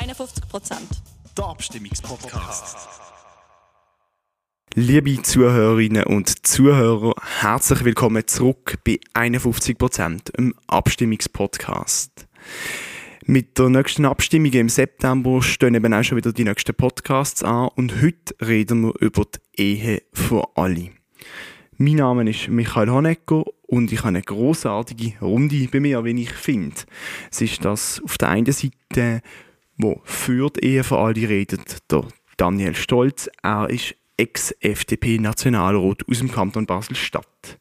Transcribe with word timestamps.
51 0.00 0.48
Prozent. 0.48 0.88
Der 1.36 1.44
Abstimmungspodcast. 1.46 2.88
Liebe 4.74 5.20
Zuhörerinnen 5.22 6.04
und 6.04 6.46
Zuhörer, 6.46 7.14
herzlich 7.40 7.84
willkommen 7.84 8.24
zurück 8.28 8.78
bei 8.84 9.00
51 9.14 9.76
Prozent, 9.76 10.30
im 10.36 10.54
Abstimmungspodcast. 10.68 12.28
Mit 13.24 13.58
der 13.58 13.70
nächsten 13.70 14.04
Abstimmung 14.04 14.52
im 14.52 14.68
September 14.68 15.42
stehen 15.42 15.74
eben 15.74 15.92
auch 15.92 16.04
schon 16.04 16.18
wieder 16.18 16.32
die 16.32 16.44
nächsten 16.44 16.76
Podcasts 16.76 17.42
an 17.42 17.70
und 17.74 18.00
heute 18.00 18.36
reden 18.40 18.82
wir 18.82 18.94
über 19.00 19.24
die 19.24 19.60
Ehe 19.60 20.02
für 20.12 20.56
alle. 20.56 20.90
Mein 21.76 21.96
Name 21.96 22.30
ist 22.30 22.46
Michael 22.46 22.90
Honecker 22.90 23.42
und 23.66 23.90
ich 23.90 23.98
habe 23.98 24.08
eine 24.08 24.22
großartige 24.22 25.18
Runde 25.20 25.66
bei 25.72 25.80
mir, 25.80 26.04
wie 26.04 26.22
ich 26.22 26.32
finde. 26.32 26.76
Es 27.32 27.40
ist 27.40 27.64
das 27.64 28.00
auf 28.04 28.16
der 28.16 28.28
einen 28.28 28.52
Seite, 28.52 29.22
wo 29.78 30.00
für 30.04 30.50
die 30.50 30.64
Ehe 30.64 30.84
für 30.84 30.98
alle 30.98 31.28
redet, 31.28 31.90
der 31.90 32.04
Daniel 32.36 32.74
Stolz. 32.74 33.30
Er 33.42 33.70
ist 33.70 33.94
Ex-FDP-Nationalrat 34.16 36.02
aus 36.08 36.18
dem 36.18 36.30
Kanton 36.30 36.66
Basel-Stadt. 36.66 37.58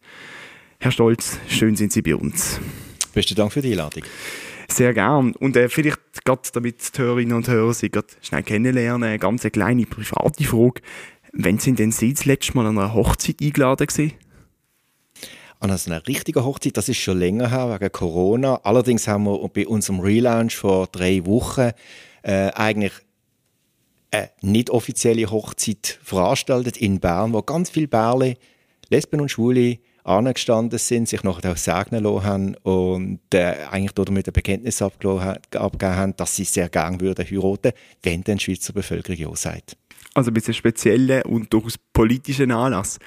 Herr 0.80 0.92
Stolz, 0.92 1.40
schön 1.48 1.76
sind 1.76 1.92
Sie 1.92 2.02
bei 2.02 2.16
uns. 2.16 2.60
Besten 3.14 3.36
Dank 3.36 3.54
für 3.54 3.62
die 3.62 3.72
Einladung. 3.72 4.04
Sehr 4.68 4.94
gern. 4.94 5.34
Und 5.34 5.56
äh, 5.56 5.70
vielleicht 5.70 6.00
gerade, 6.26 6.42
damit 6.54 6.98
die 6.98 7.02
Hörerinnen 7.02 7.38
und 7.38 7.48
Hörer 7.48 7.74
Sie 7.74 7.90
gerade 7.90 8.08
schnell 8.22 8.44
kennenlernen, 8.44 9.04
eine 9.04 9.20
ganz 9.20 9.44
kleine 9.44 9.86
private 9.86 10.44
Frage. 10.44 10.82
Wann 11.34 11.60
sind 11.60 11.80
denn 11.80 11.92
Sie 11.92 12.14
das 12.14 12.26
letzte 12.26 12.56
Mal 12.56 12.66
an 12.66 12.78
einer 12.78 12.94
Hochzeit 12.94 13.38
eingeladen 13.42 13.86
gewesen? 13.86 14.14
An 15.60 15.72
einer 15.72 16.08
richtigen 16.08 16.44
Hochzeit, 16.44 16.78
das 16.78 16.90
ist 16.90 16.98
schon 16.98 17.20
länger 17.20 17.50
her, 17.50 17.80
wegen 17.80 17.92
Corona. 17.92 18.60
Allerdings 18.64 19.08
haben 19.08 19.26
wir 19.26 19.48
bei 19.50 19.68
unserem 19.68 20.00
Relaunch 20.00 20.56
vor 20.56 20.88
drei 20.88 21.26
Wochen 21.26 21.72
äh, 22.28 22.52
eigentlich 22.54 22.94
eine 24.12 24.30
nicht 24.42 24.70
offizielle 24.70 25.30
Hochzeit 25.32 26.00
veranstaltet 26.04 26.78
in 26.78 27.00
Bern, 27.00 27.34
wo 27.34 27.42
ganz 27.42 27.70
viele 27.70 27.88
Bärle, 27.88 28.36
Lesben 28.90 29.22
und 29.22 29.30
Schwule 29.30 29.80
angestanden 30.04 30.80
sind, 30.80 31.10
sich 31.10 31.24
nachher 31.24 31.52
auch 31.52 31.58
segnen 31.58 32.04
lassen 32.04 32.24
haben 32.24 32.56
und 32.64 33.20
äh, 33.34 33.56
eigentlich 33.70 33.92
damit 33.92 34.28
ein 34.28 34.34
Bekenntnis 34.34 34.82
abgegeben 34.82 35.40
haben, 35.52 36.16
dass 36.16 36.36
sie 36.36 36.46
sehr 36.46 36.70
gerne 36.70 37.00
würden 37.02 37.26
heiraten, 37.26 37.74
wenn 38.04 38.24
die 38.24 38.40
Schweizer 38.40 38.74
Bevölkerung 38.74 39.20
ja 39.20 39.36
sagt. 39.36 39.78
Also 40.14 40.32
ein 40.32 40.34
bisschen 40.34 40.54
spezieller 40.54 41.26
und 41.26 41.52
durchaus 41.54 41.78
politischer 41.94 42.50
Anlass. 42.50 43.00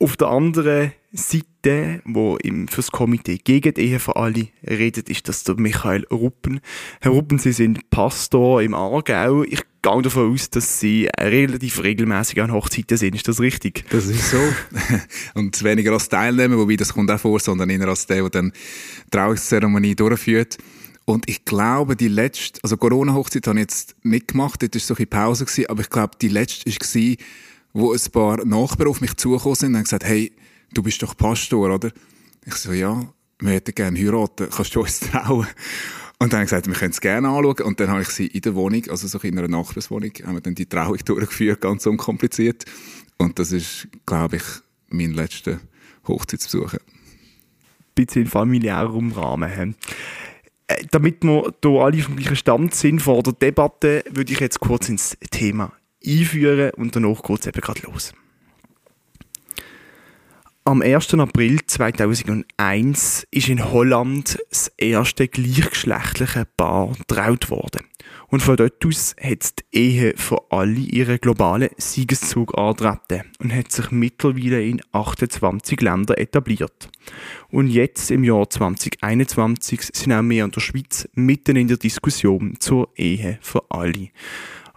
Auf 0.00 0.16
der 0.16 0.28
anderen 0.28 0.92
Seite, 1.10 2.02
wo 2.04 2.36
im 2.36 2.68
fürs 2.68 2.92
Komitee 2.92 3.38
gegen 3.42 3.74
die 3.74 3.80
Ehe 3.80 3.98
für 3.98 4.14
alle 4.14 4.46
redet, 4.64 5.08
ist 5.08 5.28
das 5.28 5.42
der 5.42 5.56
Michael 5.56 6.06
Ruppen. 6.08 6.60
Herr 7.00 7.10
Ruppen, 7.10 7.40
Sie 7.40 7.50
sind 7.50 7.90
Pastor 7.90 8.62
im 8.62 8.74
Aargau. 8.74 9.42
Ich 9.42 9.62
gehe 9.82 10.02
davon 10.02 10.32
aus, 10.32 10.50
dass 10.50 10.78
Sie 10.78 11.08
relativ 11.18 11.82
regelmäßig 11.82 12.40
an 12.40 12.52
Hochzeiten 12.52 12.96
sind. 12.96 13.16
Ist 13.16 13.26
das 13.26 13.40
richtig? 13.40 13.86
Das 13.90 14.06
ist 14.06 14.30
so. 14.30 14.38
Und 15.34 15.60
weniger 15.64 15.94
als 15.94 16.08
Teilnehmer, 16.08 16.58
wobei 16.58 16.76
das 16.76 16.94
kommt 16.94 17.10
auch 17.10 17.18
vor, 17.18 17.40
sondern 17.40 17.68
eher 17.68 17.88
als 17.88 18.06
der, 18.06 18.20
der 18.20 18.30
dann 18.30 18.52
die 18.52 19.10
Trauungszeremonie 19.10 19.96
durchführt. 19.96 20.58
Und 21.06 21.28
ich 21.28 21.44
glaube, 21.44 21.96
die 21.96 22.06
letzte, 22.06 22.60
also 22.62 22.76
Corona-Hochzeit 22.76 23.48
habe 23.48 23.58
ich 23.58 23.62
jetzt 23.62 23.96
nicht 24.04 24.28
gemacht, 24.28 24.62
dort 24.62 24.74
war 24.74 24.80
so 24.80 24.94
ein 24.94 25.08
Pause, 25.08 25.44
gewesen, 25.44 25.66
aber 25.70 25.80
ich 25.80 25.90
glaube, 25.90 26.12
die 26.20 26.28
letzte 26.28 26.70
war, 26.70 27.16
wo 27.78 27.92
ein 27.92 28.12
paar 28.12 28.44
Nachbarn 28.44 28.88
auf 28.88 29.00
mich 29.00 29.16
zugekommen 29.16 29.54
sind 29.54 29.68
und 29.70 29.76
haben 29.76 29.84
gesagt, 29.84 30.04
hey, 30.04 30.32
du 30.72 30.82
bist 30.82 31.02
doch 31.02 31.16
Pastor, 31.16 31.74
oder? 31.74 31.90
Ich 32.44 32.54
so, 32.54 32.72
ja, 32.72 33.06
wir 33.40 33.50
hätten 33.50 33.74
gerne 33.74 33.98
heiraten, 33.98 34.48
kannst 34.50 34.74
du 34.74 34.80
uns 34.80 35.00
trauen? 35.00 35.46
Und 36.20 36.32
dann 36.32 36.40
haben 36.40 36.46
sie 36.46 36.50
gesagt, 36.50 36.66
wir 36.66 36.74
können 36.74 36.90
es 36.90 37.00
gerne 37.00 37.28
anschauen. 37.28 37.60
Und 37.62 37.78
dann 37.78 37.88
habe 37.90 38.02
ich 38.02 38.08
sie 38.08 38.26
in 38.26 38.40
der 38.40 38.54
Wohnung, 38.56 38.82
also 38.90 39.06
so 39.06 39.18
in 39.20 39.38
einer 39.38 39.46
Nachbarswohnung, 39.46 40.10
haben 40.24 40.34
wir 40.34 40.40
dann 40.40 40.56
die 40.56 40.66
Trauung 40.66 40.96
durchgeführt, 41.04 41.60
ganz 41.60 41.86
unkompliziert. 41.86 42.64
Und 43.18 43.38
das 43.38 43.52
ist, 43.52 43.88
glaube 44.06 44.36
ich, 44.36 44.42
mein 44.88 45.12
letzter 45.12 45.60
Hochzeitsbesuch. 46.08 46.74
Ein 46.74 46.80
bisschen 47.94 48.26
familiärem 48.26 49.12
Rahmen. 49.12 49.76
Äh, 50.66 50.84
damit 50.90 51.22
wir 51.22 51.54
hier 51.62 51.80
alle 51.80 52.02
vom 52.02 52.16
gleichen 52.16 52.36
Stand 52.36 52.74
sind 52.74 53.00
vor 53.00 53.22
der 53.22 53.34
Debatte, 53.34 54.02
würde 54.10 54.32
ich 54.32 54.40
jetzt 54.40 54.58
kurz 54.58 54.88
ins 54.88 55.16
Thema 55.30 55.72
einführen 56.08 56.70
und 56.76 56.96
danach 56.96 57.22
geht 57.22 57.40
es 57.40 57.46
eben 57.46 57.60
gerade 57.60 57.82
los. 57.82 58.14
Am 60.68 60.82
1. 60.82 61.14
April 61.14 61.60
2001 61.66 63.26
ist 63.30 63.48
in 63.48 63.72
Holland 63.72 64.38
das 64.50 64.70
erste 64.76 65.26
gleichgeschlechtliche 65.26 66.46
Paar 66.58 66.92
traut 67.06 67.48
worden. 67.48 67.86
Und 68.26 68.42
von 68.42 68.58
dort 68.58 68.84
aus 68.84 69.16
hat 69.18 69.60
die 69.72 69.78
Ehe 69.78 70.14
für 70.14 70.36
alle 70.50 70.78
ihren 70.78 71.22
globalen 71.22 71.70
Siegeszug 71.78 72.58
antreten 72.58 73.22
und 73.38 73.54
hat 73.54 73.72
sich 73.72 73.90
mittlerweile 73.90 74.62
in 74.62 74.82
28 74.92 75.80
Ländern 75.80 76.18
etabliert. 76.18 76.90
Und 77.48 77.68
jetzt 77.68 78.10
im 78.10 78.22
Jahr 78.22 78.50
2021 78.50 79.88
sind 79.94 80.12
auch 80.12 80.22
wir 80.22 80.44
in 80.44 80.50
der 80.50 80.60
Schweiz 80.60 81.08
mitten 81.14 81.56
in 81.56 81.68
der 81.68 81.78
Diskussion 81.78 82.56
zur 82.60 82.90
Ehe 82.94 83.38
für 83.40 83.64
alle 83.70 84.10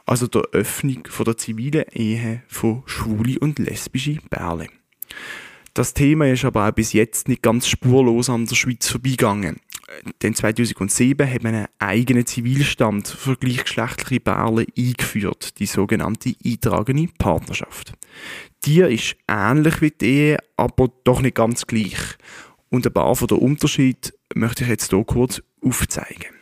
also 0.06 0.28
der 0.28 0.44
Öffnung 0.52 1.08
von 1.08 1.26
der 1.26 1.38
zivilen 1.38 1.86
Ehe 1.92 2.44
von 2.48 2.84
schwule 2.86 3.40
und 3.40 3.60
lesbische 3.60 4.18
Perlen. 4.30 4.70
Das 5.74 5.94
Thema 5.94 6.28
ist 6.28 6.44
aber 6.44 6.68
auch 6.68 6.74
bis 6.74 6.92
jetzt 6.92 7.30
nicht 7.30 7.42
ganz 7.42 7.68
spurlos 7.68 8.30
an 8.30 8.46
der 8.46 8.56
Schweiz 8.56 8.90
vorbeigegangen. 8.90 9.58
Denn 10.22 10.34
2007 10.34 11.30
hat 11.30 11.44
man 11.44 11.56
einen 11.56 11.68
eigenen 11.80 12.26
Zivilstand 12.26 13.08
für 13.08 13.38
gleichgeschlechtliche 13.38 14.20
Perlen 14.20 14.68
eingeführt, 14.78 15.60
die 15.60 15.66
sogenannte 15.66 16.34
eintragene 16.46 17.08
Partnerschaft. 17.18 17.94
Die 18.66 18.82
ist 18.82 19.16
ähnlich 19.28 19.82
wie 19.82 19.92
die 19.92 20.06
Ehe, 20.06 20.38
aber 20.58 20.90
doch 21.04 21.22
nicht 21.22 21.36
ganz 21.36 21.66
gleich. 21.68 21.98
Und 22.70 22.86
ein 22.86 22.94
paar 22.94 23.16
der 23.16 23.42
Unterschied 23.42 24.14
möchte 24.34 24.64
ich 24.64 24.70
jetzt 24.70 24.92
hier 24.92 25.04
kurz 25.04 25.42
aufzeigen. 25.64 26.41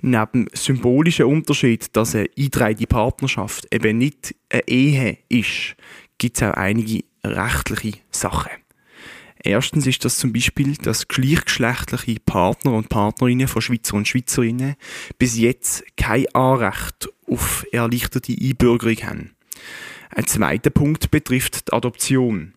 Neben 0.00 0.46
symbolischen 0.52 1.26
Unterschied, 1.26 1.96
dass 1.96 2.14
eine 2.14 2.28
eingetragene 2.36 2.86
Partnerschaft 2.86 3.66
eben 3.72 3.98
nicht 3.98 4.34
eine 4.48 4.68
Ehe 4.68 5.18
ist, 5.28 5.74
gibt 6.18 6.36
es 6.36 6.42
auch 6.42 6.54
einige 6.54 7.04
rechtliche 7.24 7.98
Sachen. 8.10 8.52
Erstens 9.42 9.86
ist 9.86 10.04
das 10.04 10.18
zum 10.18 10.32
Beispiel, 10.32 10.76
dass 10.76 11.08
gleichgeschlechtliche 11.08 12.20
Partner 12.20 12.72
und 12.72 12.88
Partnerinnen 12.88 13.48
von 13.48 13.62
Schweizer 13.62 13.94
und 13.94 14.08
Schweizerinnen 14.08 14.74
bis 15.18 15.38
jetzt 15.38 15.84
kein 15.96 16.26
Anrecht 16.34 17.08
auf 17.28 17.64
erleichterte 17.72 18.32
Einbürgerung 18.32 18.96
haben. 18.96 19.30
Ein 20.10 20.26
zweiter 20.26 20.70
Punkt 20.70 21.10
betrifft 21.10 21.68
die 21.68 21.72
Adoption. 21.72 22.54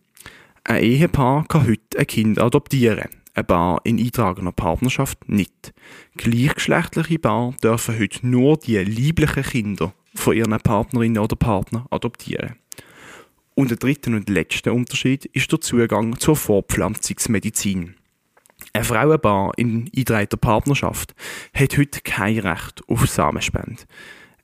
Ein 0.64 0.82
Ehepaar 0.82 1.46
kann 1.46 1.66
heute 1.66 1.98
ein 1.98 2.06
Kind 2.06 2.38
adoptieren 2.40 3.21
ein 3.34 3.46
Paar 3.46 3.80
in 3.84 3.98
eintragener 3.98 4.52
Partnerschaft 4.52 5.28
nicht. 5.28 5.72
Gleichgeschlechtliche 6.16 7.18
Paar 7.18 7.54
dürfen 7.62 7.98
heute 7.98 8.26
nur 8.26 8.58
die 8.58 8.78
lieblichen 8.78 9.42
Kinder 9.42 9.94
von 10.14 10.36
ihren 10.36 10.58
Partnerinnen 10.58 11.22
oder 11.22 11.36
Partner 11.36 11.86
adoptieren. 11.90 12.56
Und 13.54 13.70
der 13.70 13.78
dritte 13.78 14.10
und 14.10 14.28
letzte 14.28 14.72
Unterschied 14.72 15.26
ist 15.26 15.50
der 15.52 15.60
Zugang 15.60 16.18
zur 16.18 16.36
Fortpflanzungsmedizin. 16.36 17.94
Ein 18.72 18.84
Frauenpaar 18.84 19.52
in 19.56 19.84
eingetragter 19.84 20.36
Partnerschaft 20.36 21.14
hat 21.54 21.76
heute 21.76 22.00
kein 22.02 22.38
Recht 22.38 22.82
auf 22.88 23.06
Samenspende. 23.06 23.82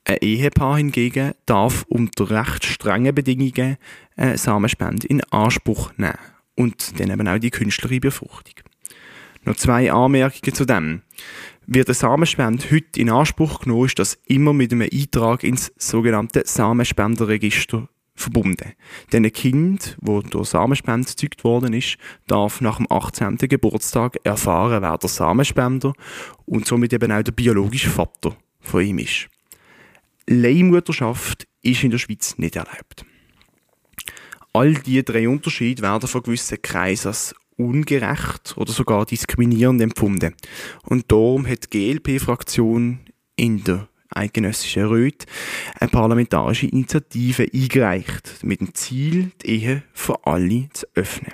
Ein 0.05 0.17
Ehepaar 0.21 0.77
hingegen 0.77 1.33
darf 1.45 1.85
unter 1.87 2.29
recht 2.29 2.65
strengen 2.65 3.13
Bedingungen 3.15 3.77
eine 4.15 4.37
Samenspende 4.37 5.07
in 5.07 5.23
Anspruch 5.25 5.91
nehmen 5.97 6.17
und 6.55 6.99
dann 6.99 7.11
eben 7.11 7.27
auch 7.27 7.39
die 7.39 7.51
künstliche 7.51 7.99
Befruchtung. 7.99 8.68
Noch 9.45 9.55
zwei 9.55 9.91
Anmerkungen 9.91 10.53
zu 10.53 10.65
dem. 10.65 11.01
Wird 11.65 11.87
eine 11.87 11.93
Samenspende 11.93 12.65
heute 12.71 12.99
in 12.99 13.09
Anspruch 13.09 13.61
genommen, 13.61 13.85
ist 13.85 13.99
das 13.99 14.17
immer 14.25 14.53
mit 14.53 14.71
einem 14.71 14.89
Eintrag 14.91 15.43
ins 15.43 15.71
sogenannte 15.77 16.43
Samenspenderregister 16.45 17.87
verbunden. 18.15 18.73
Denn 19.11 19.25
ein 19.25 19.31
Kind, 19.31 19.97
wo 20.01 20.21
durch 20.21 20.49
Samenspende 20.49 21.07
gezeugt 21.07 21.43
worden 21.43 21.73
ist, 21.73 21.97
darf 22.27 22.61
nach 22.61 22.77
dem 22.77 22.87
18. 22.89 23.37
Geburtstag 23.37 24.17
erfahren, 24.23 24.81
wer 24.81 24.97
der 24.97 25.09
Samenspender 25.09 25.93
und 26.45 26.65
somit 26.65 26.93
eben 26.93 27.11
auch 27.11 27.23
der 27.23 27.31
biologische 27.31 27.89
Vater 27.89 28.35
von 28.59 28.83
ihm 28.83 28.99
ist. 28.99 29.29
Leihmutterschaft 30.27 31.47
ist 31.61 31.83
in 31.83 31.91
der 31.91 31.97
Schweiz 31.97 32.37
nicht 32.37 32.55
erlaubt. 32.55 33.05
All 34.53 34.73
diese 34.73 35.03
drei 35.03 35.29
Unterschiede 35.29 35.81
werden 35.81 36.07
von 36.07 36.23
gewissen 36.23 36.61
Kreisen 36.61 37.09
als 37.09 37.35
ungerecht 37.59 38.55
oder 38.57 38.71
sogar 38.71 39.05
diskriminierend 39.05 39.81
empfunden. 39.81 40.33
Und 40.83 41.11
darum 41.11 41.47
hat 41.47 41.71
die 41.73 41.99
GLP-Fraktion 41.99 42.99
in 43.35 43.63
der 43.63 43.87
eidgenössischen 44.09 44.85
Röth 44.85 45.25
eine 45.79 45.89
parlamentarische 45.89 46.67
Initiative 46.67 47.47
eingereicht, 47.53 48.43
mit 48.43 48.59
dem 48.61 48.73
Ziel, 48.73 49.31
die 49.43 49.49
Ehe 49.49 49.83
für 49.93 50.25
alle 50.25 50.69
zu 50.73 50.87
öffnen. 50.95 51.33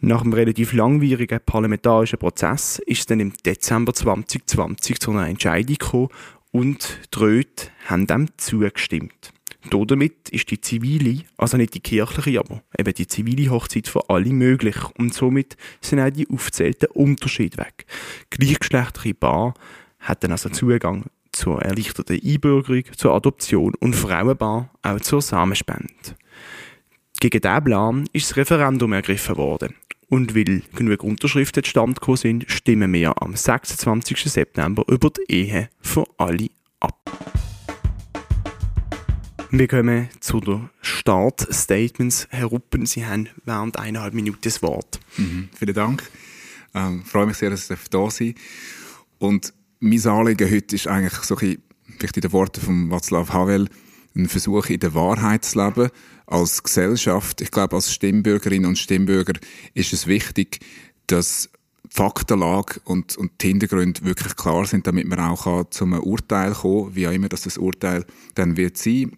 Nach 0.00 0.22
einem 0.22 0.32
relativ 0.32 0.72
langwierigen 0.72 1.40
parlamentarischen 1.44 2.18
Prozess 2.18 2.80
ist 2.86 3.00
es 3.00 3.06
dann 3.06 3.20
im 3.20 3.32
Dezember 3.44 3.92
2020 3.92 5.00
zu 5.00 5.10
einer 5.10 5.28
Entscheidung 5.28 5.76
gekommen 5.76 6.08
und 6.52 7.00
die 7.12 7.18
Röte 7.18 7.68
haben 7.86 8.06
dem 8.06 8.28
zugestimmt. 8.38 9.32
Damit 9.70 10.28
ist 10.30 10.50
die 10.50 10.60
zivile, 10.60 11.24
also 11.36 11.56
nicht 11.56 11.74
die 11.74 11.80
kirchliche, 11.80 12.40
aber 12.40 12.62
eben 12.78 12.94
die 12.94 13.06
zivile 13.06 13.50
Hochzeit 13.50 13.88
für 13.88 14.08
alle 14.08 14.32
möglich 14.32 14.76
und 14.96 15.12
somit 15.12 15.56
sind 15.80 16.00
auch 16.00 16.10
die 16.10 16.28
aufzählten 16.28 16.88
Unterschiede 16.94 17.58
weg. 17.58 17.84
Gleichgeschlechtliche 18.30 19.14
Paar 19.14 19.54
hätten 19.98 20.30
also 20.30 20.48
Zugang 20.48 21.06
zur 21.32 21.60
erleichterten 21.60 22.20
Einbürgerung, 22.24 22.84
zur 22.96 23.14
Adoption 23.14 23.74
und 23.80 23.94
Frauenpaar 23.94 24.70
auch 24.82 25.00
zur 25.00 25.22
Samenspende. 25.22 25.92
Gegen 27.20 27.40
diesen 27.40 27.64
Plan 27.64 28.08
ist 28.12 28.30
das 28.30 28.36
Referendum 28.36 28.92
ergriffen 28.92 29.36
worden. 29.36 29.74
Und 30.08 30.34
weil 30.34 30.62
genug 30.74 31.02
Unterschriften 31.02 31.62
gekommen 31.62 32.16
sind, 32.16 32.44
stimmen 32.48 32.92
wir 32.92 33.20
am 33.20 33.36
26. 33.36 34.24
September 34.24 34.84
über 34.88 35.10
die 35.10 35.32
Ehe 35.32 35.68
für 35.80 36.06
alle 36.16 36.48
ab. 36.80 37.47
Wir 39.50 39.66
kommen 39.66 40.10
zu 40.20 40.40
den 40.40 40.68
Startstatements. 40.82 42.26
Herr 42.28 42.46
Ruppen, 42.46 42.84
Sie 42.84 43.06
haben 43.06 43.30
während 43.46 43.78
eineinhalb 43.78 44.12
Minuten 44.12 44.40
das 44.42 44.60
Wort. 44.60 45.00
Mhm, 45.16 45.48
vielen 45.58 45.74
Dank. 45.74 46.02
Ähm, 46.74 47.02
freue 47.02 47.24
mich 47.24 47.38
sehr, 47.38 47.48
dass 47.48 47.70
ich 47.70 47.88
da 47.88 48.10
sein 48.10 48.34
Und 49.18 49.54
mein 49.80 50.06
Anliegen 50.06 50.50
heute 50.50 50.76
ist 50.76 50.86
eigentlich 50.86 51.14
so 51.22 51.34
ein 51.36 51.38
bisschen, 51.38 51.62
vielleicht 51.98 52.16
in 52.18 52.20
den 52.20 52.32
Worten 52.32 52.60
von 52.60 52.90
Václav 52.90 53.30
Havel, 53.30 53.70
ein 54.14 54.28
Versuch, 54.28 54.66
in 54.66 54.80
der 54.80 54.92
Wahrheit 54.92 55.46
zu 55.46 55.64
leben, 55.64 55.88
als 56.26 56.62
Gesellschaft. 56.62 57.40
Ich 57.40 57.50
glaube, 57.50 57.74
als 57.74 57.90
Stimmbürgerinnen 57.90 58.68
und 58.68 58.76
Stimmbürger 58.76 59.32
ist 59.72 59.94
es 59.94 60.06
wichtig, 60.06 60.60
dass 61.06 61.48
die 61.84 61.96
Faktenlage 61.96 62.80
und, 62.84 63.16
und 63.16 63.32
die 63.40 63.48
Hintergründe 63.48 64.04
wirklich 64.04 64.36
klar 64.36 64.66
sind, 64.66 64.86
damit 64.86 65.08
man 65.08 65.20
auch 65.20 65.70
zu 65.70 65.84
einem 65.84 66.00
Urteil 66.00 66.52
kommen 66.52 66.84
kann, 66.88 66.96
wie 66.96 67.08
auch 67.08 67.12
immer 67.12 67.30
das 67.30 67.56
Urteil 67.56 68.04
dann 68.34 68.58
wird 68.58 68.76
sein 68.76 69.16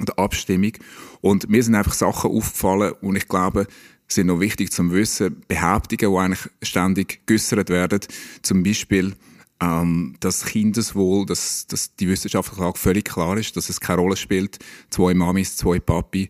oder 0.00 0.18
Abstimmung. 0.18 0.72
Und 1.20 1.48
mir 1.48 1.62
sind 1.62 1.74
einfach 1.74 1.94
Sachen 1.94 2.30
aufgefallen 2.30 2.94
und 3.00 3.16
ich 3.16 3.28
glaube, 3.28 3.66
sind 4.08 4.26
noch 4.26 4.40
wichtig 4.40 4.70
zum 4.72 4.92
Wissen, 4.92 5.42
Behauptungen, 5.48 6.12
die 6.12 6.18
eigentlich 6.18 6.50
ständig 6.62 7.26
geäussert 7.26 7.70
werden, 7.70 8.00
zum 8.42 8.62
Beispiel, 8.62 9.14
ähm, 9.60 10.16
dass 10.20 10.44
Kindeswohl, 10.44 11.24
dass, 11.24 11.66
dass 11.66 11.94
die 11.96 12.08
wissenschaftliche 12.08 12.62
Lage 12.62 12.78
völlig 12.78 13.04
klar 13.04 13.36
ist, 13.38 13.56
dass 13.56 13.68
es 13.68 13.80
keine 13.80 14.00
Rolle 14.00 14.16
spielt, 14.16 14.58
zwei 14.90 15.14
Mamis, 15.14 15.56
zwei 15.56 15.78
Papi 15.78 16.28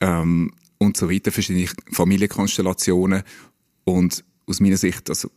ähm, 0.00 0.52
und 0.78 0.96
so 0.96 1.10
weiter, 1.10 1.32
verschiedene 1.32 1.68
Familienkonstellationen. 1.92 3.22
Und 3.84 4.24
aus 4.46 4.60
meiner 4.60 4.76
Sicht, 4.76 5.10
also 5.10 5.30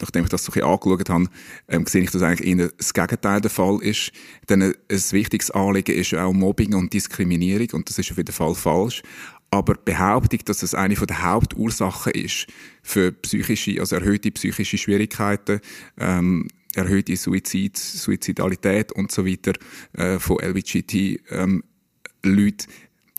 nachdem 0.00 0.24
ich 0.24 0.30
das 0.30 0.44
so 0.44 0.52
ein 0.52 0.54
bisschen 0.54 0.68
angeschaut 0.68 1.10
habe, 1.10 1.26
ähm, 1.68 1.86
sehe 1.86 2.02
ich, 2.02 2.10
dass 2.10 2.22
eigentlich 2.22 2.48
eher 2.48 2.70
das 2.76 2.94
Gegenteil 2.94 3.40
der 3.40 3.50
Fall 3.50 3.78
ist. 3.82 4.12
Denn 4.48 4.62
ein 4.62 4.74
wichtiges 4.88 5.50
Anliegen 5.50 5.96
ist 5.96 6.14
auch 6.14 6.32
Mobbing 6.32 6.74
und 6.74 6.92
Diskriminierung 6.92 7.68
und 7.72 7.88
das 7.88 7.98
ist 7.98 8.10
auf 8.10 8.16
jeden 8.16 8.32
Fall 8.32 8.54
falsch. 8.54 9.02
Aber 9.50 9.74
die 9.74 9.80
Behauptung, 9.84 10.40
dass 10.44 10.62
es 10.62 10.74
eine 10.74 10.94
der 10.94 11.22
Hauptursachen 11.22 12.12
ist 12.12 12.46
für 12.82 13.12
psychische, 13.12 13.80
also 13.80 13.96
erhöhte 13.96 14.30
psychische 14.30 14.76
Schwierigkeiten, 14.76 15.60
ähm, 15.98 16.48
erhöhte 16.74 17.16
Suizid, 17.16 17.76
Suizidalität 17.76 18.92
und 18.92 19.10
so 19.10 19.26
weiter 19.26 19.54
äh, 19.94 20.18
von 20.18 20.38
LBGT 20.38 21.20
ähm, 21.30 21.62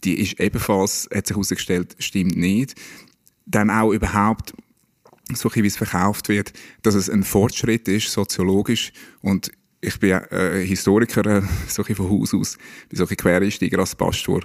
die 0.04 0.20
ist 0.20 0.40
ebenfalls, 0.40 1.10
hat 1.14 1.28
sich 1.28 1.36
herausgestellt, 1.36 1.96
stimmt 2.00 2.38
nicht. 2.38 2.76
Dann 3.46 3.70
auch 3.70 3.92
überhaupt 3.92 4.54
so 5.36 5.54
wie 5.54 5.66
es 5.66 5.78
verkauft 5.78 6.30
wird, 6.30 6.54
dass 6.82 6.96
es 6.96 7.10
ein 7.10 7.24
Fortschritt 7.24 7.88
ist, 7.88 8.12
soziologisch. 8.12 8.92
Und 9.22 9.52
ich 9.82 10.00
bin 10.00 10.12
äh, 10.12 10.66
Historiker, 10.66 11.26
äh, 11.26 11.42
so 11.68 11.84
von 11.84 12.10
Haus 12.10 12.34
aus, 12.34 12.58
bin 12.90 12.98
so 12.98 13.08
ein 13.08 13.18
Quereinsteiger 13.18 13.80
als 13.80 13.96
Pastor. 13.96 14.42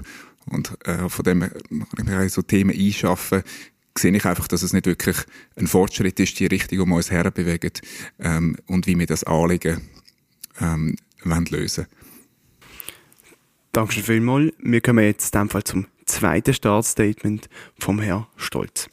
Und 0.46 0.76
äh, 0.86 1.08
von 1.08 1.24
dem 1.24 1.40
kann 1.40 2.26
ich 2.26 2.32
so 2.32 2.42
Themen 2.42 2.76
einschaffen, 2.78 3.42
sehe 3.96 4.14
ich 4.14 4.24
einfach, 4.24 4.48
dass 4.48 4.62
es 4.62 4.72
nicht 4.72 4.86
wirklich 4.86 5.16
ein 5.56 5.66
Fortschritt 5.66 6.18
ist, 6.20 6.38
die 6.38 6.46
Richtung, 6.46 6.80
um 6.80 6.92
uns 6.92 7.10
herbewegen 7.10 7.72
ähm, 8.18 8.56
und 8.66 8.86
wie 8.86 8.98
wir 8.98 9.06
das 9.06 9.24
Anliegen 9.24 9.88
ähm, 10.60 10.96
lösen 11.24 11.86
Dankeschön 13.72 14.04
vielmals. 14.04 14.52
Wir 14.58 14.80
kommen 14.80 15.04
jetzt 15.04 15.34
in 15.34 15.40
dem 15.40 15.48
Fall 15.48 15.64
zum 15.64 15.86
zweiten 16.06 16.54
Startstatement 16.54 17.48
vom 17.78 18.00
Herrn 18.00 18.26
Stolz. 18.36 18.88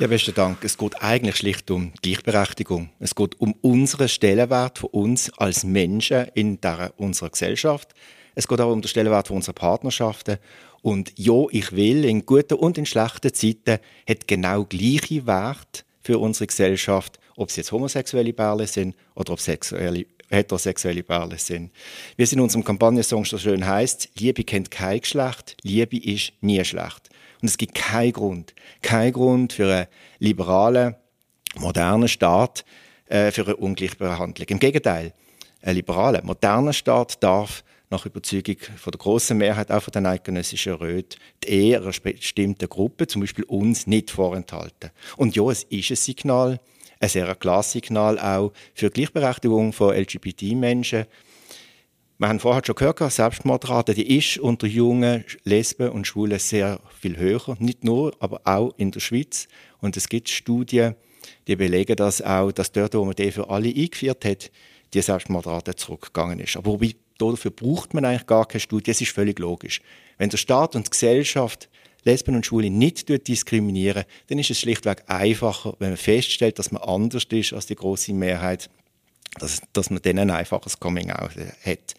Ja, 0.00 0.06
besten 0.06 0.34
Dank. 0.34 0.64
Es 0.64 0.78
geht 0.78 1.02
eigentlich 1.02 1.36
schlicht 1.36 1.70
um 1.70 1.92
Gleichberechtigung. 2.02 2.90
Es 2.98 3.14
geht 3.14 3.40
um 3.40 3.52
unseren 3.60 4.08
Stellenwert 4.08 4.78
von 4.78 4.90
uns 4.90 5.30
als 5.38 5.64
Menschen 5.64 6.26
in 6.34 6.60
der, 6.60 6.92
unserer 6.96 7.30
Gesellschaft. 7.30 7.94
Es 8.34 8.48
geht 8.48 8.60
auch 8.60 8.72
um 8.72 8.80
den 8.80 8.88
Stellenwert 8.88 9.28
von 9.28 9.36
unserer 9.36 9.54
Partnerschaften. 9.54 10.38
Und 10.80 11.12
ja, 11.16 11.44
ich 11.50 11.72
will, 11.72 12.04
in 12.04 12.26
guten 12.26 12.54
und 12.54 12.78
in 12.78 12.86
schlechten 12.86 13.32
Zeiten 13.32 13.78
hat 14.08 14.26
genau 14.26 14.64
gleiche 14.64 15.26
Wert 15.26 15.84
für 16.02 16.18
unsere 16.18 16.48
Gesellschaft, 16.48 17.20
ob 17.36 17.50
es 17.50 17.56
jetzt 17.56 17.72
homosexuelle 17.72 18.32
Pärchen 18.32 18.66
sind 18.66 18.96
oder 19.14 19.34
ob 19.34 19.40
sexuelle, 19.40 20.06
heterosexuelle 20.28 21.02
Pärchen 21.02 21.38
sind. 21.38 21.70
Wie 22.16 22.24
es 22.24 22.32
in 22.32 22.40
unserem 22.40 22.64
Kampagnensong 22.64 23.24
so 23.24 23.38
schön 23.38 23.64
heißt: 23.64 24.10
Liebe 24.18 24.42
kennt 24.42 24.70
kein 24.70 25.00
Geschlecht, 25.00 25.56
Liebe 25.62 25.98
ist 25.98 26.32
nie 26.40 26.64
schlecht. 26.64 27.10
Und 27.42 27.48
es 27.48 27.58
gibt 27.58 27.74
keinen 27.74 28.12
Grund, 28.12 28.54
keinen 28.80 29.12
Grund 29.12 29.52
für 29.52 29.70
einen 29.70 29.86
liberalen, 30.20 30.94
modernen 31.56 32.08
Staat 32.08 32.64
äh, 33.06 33.30
für 33.32 33.44
eine 33.44 33.56
Ungleichbehandlung. 33.56 34.46
Im 34.48 34.58
Gegenteil, 34.60 35.12
ein 35.60 35.74
liberaler, 35.74 36.22
moderner 36.24 36.72
Staat 36.72 37.22
darf 37.22 37.64
nach 37.90 38.06
Überzeugung 38.06 38.56
von 38.76 38.90
der 38.90 38.98
großen 38.98 39.36
Mehrheit 39.36 39.70
auch 39.70 39.82
von 39.82 39.92
den 39.92 40.06
eidgenössischen 40.06 40.74
Räten 40.74 41.20
die 41.44 41.48
Ehe 41.48 41.80
einer 41.80 41.92
bestimmten 42.02 42.68
Gruppe, 42.68 43.06
zum 43.06 43.20
Beispiel 43.20 43.44
uns, 43.44 43.86
nicht 43.86 44.10
vorenthalten. 44.10 44.90
Und 45.16 45.36
ja, 45.36 45.50
es 45.50 45.64
ist 45.64 45.90
ein 45.90 45.96
Signal, 45.96 46.60
ein 47.00 47.08
sehr 47.08 47.34
klares 47.34 47.72
Signal 47.72 48.18
auch 48.18 48.52
für 48.72 48.88
die 48.88 48.94
Gleichberechtigung 48.94 49.72
von 49.72 49.94
LGBT-Menschen, 49.94 51.06
wir 52.22 52.28
haben 52.28 52.38
vorher 52.38 52.62
schon 52.64 52.76
gehört, 52.76 53.00
Selbstmordrate, 53.00 53.94
die 53.94 54.16
ist 54.16 54.38
unter 54.38 54.68
jungen 54.68 55.24
Lesben 55.42 55.88
und 55.88 56.06
Schwulen 56.06 56.38
sehr 56.38 56.78
viel 57.00 57.16
höher. 57.16 57.56
Nicht 57.58 57.82
nur, 57.82 58.14
aber 58.20 58.42
auch 58.44 58.72
in 58.76 58.92
der 58.92 59.00
Schweiz. 59.00 59.48
Und 59.80 59.96
es 59.96 60.08
gibt 60.08 60.28
Studien, 60.28 60.94
die 61.48 61.56
belegen 61.56 61.96
das 61.96 62.22
auch, 62.22 62.52
dass 62.52 62.70
dort, 62.70 62.94
wo 62.94 63.04
man 63.04 63.16
die 63.16 63.32
für 63.32 63.50
alle 63.50 63.70
eingeführt 63.70 64.24
hat, 64.24 64.52
die 64.94 65.02
Selbstmordrate 65.02 65.74
zurückgegangen 65.74 66.38
ist. 66.38 66.56
Aber 66.56 66.70
wobei, 66.70 66.94
dafür 67.18 67.50
braucht 67.50 67.92
man 67.92 68.04
eigentlich 68.04 68.28
gar 68.28 68.46
keine 68.46 68.60
Studie. 68.60 68.92
Es 68.92 69.00
ist 69.00 69.10
völlig 69.10 69.40
logisch. 69.40 69.80
Wenn 70.16 70.30
der 70.30 70.36
Staat 70.36 70.76
und 70.76 70.86
die 70.86 70.90
Gesellschaft 70.90 71.68
Lesben 72.04 72.36
und 72.36 72.46
Schwule 72.46 72.70
nicht 72.70 73.08
diskriminieren, 73.26 74.04
dann 74.28 74.38
ist 74.38 74.50
es 74.50 74.60
schlichtweg 74.60 75.02
einfacher, 75.08 75.74
wenn 75.80 75.90
man 75.90 75.96
feststellt, 75.96 76.60
dass 76.60 76.70
man 76.70 76.82
anders 76.82 77.24
ist 77.28 77.52
als 77.52 77.66
die 77.66 77.74
große 77.74 78.12
Mehrheit 78.12 78.70
dass, 79.38 79.60
dass 79.72 79.90
man 79.90 80.02
denen 80.02 80.30
ein 80.30 80.36
einfaches 80.36 80.78
Coming-out 80.78 81.36
hat. 81.64 81.94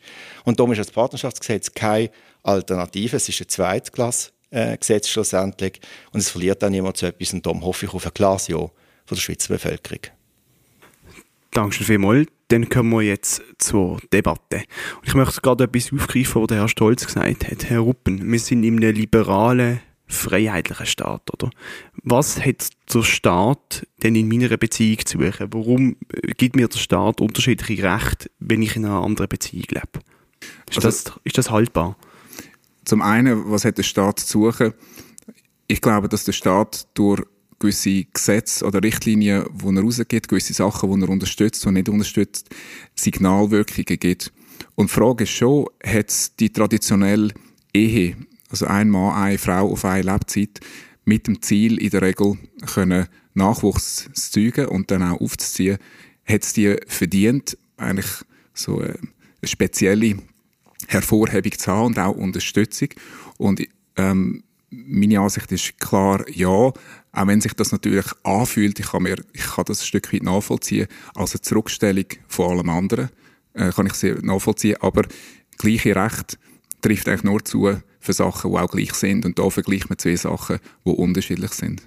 Und 0.46 0.60
darum 0.60 0.72
ist 0.72 0.80
das 0.80 0.92
Partnerschaftsgesetz 0.92 1.74
keine 1.74 2.10
Alternative, 2.44 3.18
es 3.18 3.30
ist 3.30 3.42
ein 3.42 3.50
Zweitklassgesetz 3.50 5.08
schlussendlich 5.08 5.80
und 6.12 6.20
es 6.20 6.30
verliert 6.30 6.62
dann 6.62 6.72
niemand 6.72 6.98
zu 6.98 7.08
etwas 7.08 7.34
und 7.34 7.46
darum 7.46 7.64
hoffe 7.64 7.86
ich 7.86 7.94
auf 7.94 8.06
ein 8.06 8.14
klares 8.14 8.48
Ja 8.48 8.58
von 8.58 9.16
der 9.16 9.22
Schweizer 9.22 9.54
Bevölkerung. 9.54 10.02
Dankeschön 11.52 11.86
vielmals. 11.86 12.28
Dann 12.48 12.68
kommen 12.70 12.92
wir 12.92 13.02
jetzt 13.02 13.42
zur 13.58 14.00
Debatte. 14.12 14.58
Und 14.98 15.08
ich 15.08 15.14
möchte 15.14 15.42
gerade 15.42 15.64
etwas 15.64 15.92
aufgreifen, 15.94 16.42
was 16.42 16.48
der 16.48 16.58
Herr 16.58 16.68
Stolz 16.68 17.06
gesagt 17.06 17.50
hat. 17.50 17.70
Herr 17.70 17.80
Ruppen, 17.80 18.32
wir 18.32 18.40
sind 18.40 18.64
in 18.64 18.78
einem 18.78 18.96
liberalen 18.96 19.80
freiheitlichen 20.08 20.86
Staat, 20.86 21.32
oder? 21.34 21.50
Was 22.04 22.44
hat 22.44 22.70
der 22.94 23.04
Staat 23.04 23.88
denn 24.02 24.16
in 24.16 24.28
meiner 24.28 24.56
Beziehung 24.58 25.06
zu 25.06 25.18
suchen? 25.18 25.48
Warum 25.52 25.96
gibt 26.38 26.56
mir 26.56 26.68
der 26.68 26.78
Staat 26.78 27.22
unterschiedliche 27.22 27.84
Rechte, 27.84 28.30
wenn 28.40 28.62
ich 28.62 28.76
in 28.76 28.86
einer 28.86 29.02
anderen 29.02 29.30
Beziehung 29.30 29.66
lebe? 29.70 30.06
Ist, 30.70 30.78
also, 30.78 30.82
das, 30.82 31.20
ist 31.24 31.38
das 31.38 31.50
haltbar? 31.50 31.98
Zum 32.86 33.02
einen, 33.02 33.50
was 33.50 33.66
hat 33.66 33.78
der 33.78 33.84
Staat 33.84 34.20
zu 34.20 34.28
suchen? 34.28 34.74
Ich 35.68 35.82
glaube, 35.82 36.10
dass 36.10 36.26
der 36.26 36.34
Staat 36.34 36.88
durch 36.94 37.24
gewisse 37.60 38.04
Gesetze 38.04 38.66
oder 38.66 38.84
Richtlinien, 38.84 39.46
die 39.54 39.76
er 39.76 39.82
rausgibt, 39.82 40.28
gewisse 40.28 40.54
Sachen, 40.54 40.94
die 40.94 41.06
er 41.06 41.10
unterstützt 41.10 41.66
und 41.66 41.76
nicht 41.76 41.88
unterstützt, 41.88 42.50
Signalwirkungen 42.94 44.00
gibt. 44.00 44.34
Und 44.76 44.90
die 44.90 44.94
Frage 44.94 45.24
ist 45.24 45.32
schon, 45.32 45.68
hat 45.84 46.10
es 46.10 46.36
die 46.36 46.52
traditionelle 46.52 47.34
Ehe 47.74 48.18
also 48.54 48.68
ein 48.68 48.90
Mann, 48.92 49.16
eine 49.16 49.40
Frau 49.40 49.72
auf 49.72 49.84
eine 49.84 50.04
Lebzeit, 50.04 50.60
mit 51.06 51.26
dem 51.28 51.42
Ziel 51.42 51.82
in 51.82 51.90
der 51.90 52.04
Regel 52.04 52.38
können 52.72 53.08
Nachwuchs 53.34 54.10
zu 54.14 54.32
zeugen 54.32 54.68
und 54.68 54.92
dann 54.92 55.02
auch 55.02 55.20
aufzuziehen, 55.20 55.80
hat 56.24 56.44
es 56.44 56.54
die 56.54 56.78
verdient, 56.88 57.58
eigentlich 57.78 58.12
so 58.54 58.80
eine 58.80 58.96
spezielle 59.44 60.18
Hervorhebung 60.88 61.58
zu 61.58 61.72
haben 61.72 61.88
und 61.88 62.00
auch 62.00 62.16
Unterstützung. 62.16 62.90
Und 63.38 63.68
ähm, 63.98 64.44
meine 64.70 65.20
Ansicht 65.20 65.52
ist 65.52 65.80
klar, 65.80 66.24
ja, 66.30 66.48
auch 66.48 66.74
wenn 67.14 67.42
sich 67.42 67.54
das 67.54 67.72
natürlich 67.72 68.06
anfühlt, 68.22 68.80
ich 68.80 68.92
kann, 68.92 69.04
mir, 69.04 69.18
ich 69.34 69.48
kann 69.48 69.66
das 69.66 69.82
ein 69.82 69.88
Stück 69.88 70.14
weit 70.14 70.24
nachvollziehen, 70.24 70.88
als 71.16 71.34
eine 71.34 71.42
Zurückstellung 71.42 72.06
von 72.28 72.52
allem 72.52 72.70
anderen. 72.70 73.10
äh, 73.54 73.72
kann 73.72 73.88
ich 73.88 73.94
sehr 73.94 74.24
nachvollziehen. 74.24 74.78
Aber 74.80 75.04
gleiche 75.58 75.96
Recht 75.96 76.38
trifft 76.82 77.08
eigentlich 77.08 77.24
nur 77.24 77.44
zu 77.44 77.82
für 78.04 78.14
Sachen, 78.14 78.52
die 78.52 78.58
auch 78.58 78.70
gleich 78.70 78.94
sind. 78.94 79.26
Und 79.26 79.40
da 79.40 79.50
vergleicht 79.50 79.90
man 79.90 79.98
zwei 79.98 80.16
Sachen, 80.16 80.60
die 80.86 80.90
unterschiedlich 80.90 81.52
sind. 81.52 81.82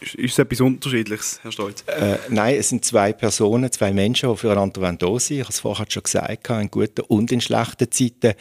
Ist, 0.00 0.14
ist 0.16 0.32
es 0.32 0.38
etwas 0.38 0.60
Unterschiedliches, 0.60 1.38
Herr 1.42 1.52
Stolz? 1.52 1.84
Äh, 1.86 2.18
nein, 2.28 2.56
es 2.56 2.70
sind 2.70 2.84
zwei 2.84 3.12
Personen, 3.12 3.70
zwei 3.70 3.92
Menschen, 3.92 4.30
die 4.30 4.36
füreinander 4.36 4.92
da 4.92 5.18
sind. 5.20 5.36
Ich 5.36 5.42
habe 5.44 5.52
es 5.52 5.60
vorher 5.60 5.86
schon 5.88 6.02
gesagt, 6.02 6.48
in 6.50 6.70
guten 6.70 7.02
und 7.02 7.30
in 7.30 7.40
schlechten 7.40 7.90
Zeiten. 7.90 8.34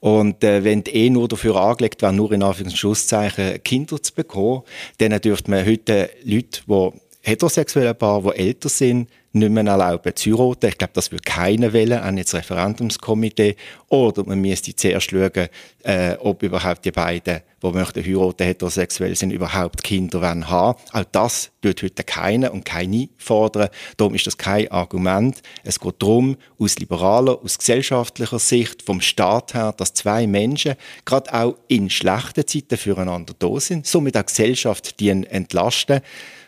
Und 0.00 0.44
äh, 0.44 0.62
wenn 0.62 0.84
die 0.84 0.94
eh 0.94 1.10
nur 1.10 1.26
dafür 1.26 1.56
angelegt 1.56 2.02
wäre, 2.02 2.12
nur 2.12 2.32
in 2.32 2.42
Anführungszeichen 2.42 3.62
Kinder 3.62 4.02
zu 4.02 4.12
bekommen, 4.12 4.62
dann 4.98 5.18
dürfte 5.20 5.50
man 5.50 5.64
heute 5.64 6.10
Leute, 6.22 6.60
die 6.68 6.90
heterosexuelle 7.22 7.94
Paare, 7.94 8.34
die 8.34 8.40
älter 8.40 8.68
sind, 8.68 9.08
nicht 9.38 9.50
mehr 9.52 9.66
erlauben 9.66 10.14
zu 10.16 10.38
heiraten. 10.38 10.66
Ich 10.66 10.78
glaube, 10.78 10.92
das 10.94 11.12
würde 11.12 11.24
keiner 11.24 11.72
wählen, 11.72 12.02
auch 12.02 12.10
nicht 12.10 12.28
das 12.28 12.34
Referendumskomitee. 12.34 13.56
Oder 13.88 14.24
man 14.24 14.40
müsste 14.40 14.74
zuerst 14.74 15.10
schauen, 15.10 15.48
äh, 15.84 16.16
ob 16.18 16.42
überhaupt 16.42 16.84
die 16.84 16.90
beiden, 16.90 17.40
die 17.62 17.70
möchten 17.70 18.04
heiraten, 18.04 18.44
heterosexuell 18.44 19.14
sind, 19.14 19.30
überhaupt 19.30 19.82
Kinder 19.84 20.20
wollen 20.20 20.48
haben. 20.50 20.78
Auch 20.92 21.04
das 21.12 21.50
tut 21.62 21.82
heute 21.82 22.04
keiner 22.04 22.52
und 22.52 22.64
keine 22.64 23.08
fordern. 23.18 23.68
Darum 23.96 24.14
ist 24.14 24.26
das 24.26 24.36
kein 24.36 24.70
Argument. 24.70 25.40
Es 25.64 25.80
geht 25.80 25.94
darum, 25.98 26.36
aus 26.58 26.78
liberaler, 26.78 27.38
aus 27.42 27.58
gesellschaftlicher 27.58 28.38
Sicht, 28.38 28.82
vom 28.82 29.00
Staat 29.00 29.54
her, 29.54 29.72
dass 29.76 29.94
zwei 29.94 30.26
Menschen 30.26 30.74
gerade 31.04 31.32
auch 31.32 31.56
in 31.68 31.90
schlechten 31.90 32.46
Zeiten 32.46 32.76
füreinander 32.76 33.34
da 33.38 33.60
sind, 33.60 33.86
somit 33.86 34.16
auch 34.16 34.26
Gesellschaft 34.26 35.00
entlasten. 35.00 36.00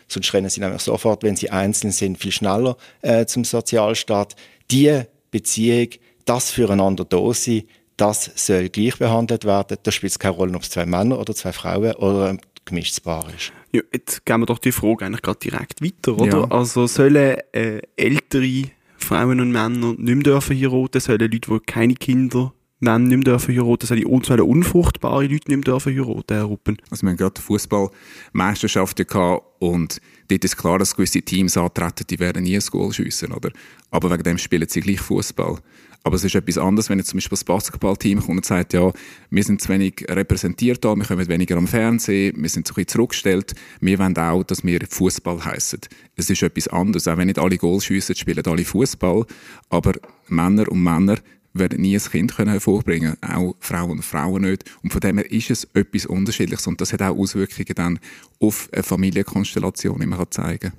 Sonst 0.09 0.33
rennen 0.33 0.51
sie 0.51 0.61
nämlich 0.61 0.83
sofort, 0.83 1.23
wenn 1.23 1.37
sie 1.37 1.51
einzeln 1.51 1.93
sind, 1.93 2.19
viel 2.19 2.33
schneller 2.33 2.77
äh, 3.03 3.27
zum 3.27 3.45
Sozialstaat. 3.45 4.35
Die 4.71 5.03
Beziehung, 5.31 5.89
das 6.25 6.51
füreinander 6.51 7.05
da 7.05 7.33
sein, 7.35 7.65
das 7.97 8.31
soll 8.37 8.69
gleich 8.71 8.97
behandelt 8.99 9.45
werden. 9.45 9.77
Da 9.83 9.93
spielt 9.93 10.13
es 10.13 10.19
keine 10.19 10.35
Rolle, 10.35 10.55
ob 10.55 10.63
es 10.63 10.71
zwei 10.71 10.87
Männer 10.87 11.19
oder 11.19 11.35
zwei 11.35 11.53
Frauen 11.53 11.93
oder 11.95 12.31
ein 12.31 12.41
gemischtes 12.65 13.01
Paar 13.01 13.27
ist. 13.35 13.53
Ja, 13.73 13.83
jetzt 13.93 14.25
gehen 14.25 14.41
wir 14.41 14.47
doch 14.47 14.59
die 14.59 14.73
Frage 14.73 15.05
eigentlich 15.05 15.23
gerade 15.23 15.39
direkt 15.41 15.83
weiter, 15.83 16.19
oder? 16.19 16.39
Ja. 16.39 16.51
Also 16.51 16.87
sollen 16.87 17.39
äh, 17.53 17.83
ältere 17.97 18.71
Frauen 18.97 19.41
und 19.41 19.51
Männer 19.51 19.95
nicht 19.99 20.01
mehr 20.01 20.17
dürfen 20.17 20.59
heiraten, 20.59 21.01
sollen 21.01 21.21
Leute, 21.21 21.39
die 21.39 21.61
keine 21.67 21.95
Kinder 21.95 22.53
Männer 22.81 22.99
nicht 22.99 23.17
mehr 23.17 23.25
dürfen 23.25 23.57
heiraten, 23.57 23.87
sollen 23.87 24.23
sollen 24.23 24.41
unfruchtbare 24.41 25.23
Leute 25.23 25.35
nicht 25.35 25.49
mehr 25.49 25.61
dürfen 25.61 25.95
heiraten, 25.95 26.35
Herr 26.35 26.45
Ruppen? 26.45 26.79
Also 26.91 27.03
wir 27.03 27.11
haben 27.11 27.17
gerade 27.17 27.41
Fußballmeisterschaften 27.41 29.07
gehabt 29.07 29.45
und 29.59 30.01
dort 30.29 30.45
ist 30.45 30.57
klar, 30.57 30.79
dass 30.79 30.95
gewisse 30.95 31.23
Teams 31.23 31.57
antreten, 31.57 32.05
die 32.09 32.19
werden 32.19 32.45
nie 32.45 32.57
ein 32.57 32.65
Goal 32.71 32.93
schiessen, 32.93 33.33
oder? 33.33 33.51
Aber 33.91 34.11
wegen 34.11 34.23
dem 34.23 34.39
spielen 34.39 34.69
sie 34.69 34.81
gleich 34.81 35.01
Fußball. 35.01 35.59
Aber 36.05 36.17
es 36.17 36.25
ist 36.25 36.35
etwas 36.35 36.59
anderes, 36.59 36.89
wenn 36.89 36.99
jetzt 36.99 37.09
zum 37.09 37.19
Beispiel 37.19 37.37
das 37.37 37.45
Basketballteam 37.45 38.21
kommt 38.21 38.39
und 38.39 38.47
sagt, 38.47 38.73
ja, 38.73 38.93
wir 39.31 39.43
sind 39.43 39.61
zu 39.61 39.69
wenig 39.69 40.07
repräsentiert 40.09 40.85
da, 40.85 40.95
wir 40.95 41.05
kommen 41.05 41.29
weniger 41.29 41.57
am 41.57 41.67
Fernsehen, 41.67 42.35
wir 42.41 42.49
sind 42.49 42.67
zu 42.67 42.75
ein 42.77 42.87
zurückgestellt, 42.87 43.55
wir 43.81 43.99
wollen 43.99 44.17
auch, 44.17 44.45
dass 44.45 44.65
wir 44.65 44.81
Fußball 44.89 45.45
heißen. 45.45 45.81
Es 46.17 46.31
ist 46.31 46.43
etwas 46.43 46.69
anderes. 46.69 47.09
Auch 47.09 47.17
wenn 47.17 47.27
nicht 47.27 47.39
alle 47.39 47.59
Goal 47.59 47.81
schiessen, 47.81 48.15
spielen 48.15 48.47
alle 48.47 48.65
Fußball. 48.65 49.27
Aber 49.71 49.93
Männer 50.29 50.71
und 50.71 50.83
Männer 50.83 51.19
werden 51.59 51.81
nie 51.81 51.97
ein 51.97 52.03
Kind 52.03 52.37
können 52.37 52.51
hervorbringen 52.51 53.17
auch 53.23 53.55
Frauen 53.61 53.93
und 53.93 54.03
Frauen 54.03 54.43
nicht. 54.43 54.65
Und 54.83 54.93
von 54.93 55.01
dem 55.01 55.19
her 55.19 55.31
ist 55.31 55.51
es 55.51 55.69
etwas 55.75 56.07
Unterschiedliches 56.07 56.67
und 56.67 56.81
das 56.81 56.93
hat 56.93 57.03
auch 57.03 57.17
Auswirkungen 57.17 57.75
dann 57.75 57.99
auf 58.41 58.69
eine 58.73 58.83
Familienkonstellation, 58.83 60.01
die 60.01 60.07
man 60.07 60.25
zeigen 60.31 60.71
kann. 60.71 60.73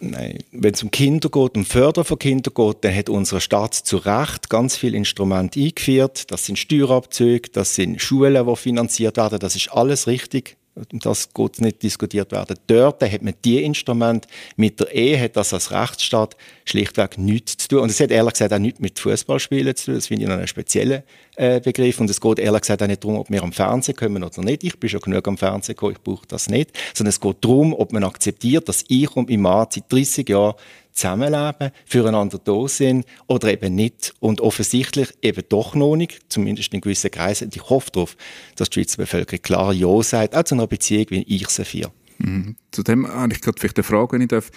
Nein, 0.00 0.38
wenn 0.52 0.74
es 0.74 0.82
um 0.82 0.90
Kinder 0.90 1.28
geht, 1.28 1.56
um 1.56 1.64
Fördern 1.64 2.04
von 2.04 2.18
Kindern 2.18 2.52
geht, 2.54 2.76
dann 2.82 2.94
hat 2.94 3.08
unsere 3.08 3.40
Staat 3.40 3.74
zu 3.74 3.96
Recht 3.98 4.50
ganz 4.50 4.76
viele 4.76 4.96
Instrumente 4.96 5.60
eingeführt. 5.60 6.30
Das 6.30 6.44
sind 6.44 6.58
Steuerabzüge, 6.58 7.48
das 7.50 7.74
sind 7.74 8.02
Schulen, 8.02 8.46
die 8.46 8.56
finanziert 8.56 9.16
werden. 9.16 9.38
Das 9.38 9.56
ist 9.56 9.72
alles 9.72 10.06
richtig 10.06 10.56
das 10.90 11.32
geht 11.32 11.60
nicht 11.60 11.82
diskutiert 11.82 12.32
werden. 12.32 12.56
Dort 12.66 13.02
hat 13.02 13.22
man 13.22 13.34
die 13.44 13.62
Instrument 13.62 14.26
mit 14.56 14.80
der 14.80 14.92
Ehe 14.92 15.20
hat 15.20 15.36
das 15.36 15.52
als 15.52 15.70
Rechtsstaat 15.70 16.36
schlichtweg 16.64 17.16
nichts 17.16 17.56
zu 17.58 17.68
tun. 17.68 17.78
Und 17.80 17.90
es 17.90 18.00
hat 18.00 18.10
ehrlich 18.10 18.32
gesagt 18.32 18.52
auch 18.52 18.58
nichts 18.58 18.80
mit 18.80 18.98
Fußballspielen 18.98 19.76
zu 19.76 19.86
tun. 19.86 19.94
Das 19.94 20.06
finde 20.08 20.24
ich 20.24 20.28
noch 20.28 20.36
einen 20.36 20.48
speziellen 20.48 21.04
äh, 21.36 21.60
Begriff. 21.60 22.00
Und 22.00 22.10
es 22.10 22.20
geht 22.20 22.38
ehrlich 22.40 22.62
gesagt 22.62 22.82
auch 22.82 22.86
nicht 22.88 23.04
darum, 23.04 23.18
ob 23.18 23.30
wir 23.30 23.42
am 23.42 23.52
Fernsehen 23.52 23.96
kommen 23.96 24.24
oder 24.24 24.42
nicht. 24.42 24.64
Ich 24.64 24.78
bin 24.78 24.90
schon 24.90 25.00
genug 25.00 25.26
am 25.28 25.38
Fernsehen 25.38 25.76
gekommen, 25.76 25.92
ich 25.92 26.02
brauche 26.02 26.26
das 26.26 26.48
nicht. 26.48 26.72
Sondern 26.92 27.10
es 27.10 27.20
geht 27.20 27.36
darum, 27.40 27.72
ob 27.72 27.92
man 27.92 28.02
akzeptiert, 28.02 28.68
dass 28.68 28.84
ich 28.88 29.14
und 29.14 29.30
mein 29.30 29.40
Mann 29.40 29.68
seit 29.70 29.90
30 29.92 30.28
Jahren 30.28 30.54
zusammenleben, 30.94 31.72
füreinander 31.84 32.38
da 32.38 32.68
sind 32.68 33.04
oder 33.26 33.52
eben 33.52 33.74
nicht. 33.74 34.14
Und 34.20 34.40
offensichtlich 34.40 35.12
eben 35.22 35.42
doch 35.48 35.74
noch 35.74 35.96
nicht, 35.96 36.20
zumindest 36.28 36.72
in 36.72 36.80
gewissen 36.80 37.10
Kreisen. 37.10 37.46
Und 37.46 37.56
ich 37.56 37.68
hoffe 37.68 37.90
darauf, 37.92 38.16
dass 38.56 38.70
die 38.70 38.80
Schweizer 38.80 38.98
Bevölkerung 38.98 39.42
klar 39.42 39.72
Ja 39.72 40.02
sagt, 40.02 40.34
auch 40.34 40.44
zu 40.44 40.54
einer 40.54 40.66
Beziehung, 40.66 41.06
wie 41.10 41.22
ich 41.22 41.48
sie 41.48 41.64
führe. 41.64 41.92
Mhm. 42.18 42.56
Zu 42.70 42.82
dem 42.82 43.08
habe 43.08 43.32
ich 43.32 43.40
gerade 43.40 43.58
vielleicht 43.58 43.76
eine 43.76 43.84
Frage, 43.84 44.12
wenn 44.12 44.22
ich 44.22 44.28
darf. 44.28 44.50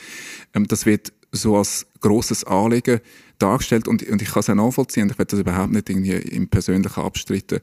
Ähm, 0.53 0.67
das 0.67 0.85
wird 0.85 1.11
so 1.37 1.55
als 1.57 1.85
grosses 1.99 2.43
Anliegen 2.43 2.99
dargestellt 3.39 3.87
und, 3.87 4.03
und 4.07 4.21
ich 4.21 4.29
kann 4.29 4.39
es 4.39 4.49
auch 4.49 4.55
nachvollziehen, 4.55 5.09
ich 5.09 5.17
werde 5.17 5.31
das 5.31 5.39
überhaupt 5.39 5.71
nicht 5.71 5.89
irgendwie 5.89 6.13
im 6.13 6.47
Persönlichen 6.47 6.99
abstreiten, 7.01 7.59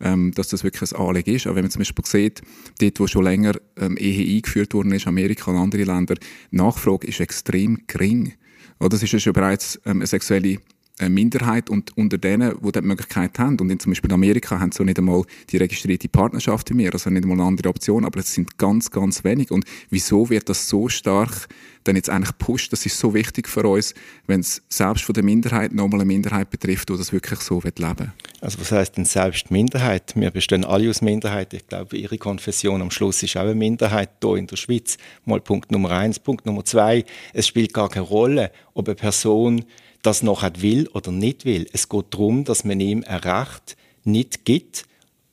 ähm, 0.00 0.32
dass 0.32 0.48
das 0.48 0.64
wirklich 0.64 0.92
ein 0.92 0.98
Anliegen 0.98 1.34
ist. 1.34 1.46
Aber 1.46 1.56
wenn 1.56 1.64
man 1.64 1.70
zum 1.70 1.80
Beispiel 1.80 2.04
sieht, 2.04 2.42
dort, 2.80 3.00
wo 3.00 3.06
schon 3.06 3.24
länger 3.24 3.54
ähm, 3.76 3.96
Ehe 3.96 4.36
eingeführt 4.36 4.74
worden 4.74 4.92
ist, 4.92 5.06
Amerika 5.06 5.50
und 5.50 5.56
andere 5.56 5.84
Länder, 5.84 6.14
die 6.14 6.56
Nachfrage 6.56 7.06
ist 7.06 7.20
extrem 7.20 7.80
gering. 7.86 8.34
Oder 8.80 8.90
das 8.90 9.02
ist 9.02 9.12
ja 9.12 9.18
schon 9.18 9.32
bereits 9.32 9.80
ähm, 9.86 9.98
eine 9.98 10.06
sexuelle 10.06 10.58
eine 10.98 11.10
Minderheit 11.10 11.70
und 11.70 11.96
unter 11.96 12.18
denen, 12.18 12.54
die 12.62 12.72
die 12.72 12.80
Möglichkeit 12.82 13.38
haben. 13.38 13.58
Und 13.58 13.70
in 13.70 13.80
zum 13.80 13.92
Beispiel 13.92 14.12
Amerika 14.12 14.60
haben 14.60 14.70
sie 14.70 14.84
nicht 14.84 14.98
einmal 14.98 15.22
die 15.50 15.56
registrierte 15.56 16.08
Partnerschaft 16.08 16.76
wir, 16.76 16.92
also 16.92 17.10
nicht 17.10 17.24
einmal 17.24 17.38
eine 17.38 17.48
andere 17.48 17.68
Option, 17.68 18.04
aber 18.04 18.20
es 18.20 18.32
sind 18.32 18.58
ganz, 18.58 18.90
ganz 18.90 19.24
wenig. 19.24 19.50
Und 19.50 19.64
wieso 19.90 20.30
wird 20.30 20.48
das 20.48 20.68
so 20.68 20.88
stark 20.88 21.48
dann 21.82 21.96
jetzt 21.96 22.10
eigentlich 22.10 22.36
pusht? 22.38 22.72
Das 22.72 22.86
ist 22.86 22.98
so 22.98 23.12
wichtig 23.12 23.48
für 23.48 23.66
uns, 23.66 23.94
wenn 24.26 24.40
es 24.40 24.62
selbst 24.68 25.04
von 25.04 25.14
der 25.14 25.24
Minderheit 25.24 25.72
nochmal 25.72 26.00
eine 26.00 26.06
Minderheit 26.06 26.50
betrifft, 26.50 26.88
die 26.88 26.96
das 26.96 27.12
wirklich 27.12 27.40
so 27.40 27.60
leben 27.60 27.98
will. 27.98 28.12
Also 28.40 28.60
was 28.60 28.70
heißt 28.70 28.96
denn 28.96 29.04
selbst 29.04 29.50
Minderheit? 29.50 30.12
Wir 30.14 30.30
bestehen 30.30 30.64
alle 30.64 30.90
aus 30.90 31.02
Minderheit. 31.02 31.54
Ich 31.54 31.66
glaube, 31.66 31.96
Ihre 31.96 32.18
Konfession 32.18 32.82
am 32.82 32.90
Schluss 32.90 33.22
ist 33.22 33.36
auch 33.36 33.42
eine 33.42 33.54
Minderheit 33.54 34.10
hier 34.22 34.36
in 34.36 34.46
der 34.46 34.56
Schweiz. 34.56 34.96
Mal 35.24 35.40
Punkt 35.40 35.72
Nummer 35.72 35.90
eins. 35.90 36.20
Punkt 36.20 36.46
Nummer 36.46 36.64
zwei, 36.64 37.04
es 37.32 37.48
spielt 37.48 37.74
gar 37.74 37.88
keine 37.88 38.06
Rolle, 38.06 38.52
ob 38.74 38.86
eine 38.86 38.94
Person 38.94 39.64
das 40.04 40.22
noch 40.22 40.42
hat 40.42 40.62
will 40.62 40.88
oder 40.88 41.10
nicht 41.10 41.44
will. 41.44 41.66
Es 41.72 41.88
geht 41.88 42.06
darum, 42.10 42.44
dass 42.44 42.64
man 42.64 42.78
ihm 42.78 43.04
ein 43.06 43.20
Recht 43.20 43.76
nicht 44.04 44.44
gibt, 44.44 44.84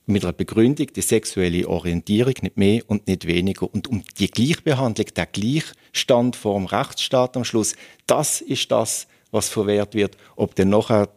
mit 0.06 0.24
einer 0.24 0.32
Begründung, 0.32 0.88
die 0.94 1.00
sexuelle 1.00 1.68
Orientierung, 1.68 2.34
nicht 2.40 2.56
mehr 2.56 2.82
und 2.88 3.06
nicht 3.06 3.26
weniger. 3.26 3.72
Und 3.72 3.86
um 3.86 4.02
die 4.18 4.28
Gleichbehandlung, 4.28 5.06
der 5.14 5.26
Gleichstand 5.26 6.34
vor 6.34 6.58
dem 6.58 6.66
Rechtsstaat 6.66 7.36
am 7.36 7.44
Schluss, 7.44 7.76
das 8.06 8.40
ist 8.40 8.70
das, 8.70 9.06
was 9.30 9.48
verwehrt 9.48 9.94
wird. 9.94 10.16
Ob 10.34 10.54
dann 10.56 10.70
nachher 10.70 11.08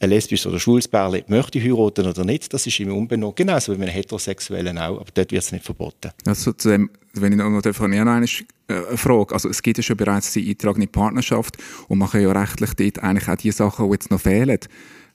ein 0.00 0.10
lesbisches 0.10 0.46
oder 0.46 0.60
schwules 0.60 0.86
Pärchen 0.86 1.24
möchte 1.28 1.60
heiraten 1.60 2.06
oder 2.06 2.24
nicht, 2.24 2.52
das 2.52 2.66
ist 2.66 2.78
ihm 2.78 2.94
unbenommen. 2.96 3.34
Genauso 3.34 3.72
wie 3.72 3.78
mit 3.78 3.88
einem 3.88 3.96
Heterosexuellen 3.96 4.78
auch, 4.78 5.00
aber 5.00 5.10
dort 5.12 5.32
wird 5.32 5.42
es 5.42 5.52
nicht 5.52 5.64
verboten. 5.64 6.12
Also 6.26 6.52
zu 6.52 6.68
dem, 6.70 6.90
wenn 7.20 7.32
ich 7.32 7.38
noch 7.38 7.74
von 7.74 7.92
Ihnen 7.92 8.08
eine 8.08 8.26
äh, 8.68 8.96
Frage, 8.96 9.34
also 9.34 9.48
es 9.48 9.62
gibt 9.62 9.78
ja 9.78 9.82
schon 9.82 9.96
bereits 9.96 10.32
die 10.32 10.48
eintragende 10.48 10.86
Partnerschaft 10.86 11.56
und 11.88 11.98
man 11.98 12.10
kann 12.10 12.22
ja 12.22 12.32
rechtlich 12.32 12.74
dort 12.74 13.04
eigentlich 13.04 13.28
auch 13.28 13.36
die 13.36 13.50
Sachen, 13.50 13.86
die 13.86 13.92
jetzt 13.92 14.10
noch 14.10 14.20
fehlen, 14.20 14.58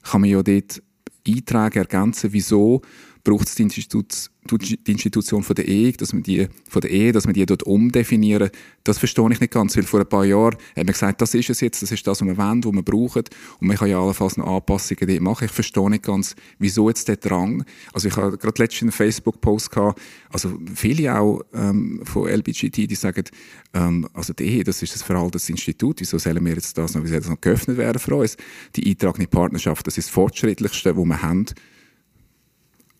kann 0.04 0.22
man 0.22 0.30
ja 0.30 0.42
dort 0.42 0.82
Einträge 1.28 1.80
ergänzen, 1.80 2.34
wieso 2.34 2.82
braucht 3.24 3.48
es 3.48 3.56
die, 3.56 3.64
Institut, 3.64 4.30
die 4.52 4.92
Institution 4.92 5.44
von 5.44 5.56
der 5.56 5.68
Ehe, 5.68 5.92
dass 5.92 6.14
man 6.14 6.24
die, 6.24 6.48
von 6.70 6.82
der 6.82 6.90
Ehe, 6.90 7.12
dass 7.12 7.26
man 7.26 7.34
die 7.34 7.46
dort 7.46 7.64
umdefinieren. 7.64 8.50
Das 8.84 8.98
verstehe 8.98 9.30
ich 9.32 9.40
nicht 9.40 9.52
ganz, 9.52 9.76
weil 9.76 9.84
vor 9.84 10.00
ein 10.00 10.08
paar 10.08 10.26
Jahren 10.26 10.56
hat 10.56 10.78
man 10.78 10.88
gesagt, 10.88 11.22
das 11.22 11.34
ist 11.34 11.50
es 11.50 11.62
jetzt, 11.62 11.82
das 11.82 11.92
ist 11.92 12.06
das, 12.08 12.22
was 12.22 12.28
wir 12.28 12.38
wollen, 12.38 12.64
was 12.64 12.74
wir 12.74 12.84
brauchen. 12.84 13.24
Und 13.60 13.68
man 13.68 13.78
kann 13.78 13.90
ja 13.90 14.00
allenfalls 14.00 14.38
noch 14.38 14.48
Anpassungen 14.48 15.08
dort 15.08 15.22
machen. 15.22 15.46
Ich 15.46 15.52
verstehe 15.52 15.90
nicht 15.90 16.04
ganz, 16.04 16.36
wieso 16.58 16.88
jetzt 16.88 17.08
der 17.08 17.18
Drang. 17.18 17.66
Also 17.94 18.08
ich 18.08 18.16
habe 18.16 18.38
gerade 18.38 18.62
letztens 18.62 18.82
einen 18.82 18.92
Facebook-Post 18.92 19.72
gehabt, 19.72 20.02
also 20.32 20.58
viele 20.74 21.18
auch 21.18 21.42
ähm, 21.54 22.02
von 22.06 22.28
LBGT, 22.28 22.90
die 22.90 22.96
sagen, 22.96 23.26
ähm, 23.74 24.08
also 24.14 24.34
die 24.34 24.46
Ehe, 24.46 24.64
das 24.64 24.82
ist 24.82 24.96
das 24.96 25.04
veraltetes 25.04 25.50
Institut, 25.50 26.00
wieso 26.00 26.18
sollen 26.18 26.44
wir 26.46 26.54
jetzt 26.54 26.78
das 26.78 26.96
noch, 26.96 27.04
wie 27.04 27.08
soll 27.08 27.20
das 27.20 27.30
noch 27.30 27.42
geöffnet 27.42 27.78
werden 27.78 28.00
für 28.00 28.16
uns? 28.16 28.38
Die 28.76 28.90
eintragende 28.90 29.28
Partnerschaft, 29.28 29.86
das 29.88 29.98
ist 29.98 30.08
das 30.08 30.14
Fortschrittlichste, 30.14 30.96
was 30.96 31.06
wir 31.06 31.22
haben. 31.22 31.46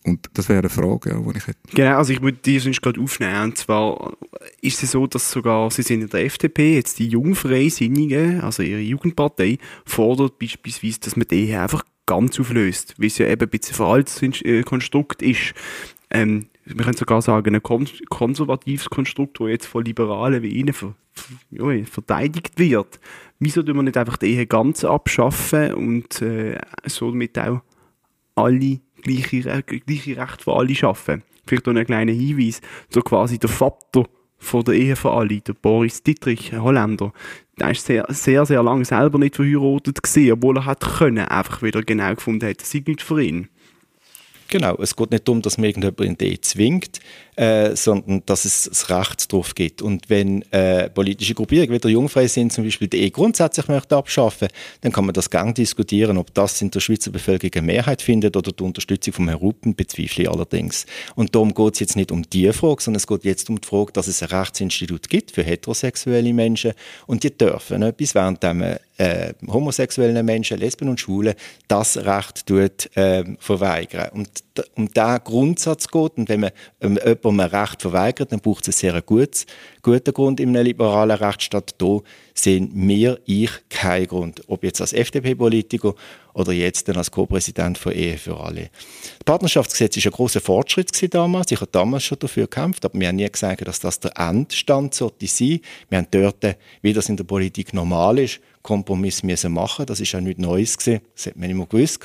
Und 0.04 0.30
das 0.32 0.48
wäre 0.48 0.60
eine 0.60 0.70
Frage, 0.70 1.22
die 1.22 1.38
ich 1.38 1.46
hätte. 1.46 1.58
Genau, 1.74 1.98
also 1.98 2.12
ich 2.12 2.22
würde 2.22 2.38
die 2.38 2.58
sonst 2.58 2.80
gerade 2.80 3.00
aufnehmen. 3.00 3.42
Und 3.42 3.58
zwar 3.58 4.16
ist 4.62 4.82
es 4.82 4.92
so, 4.92 5.06
dass 5.06 5.30
sogar, 5.30 5.70
sie 5.70 5.82
sind 5.82 6.00
in 6.02 6.08
der 6.08 6.24
FDP, 6.24 6.76
jetzt 6.76 6.98
die 6.98 7.08
Jungfreisinnigen, 7.08 8.40
also 8.40 8.62
ihre 8.62 8.80
Jugendpartei, 8.80 9.58
fordert 9.84 10.38
beispielsweise, 10.38 11.00
dass 11.00 11.16
man 11.16 11.28
die 11.28 11.54
einfach 11.54 11.84
ganz 12.06 12.40
auflöst, 12.40 12.94
weil 12.98 13.08
es 13.08 13.18
ja 13.18 13.28
eben 13.28 13.42
ein 13.42 13.50
bisschen 13.50 13.76
veraltetes 13.76 14.64
Konstrukt 14.64 15.22
ist. 15.22 15.52
Ähm, 16.10 16.46
wir 16.64 16.84
können 16.84 16.96
sogar 16.96 17.22
sagen, 17.22 17.54
ein 17.54 17.62
konservatives 17.62 18.90
Konstrukt, 18.90 19.40
das 19.40 19.48
jetzt 19.48 19.66
von 19.66 19.84
Liberalen 19.84 20.42
wie 20.42 20.48
Ihnen 20.48 20.72
ver, 20.72 20.94
ja, 21.50 21.84
verteidigt 21.84 22.58
wird. 22.58 23.00
Wieso 23.38 23.62
tun 23.62 23.76
wir 23.76 23.82
nicht 23.82 23.96
einfach 23.96 24.16
die 24.16 24.26
Ehe 24.26 24.46
ganz 24.46 24.84
abschaffen 24.84 25.74
und 25.74 26.20
äh, 26.22 26.58
somit 26.86 27.38
auch 27.38 27.62
alle 28.34 28.80
gleiche, 29.02 29.62
gleiche 29.62 30.16
Rechte 30.16 30.44
für 30.44 30.54
alle 30.54 30.74
schaffen? 30.74 31.22
Vielleicht 31.46 31.66
noch 31.66 31.74
einen 31.74 31.86
kleinen 31.86 32.18
Hinweis, 32.18 32.60
so 32.90 33.00
quasi 33.00 33.38
der 33.38 33.50
Vater 33.50 34.04
von 34.38 34.64
der 34.64 34.74
Ehe 34.74 34.96
für 34.96 35.12
alle, 35.12 35.40
der 35.40 35.52
Boris 35.52 36.02
Dietrich, 36.02 36.52
ein 36.52 36.62
Holländer, 36.62 37.12
der 37.58 37.70
ist 37.70 37.84
sehr, 37.84 38.06
sehr, 38.08 38.46
sehr 38.46 38.62
lange 38.62 38.84
selber 38.84 39.18
nicht 39.18 39.36
verheiratet 39.36 40.02
gewesen, 40.02 40.32
obwohl 40.32 40.56
er 40.58 40.64
hat 40.64 40.80
können, 40.80 41.26
einfach 41.26 41.62
wieder 41.62 41.82
genau 41.82 42.14
gefunden 42.14 42.48
hat, 42.48 42.60
das 42.60 42.70
sei 42.70 42.82
nicht 42.86 43.02
für 43.02 43.22
ihn. 43.22 43.48
Genau, 44.50 44.76
es 44.82 44.96
geht 44.96 45.12
nicht 45.12 45.28
darum, 45.28 45.42
dass 45.42 45.58
man 45.58 45.66
irgendjemanden 45.66 46.06
in 46.06 46.18
die 46.18 46.24
Ehe 46.30 46.40
zwingt, 46.40 46.98
äh, 47.36 47.76
sondern 47.76 48.24
dass 48.26 48.44
es 48.44 48.64
das 48.64 48.90
Recht 48.90 49.32
darauf 49.32 49.54
gibt. 49.54 49.80
Und 49.80 50.10
wenn 50.10 50.42
äh, 50.50 50.90
politische 50.90 51.34
Gruppierungen 51.34 51.72
wieder 51.72 51.88
jungfrei 51.88 52.26
sind, 52.26 52.52
zum 52.52 52.64
Beispiel 52.64 52.88
die 52.88 52.98
Ehe 52.98 53.12
grundsätzlich 53.12 53.68
möchte 53.68 53.96
abschaffen, 53.96 54.48
dann 54.80 54.90
kann 54.90 55.04
man 55.04 55.14
das 55.14 55.30
gerne 55.30 55.54
diskutieren, 55.54 56.18
ob 56.18 56.34
das 56.34 56.60
in 56.62 56.72
der 56.72 56.80
Schweizer 56.80 57.12
Bevölkerung 57.12 57.52
eine 57.54 57.66
Mehrheit 57.66 58.02
findet 58.02 58.36
oder 58.36 58.50
die 58.50 58.64
Unterstützung 58.64 59.14
vom 59.14 59.28
Herrn 59.28 59.38
Ruppen 59.38 59.76
bezweifle 59.76 60.24
ich 60.24 60.30
allerdings. 60.30 60.84
Und 61.14 61.32
darum 61.36 61.54
geht 61.54 61.74
es 61.74 61.80
jetzt 61.80 61.94
nicht 61.94 62.10
um 62.10 62.22
die 62.28 62.52
Frage, 62.52 62.82
sondern 62.82 62.98
es 62.98 63.06
geht 63.06 63.24
jetzt 63.24 63.48
um 63.50 63.60
die 63.60 63.68
Frage, 63.68 63.92
dass 63.92 64.08
es 64.08 64.20
ein 64.20 64.30
Rechtsinstitut 64.30 65.08
gibt 65.08 65.30
für 65.30 65.44
heterosexuelle 65.44 66.34
Menschen 66.34 66.72
und 67.06 67.22
die 67.22 67.30
dürfen 67.30 67.82
etwas, 67.82 68.16
während 68.16 68.42
man 68.42 68.78
äh, 69.00 69.32
homosexuellen 69.48 70.26
Menschen, 70.26 70.58
Lesben 70.58 70.90
und 70.90 71.00
Schwulen 71.00 71.34
das 71.68 71.96
Recht 71.96 72.44
tut, 72.44 72.94
äh, 72.96 73.24
verweigern. 73.38 74.10
Und 74.12 74.28
um 74.74 74.92
diesen 74.92 75.24
Grundsatz 75.24 75.88
geht 75.88 76.18
und 76.18 76.28
wenn 76.28 76.40
man 76.40 76.50
ähm, 76.82 76.98
jemandem 77.02 77.40
ein 77.40 77.48
Recht 77.48 77.80
verweigert, 77.80 78.30
dann 78.30 78.40
braucht 78.40 78.68
es 78.68 78.84
einen 78.84 78.92
sehr 78.92 79.00
gutes, 79.00 79.46
guten 79.80 80.12
Grund 80.12 80.38
in 80.38 80.50
einem 80.50 80.66
liberalen 80.66 81.16
Rechtsstaat. 81.16 81.76
Da 81.78 82.00
sehen 82.34 82.70
wir, 82.74 83.18
ich, 83.24 83.50
keinen 83.70 84.06
Grund. 84.06 84.42
Ob 84.48 84.64
jetzt 84.64 84.82
als 84.82 84.92
FDP-Politiker 84.92 85.94
oder 86.34 86.52
jetzt 86.52 86.86
dann 86.86 86.96
als 86.96 87.10
Co-Präsident 87.10 87.78
von 87.78 87.92
Ehe 87.92 88.18
für 88.18 88.38
alle. 88.38 88.68
Das 89.18 89.24
Partnerschaftsgesetz 89.24 89.96
war 89.96 90.04
ein 90.04 90.12
großer 90.12 90.40
Fortschritt 90.42 91.14
damals. 91.14 91.50
Ich 91.50 91.60
habe 91.60 91.70
damals 91.72 92.04
schon 92.04 92.18
dafür 92.18 92.44
gekämpft, 92.44 92.84
aber 92.84 93.00
wir 93.00 93.08
haben 93.08 93.16
nie 93.16 93.30
gesagt, 93.30 93.66
dass 93.66 93.80
das 93.80 93.98
der 93.98 94.12
Endstand 94.18 94.94
sollte 94.94 95.26
sein. 95.26 95.60
Wir 95.88 95.98
haben 95.98 96.08
dort, 96.10 96.56
wie 96.82 96.92
das 96.92 97.08
in 97.08 97.16
der 97.16 97.24
Politik 97.24 97.72
normal 97.72 98.18
ist, 98.18 98.40
Kompromiss 98.62 99.22
müssen 99.22 99.52
machen. 99.52 99.86
Das 99.86 100.00
ist 100.00 100.12
ja 100.12 100.20
nichts 100.20 100.40
Neues 100.40 100.76
gewesen. 100.76 101.00
Das 101.14 101.26
hat 101.26 101.36
man 101.36 101.50
immer 101.50 101.66
gewusst. 101.66 102.00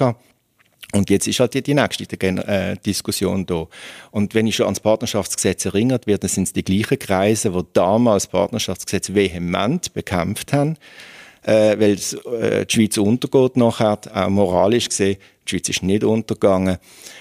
Und 0.94 1.10
jetzt 1.10 1.28
ist 1.28 1.40
halt 1.40 1.54
die, 1.54 1.74
nächste 1.74 2.06
äh, 2.22 2.78
Diskussion 2.78 3.46
da. 3.46 3.68
Und 4.12 4.34
wenn 4.34 4.48
ich 4.48 4.56
schon 4.56 4.66
ans 4.66 4.80
Partnerschaftsgesetz 4.80 5.66
erinnert 5.66 6.08
werde, 6.08 6.22
dann 6.22 6.30
sind 6.30 6.44
es 6.44 6.54
die 6.54 6.64
gleichen 6.64 7.00
Kreise, 7.00 7.52
die 7.52 7.62
damals 7.74 8.28
Partnerschaftsgesetz 8.28 9.14
vehement 9.14 9.94
bekämpft 9.94 10.54
haben, 10.54 10.78
äh, 11.42 11.78
weil 11.80 11.98
äh, 12.40 12.66
die 12.66 12.74
Schweiz 12.74 12.98
untergeht 12.98 13.58
nachher, 13.58 14.00
auch 14.14 14.30
moralisch 14.30 14.88
gesehen. 14.88 15.18
Die 15.46 15.50
Schweiz 15.50 15.70
ist 15.70 15.84
nicht 15.84 16.04
untergegangen. 16.04 16.78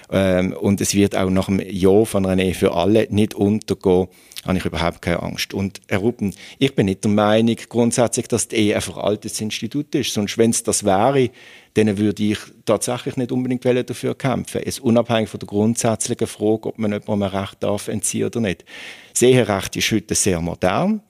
Ähm, 0.09 0.53
und 0.53 0.79
es 0.79 0.93
wird 0.93 1.15
auch 1.17 1.29
nach 1.29 1.49
einem 1.49 1.67
Jahr 1.67 2.05
von 2.05 2.39
Ehe 2.39 2.53
für 2.53 2.73
alle 2.73 3.07
nicht 3.09 3.33
untergehen 3.33 4.07
habe 4.45 4.57
ich 4.57 4.65
überhaupt 4.65 5.01
keine 5.01 5.23
Angst. 5.23 5.53
Und 5.53 5.81
Herr 5.87 5.99
Ruppen, 5.99 6.33
ich 6.59 6.75
bin 6.75 6.85
nicht 6.85 7.03
der 7.03 7.11
Meinung 7.11 7.55
grundsätzlich, 7.67 8.27
dass 8.27 8.47
die 8.47 8.57
Ehe 8.57 8.75
ein 8.75 8.81
veraltetes 8.81 9.41
Institut 9.41 9.93
ist. 9.95 10.13
Sonst, 10.13 10.37
wenn 10.37 10.51
es 10.51 10.63
das 10.63 10.83
wäre, 10.83 11.29
dann 11.73 11.97
würde 11.97 12.23
ich 12.23 12.39
tatsächlich 12.65 13.17
nicht 13.17 13.31
unbedingt 13.31 13.65
dafür 13.65 14.15
kämpfen. 14.15 14.61
Es 14.63 14.79
unabhängig 14.79 15.29
von 15.29 15.39
der 15.39 15.47
grundsätzlichen 15.47 16.27
Frage, 16.27 16.69
ob 16.69 16.77
man 16.77 16.91
jemandem 16.91 17.23
ein 17.23 17.29
Recht 17.29 17.61
darf 17.61 17.87
entziehen 17.87 18.27
oder 18.27 18.39
nicht. 18.39 18.63
Das 19.11 19.23
Eherecht 19.23 19.75
ist 19.75 19.91
heute 19.91 20.15
sehr 20.15 20.39
modern. 20.39 21.01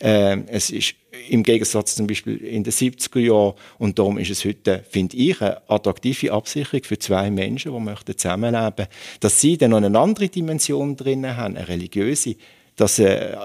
Ähm, 0.00 0.44
es 0.48 0.70
ist 0.70 0.94
im 1.28 1.42
Gegensatz 1.42 1.94
zum 1.94 2.06
Beispiel 2.06 2.36
in 2.36 2.64
den 2.64 2.72
70er 2.72 3.18
Jahren 3.20 3.54
und 3.78 3.98
darum 3.98 4.18
ist 4.18 4.30
es 4.30 4.44
heute, 4.44 4.84
finde 4.88 5.16
ich, 5.16 5.40
eine 5.40 5.68
attraktive 5.68 6.32
Absicherung 6.32 6.84
für 6.84 6.98
zwei 6.98 7.30
Menschen, 7.30 7.72
die 7.72 7.80
möchten 7.80 8.16
zusammenleben, 8.16 8.86
dass 9.20 9.40
sie 9.40 9.56
dann 9.56 9.70
noch 9.70 9.82
eine 9.82 9.98
andere 9.98 10.28
Dimension 10.28 10.96
drin 10.96 11.36
haben, 11.36 11.56
eine 11.56 11.68
religiöse, 11.68 12.36
das 12.76 12.98
äh, 12.98 13.36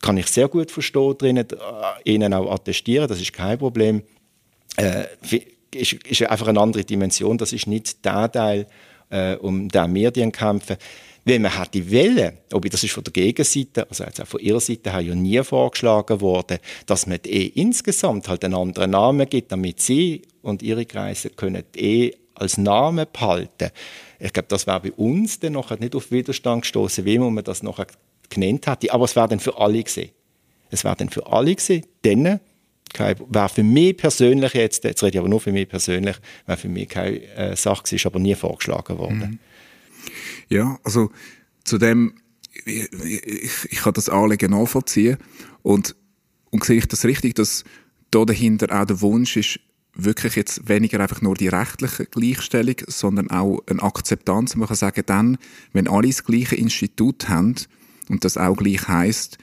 kann 0.00 0.16
ich 0.16 0.26
sehr 0.26 0.48
gut 0.48 0.70
verstehen 0.70 1.16
drinnen, 1.18 1.46
äh, 1.50 2.10
ihnen 2.12 2.34
auch 2.34 2.52
attestieren, 2.52 3.08
das 3.08 3.20
ist 3.20 3.32
kein 3.32 3.58
Problem. 3.58 4.02
Äh, 4.76 5.04
ist, 5.74 5.92
ist 5.92 6.22
einfach 6.22 6.48
eine 6.48 6.60
andere 6.60 6.84
Dimension, 6.84 7.38
das 7.38 7.52
ist 7.52 7.66
nicht 7.66 8.04
der 8.04 8.30
Teil, 8.30 8.66
äh, 9.10 9.36
um 9.36 9.68
den 9.68 9.94
wir 9.94 10.10
kämpfen. 10.10 10.76
Wenn 11.24 11.42
man 11.42 11.56
hat 11.56 11.72
die 11.72 11.88
Welle, 11.90 12.38
ob 12.52 12.68
das 12.68 12.82
ist 12.82 12.92
von 12.92 13.04
der 13.04 13.12
Gegenseite, 13.12 13.88
also 13.88 14.02
jetzt 14.02 14.20
auch 14.20 14.26
von 14.26 14.40
ihrer 14.40 14.58
Seite 14.58 14.92
her 14.92 15.00
ja 15.00 15.14
nie 15.14 15.42
vorgeschlagen 15.44 16.20
worden, 16.20 16.58
dass 16.86 17.06
man 17.06 17.20
eh 17.24 17.46
insgesamt 17.46 18.28
halt 18.28 18.44
einen 18.44 18.54
anderen 18.54 18.90
Namen 18.90 19.28
gibt, 19.28 19.52
damit 19.52 19.80
sie 19.80 20.22
und 20.42 20.62
ihre 20.62 20.84
Kreise 20.84 21.30
können 21.30 21.62
eh 21.76 22.10
als 22.34 22.58
Namen 22.58 23.06
behalten. 23.12 23.70
Ich 24.18 24.32
glaube, 24.32 24.48
das 24.48 24.66
wäre 24.66 24.80
bei 24.80 24.92
uns 24.92 25.38
dann 25.38 25.52
noch 25.52 25.78
nicht 25.78 25.94
auf 25.94 26.10
Widerstand 26.10 26.62
gestoßen, 26.62 27.04
wie 27.04 27.18
man 27.18 27.44
das 27.44 27.62
noch 27.62 27.78
genannt 28.34 28.66
hätte. 28.66 28.92
Aber 28.92 29.04
es 29.04 29.16
wäre 29.16 29.28
dann 29.28 29.40
für 29.40 29.58
alle 29.58 29.82
gesehen. 29.82 30.10
Es 30.70 30.84
wäre 30.84 30.96
dann 30.96 31.10
für 31.10 31.26
alle 31.26 31.54
gesehen, 31.54 31.84
denn 32.04 32.40
wäre 32.98 33.48
für 33.48 33.62
mich 33.62 33.96
persönlich 33.96 34.54
jetzt, 34.54 34.84
jetzt 34.84 35.02
rede 35.02 35.16
ich 35.16 35.18
aber 35.18 35.28
nur 35.28 35.40
für 35.40 35.52
mich 35.52 35.68
persönlich, 35.68 36.16
wäre 36.46 36.58
für 36.58 36.68
mich 36.68 36.88
keine 36.88 37.22
äh, 37.34 37.56
Sache 37.56 37.94
ist 37.94 38.06
aber 38.06 38.18
nie 38.18 38.34
vorgeschlagen 38.34 38.98
worden. 38.98 39.18
Mhm. 39.18 39.38
Ja, 40.48 40.78
also 40.84 41.10
zu 41.64 41.78
dem, 41.78 42.14
ich, 42.64 42.92
ich, 42.92 43.52
ich 43.70 43.78
kann 43.78 43.94
das 43.94 44.08
Anliegen 44.08 44.50
nachvollziehen 44.50 45.16
und, 45.62 45.96
und 46.50 46.64
sehe 46.64 46.78
ich 46.78 46.86
das 46.86 47.04
richtig, 47.04 47.34
dass 47.34 47.64
da 48.10 48.24
dahinter 48.24 48.78
auch 48.78 48.84
der 48.84 49.00
Wunsch 49.00 49.36
ist, 49.36 49.58
wirklich 49.94 50.36
jetzt 50.36 50.68
weniger 50.68 51.00
einfach 51.00 51.20
nur 51.20 51.34
die 51.34 51.48
rechtliche 51.48 52.06
Gleichstellung, 52.06 52.76
sondern 52.86 53.30
auch 53.30 53.60
eine 53.66 53.82
Akzeptanz. 53.82 54.56
Man 54.56 54.68
kann 54.68 54.76
sagen, 54.76 55.02
dann, 55.06 55.38
wenn 55.72 55.88
alle 55.88 56.08
das 56.08 56.24
gleiche 56.24 56.56
Institut 56.56 57.28
haben 57.28 57.56
und 58.08 58.24
das 58.24 58.36
auch 58.36 58.56
gleich 58.56 58.86
heißt, 58.86 59.38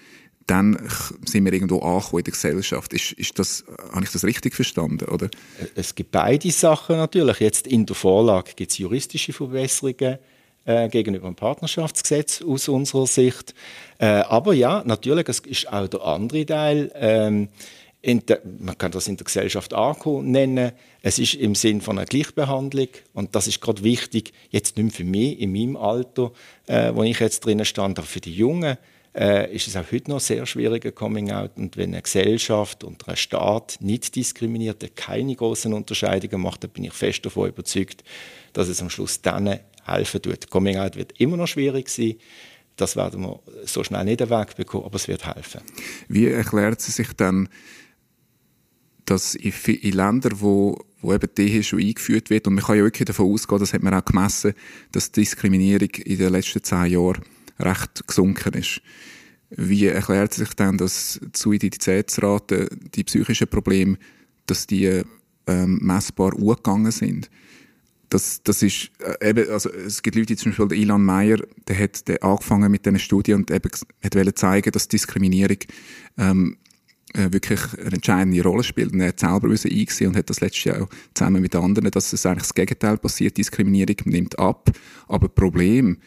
dann 0.49 0.79
sind 1.25 1.45
wir 1.45 1.53
irgendwo 1.53 1.79
angekommen 1.79 2.19
in 2.19 2.23
der 2.23 2.33
Gesellschaft. 2.33 2.91
Ist, 2.93 3.11
ist 3.13 3.37
das, 3.37 3.63
habe 3.93 4.03
ich 4.03 4.11
das 4.11 4.23
richtig 4.23 4.55
verstanden? 4.55 5.05
Oder? 5.05 5.29
Es 5.75 5.93
gibt 5.93 6.11
beide 6.11 6.49
Sachen 6.51 6.97
natürlich. 6.97 7.39
Jetzt 7.39 7.67
in 7.67 7.85
der 7.85 7.95
Vorlage 7.95 8.53
gibt 8.55 8.71
es 8.71 8.79
juristische 8.79 9.31
Verbesserungen 9.31 10.17
äh, 10.65 10.89
gegenüber 10.89 11.27
dem 11.27 11.35
Partnerschaftsgesetz 11.35 12.41
aus 12.41 12.67
unserer 12.67 13.05
Sicht. 13.05 13.53
Äh, 13.99 14.05
aber 14.05 14.53
ja, 14.53 14.83
natürlich, 14.85 15.29
es 15.29 15.39
ist 15.39 15.71
auch 15.71 15.87
der 15.87 16.01
andere 16.01 16.45
Teil. 16.45 16.91
Ähm, 16.95 17.49
der, 18.03 18.41
man 18.59 18.77
kann 18.77 18.91
das 18.91 19.07
in 19.07 19.17
der 19.17 19.25
Gesellschaft 19.25 19.73
ankommen 19.73 20.31
nennen. 20.31 20.71
Es 21.01 21.19
ist 21.19 21.33
im 21.33 21.55
Sinn 21.55 21.81
von 21.81 21.97
einer 21.97 22.05
Gleichbehandlung 22.05 22.87
und 23.13 23.35
das 23.35 23.47
ist 23.47 23.61
gerade 23.61 23.83
wichtig, 23.83 24.33
jetzt 24.49 24.77
nicht 24.77 24.85
mehr 24.85 24.93
für 24.93 25.03
mich 25.03 25.39
in 25.39 25.51
meinem 25.51 25.75
Alter, 25.75 26.31
äh, 26.67 26.93
wo 26.93 27.03
ich 27.03 27.19
jetzt 27.19 27.45
drinnen 27.45 27.65
stand, 27.65 27.99
aber 27.99 28.07
für 28.07 28.21
die 28.21 28.33
Jungen 28.33 28.77
äh, 29.15 29.53
ist 29.53 29.67
es 29.67 29.75
auch 29.75 29.91
heute 29.91 30.11
noch 30.11 30.19
sehr 30.19 30.45
schwieriger 30.45 30.91
Coming 30.91 31.31
Out. 31.31 31.51
Und 31.57 31.77
wenn 31.77 31.93
eine 31.93 32.01
Gesellschaft 32.01 32.83
und 32.83 33.07
ein 33.07 33.17
Staat 33.17 33.77
nicht 33.81 34.15
diskriminiert, 34.15 34.95
keine 34.95 35.35
großen 35.35 35.73
Unterscheidungen 35.73 36.41
macht, 36.41 36.63
dann 36.63 36.71
bin 36.71 36.85
ich 36.85 36.93
fest 36.93 37.25
davon 37.25 37.49
überzeugt, 37.49 38.03
dass 38.53 38.69
es 38.69 38.81
am 38.81 38.89
Schluss 38.89 39.21
dann 39.21 39.59
helfen 39.83 40.21
tut. 40.21 40.49
Coming 40.49 40.77
Out 40.77 40.95
wird 40.95 41.19
immer 41.19 41.37
noch 41.37 41.47
schwierig 41.47 41.89
sein. 41.89 42.15
Das 42.75 42.95
werden 42.95 43.21
wir 43.21 43.39
so 43.65 43.83
schnell 43.83 44.05
nicht 44.05 44.21
wegbekommen, 44.21 44.85
aber 44.85 44.95
es 44.95 45.07
wird 45.09 45.25
helfen. 45.25 45.61
Wie 46.07 46.27
erklärt 46.27 46.79
sie 46.79 46.91
sich 46.91 47.11
dann, 47.13 47.49
dass 49.09 49.35
in, 49.35 49.51
in 49.51 49.93
Ländern, 49.93 50.39
wo, 50.39 50.77
wo 51.01 51.13
eben 51.13 51.29
die 51.35 51.63
schon 51.63 51.79
eingeführt 51.79 52.29
wird, 52.29 52.47
und 52.47 52.55
man 52.55 52.63
kann 52.63 52.77
ja 52.77 52.83
wirklich 52.83 53.05
davon 53.05 53.31
ausgehen, 53.31 53.59
das 53.59 53.73
hat 53.73 53.81
man 53.81 53.93
auch 53.93 54.05
gemessen, 54.05 54.53
dass 54.91 55.11
die 55.11 55.21
Diskriminierung 55.21 55.89
in 55.89 56.17
den 56.17 56.31
letzten 56.31 56.63
zehn 56.63 56.91
Jahren 56.91 57.23
recht 57.59 58.07
gesunken 58.07 58.53
ist. 58.53 58.81
Wie 59.49 59.87
erklärt 59.87 60.33
sich 60.33 60.53
denn, 60.53 60.77
dass 60.77 61.19
die 61.21 61.39
Suiziditätsrate, 61.39 62.69
die 62.93 63.03
psychischen 63.03 63.47
Probleme, 63.47 63.97
dass 64.45 64.67
die 64.67 65.01
ähm, 65.47 65.79
messbar 65.81 66.33
hochgegangen 66.33 66.91
sind? 66.91 67.31
Das, 68.09 68.41
das 68.43 68.61
ist, 68.61 68.91
äh, 68.99 69.29
eben, 69.29 69.49
also 69.49 69.71
es 69.71 70.03
gibt 70.03 70.15
Leute, 70.15 70.35
zum 70.35 70.51
Beispiel 70.51 70.79
Ilan 70.79 71.03
Meyer, 71.03 71.39
der 71.67 71.79
hat 71.79 72.07
der 72.07 72.23
angefangen 72.23 72.71
mit 72.71 72.85
diesen 72.85 72.99
Studien 72.99 73.37
und 73.37 73.51
eben 73.51 73.71
hat 74.03 74.37
zeigen, 74.37 74.71
dass 74.71 74.87
Diskriminierung 74.87 75.57
ähm, 76.17 76.57
äh, 76.63 76.68
wirklich 77.13 77.59
eine 77.77 77.93
entscheidende 77.93 78.43
Rolle 78.43 78.63
spielt. 78.63 78.93
Und 78.93 79.01
er 79.01 79.09
hat 79.09 79.19
selber 79.19 79.49
eingesehen 79.49 80.11
und 80.11 80.17
hat 80.17 80.29
das 80.29 80.41
letztes 80.41 80.63
Jahr 80.65 80.83
auch 80.83 80.89
zusammen 81.13 81.41
mit 81.41 81.55
anderen, 81.55 81.91
dass 81.91 82.13
es 82.13 82.25
eigentlich 82.25 82.43
das 82.43 82.53
Gegenteil 82.53 82.97
passiert. 82.97 83.37
Diskriminierung 83.37 83.97
nimmt 84.05 84.37
ab, 84.37 84.69
aber 85.07 85.27
Problem 85.29 85.97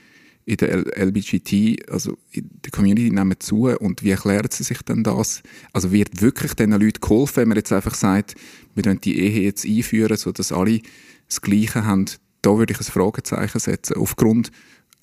in 0.44 0.56
der 0.56 0.84
LBGT, 0.98 1.88
also 1.90 2.18
in 2.32 2.50
der 2.64 2.70
Community 2.72 3.10
nehmen 3.10 3.38
zu 3.38 3.68
und 3.68 4.02
wie 4.02 4.10
erklärt 4.10 4.52
sie 4.52 4.64
sich 4.64 4.82
denn 4.82 5.04
das? 5.04 5.42
Also 5.72 5.92
wird 5.92 6.20
wirklich 6.20 6.54
diesen 6.54 6.72
Leuten 6.72 7.00
geholfen, 7.00 7.36
wenn 7.36 7.48
man 7.48 7.58
jetzt 7.58 7.72
einfach 7.72 7.94
sagt, 7.94 8.34
wir 8.74 8.84
wollen 8.84 9.00
die 9.00 9.18
Ehe 9.18 9.42
jetzt 9.42 9.64
einführen, 9.64 10.16
sodass 10.16 10.50
alle 10.52 10.80
das 11.28 11.40
Gleiche 11.40 11.84
haben? 11.84 12.06
Da 12.42 12.58
würde 12.58 12.72
ich 12.72 12.80
ein 12.80 12.84
Fragezeichen 12.84 13.60
setzen, 13.60 13.96
aufgrund 13.96 14.50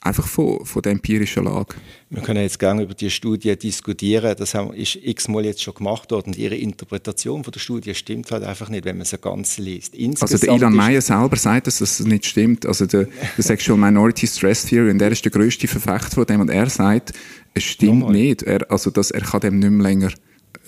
einfach 0.02 0.28
von, 0.28 0.66
von 0.66 0.82
der 0.82 0.94
empirischen 0.94 1.44
Lage. 1.44 1.76
Wir 2.10 2.22
können 2.22 2.42
jetzt 2.42 2.58
gerne 2.58 2.84
über 2.84 2.94
die 2.94 3.10
Studie 3.10 3.56
diskutieren. 3.58 4.36
Das 4.38 4.56
ist 4.76 4.96
x-mal 4.96 5.46
jetzt 5.46 5.62
schon 5.62 5.74
gemacht 5.74 6.12
worden. 6.12 6.28
Und 6.28 6.38
ihre 6.38 6.56
Interpretation 6.56 7.44
von 7.44 7.52
der 7.52 7.60
Studie 7.60 7.94
stimmt 7.94 8.32
halt 8.32 8.44
einfach 8.44 8.70
nicht, 8.70 8.86
wenn 8.86 8.98
man 8.98 9.06
sie 9.06 9.18
ganz 9.18 9.58
liest. 9.58 9.96
Insgesamt 9.96 10.32
also 10.32 10.46
der 10.46 10.56
Ilan 10.56 10.74
Meyer 10.74 11.02
selber 11.02 11.36
sagt, 11.36 11.68
dass 11.68 11.80
das 11.80 12.00
nicht 12.00 12.26
stimmt. 12.26 12.66
Also 12.66 12.86
der, 12.86 13.08
der 13.38 13.44
Sexual 13.44 13.78
Minority 13.78 14.28
Stress 14.28 14.66
Theory, 14.66 14.92
und 14.92 15.02
er 15.02 15.12
ist 15.12 15.24
der 15.24 15.32
grösste 15.32 15.68
Verfechter 15.68 16.16
von 16.16 16.26
dem, 16.26 16.42
und 16.42 16.50
er 16.50 16.70
sagt, 16.70 17.14
es 17.54 17.64
stimmt 17.64 18.00
Nochmal. 18.00 18.14
nicht. 18.14 18.44
Er, 18.44 18.72
also 18.72 18.90
dass 18.90 19.12
er 19.12 19.22
kann 19.22 19.42
dem 19.42 19.60
nicht 19.60 19.70
mehr 19.70 19.84
länger 19.84 20.12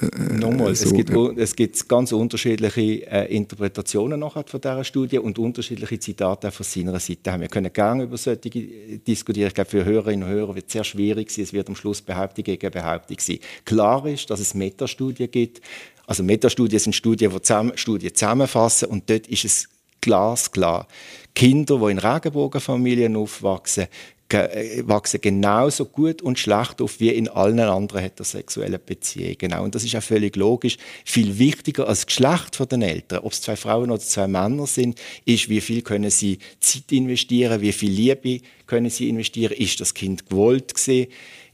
äh, 0.01 0.33
Nochmal, 0.33 0.75
so, 0.75 0.85
es, 0.85 0.93
gibt, 0.93 1.09
ja. 1.09 1.31
es 1.37 1.55
gibt 1.55 1.87
ganz 1.87 2.11
unterschiedliche 2.11 3.07
äh, 3.07 3.35
Interpretationen 3.35 4.19
nachher 4.19 4.43
von 4.47 4.59
dieser 4.59 4.83
Studie 4.83 5.19
und 5.19 5.37
unterschiedliche 5.37 5.99
Zitate 5.99 6.51
von 6.51 6.65
seiner 6.65 6.99
Seite 6.99 7.39
Wir 7.39 7.47
können 7.47 7.71
gerne 7.71 8.03
über 8.03 8.17
solche 8.17 8.49
diskutieren. 8.49 9.47
Ich 9.47 9.53
glaube, 9.53 9.69
für 9.69 9.85
Hörerinnen 9.85 10.23
und 10.23 10.29
Hörer 10.29 10.55
wird 10.55 10.67
es 10.67 10.73
sehr 10.73 10.83
schwierig 10.83 11.31
sein. 11.31 11.43
Es 11.43 11.53
wird 11.53 11.69
am 11.69 11.75
Schluss 11.75 12.01
Behauptung 12.01 12.43
gegen 12.43 12.71
Behauptung 12.71 13.17
sein. 13.19 13.39
Klar 13.65 14.05
ist, 14.07 14.29
dass 14.29 14.39
es 14.39 14.53
Metastudien 14.53 15.29
gibt. 15.29 15.61
Also 16.07 16.23
Metastudien 16.23 16.79
sind 16.79 16.93
Studien, 16.93 17.31
die 17.31 17.41
zusammen, 17.41 17.73
Studien 17.75 18.13
zusammenfassen 18.13 18.89
und 18.89 19.09
dort 19.09 19.27
ist 19.27 19.45
es 19.45 19.69
glasklar. 20.01 20.87
Kinder, 21.33 21.77
die 21.77 21.91
in 21.91 21.99
Regenbogenfamilien 21.99 23.15
aufwachsen, 23.15 23.87
wachsen 24.34 25.22
genauso 25.22 25.86
gut 25.86 26.22
und 26.22 26.39
schlecht 26.39 26.82
auf 26.82 27.00
wie 27.00 27.10
in 27.10 27.28
allen 27.28 27.60
anderen 27.60 28.02
heterosexuellen 28.02 28.80
Beziehungen. 28.86 29.38
Genau. 29.38 29.63
Und 29.63 29.76
das 29.76 29.84
ist 29.84 29.96
auch 29.96 30.04
völlig 30.04 30.36
logisch. 30.36 30.78
Viel 31.06 31.38
wichtiger 31.38 31.88
als 31.88 32.00
das 32.00 32.08
Geschlecht 32.08 32.72
der 32.72 32.80
Eltern, 32.82 33.20
ob 33.20 33.32
es 33.32 33.41
zwei 33.41 33.56
Frauen 33.56 33.91
oder 33.91 34.00
zwei 34.00 34.28
Männer 34.28 34.67
sind, 34.67 35.00
ist, 35.26 35.50
wie 35.50 35.62
viel 35.62 35.82
können 35.82 36.10
sie 36.10 36.39
Zeit 36.60 36.91
investieren, 36.91 37.62
wie 37.62 37.72
viel 37.72 37.91
Liebe 37.91 38.41
können 38.65 38.89
sie 38.89 39.10
investieren, 39.10 39.54
ist 39.54 39.80
das 39.80 39.94
Kind 39.94 40.30
gewollt 40.30 40.74
gesehen 40.74 41.08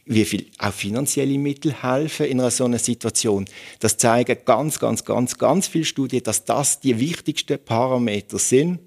wie 0.10 0.24
viel 0.24 0.46
auch 0.58 0.72
finanzielle 0.72 1.38
Mittel 1.38 1.84
helfen 1.84 2.28
in 2.28 2.40
einer 2.40 2.50
so 2.50 2.64
einer 2.64 2.80
Situation. 2.80 3.46
Das 3.80 3.98
zeigen 3.98 4.38
ganz, 4.46 4.80
ganz, 4.80 5.04
ganz, 5.04 5.38
ganz 5.38 5.68
viele 5.68 5.84
Studien, 5.84 6.24
dass 6.24 6.46
das 6.46 6.80
die 6.80 6.98
wichtigsten 6.98 7.60
Parameter 7.60 8.40
sind 8.40 8.80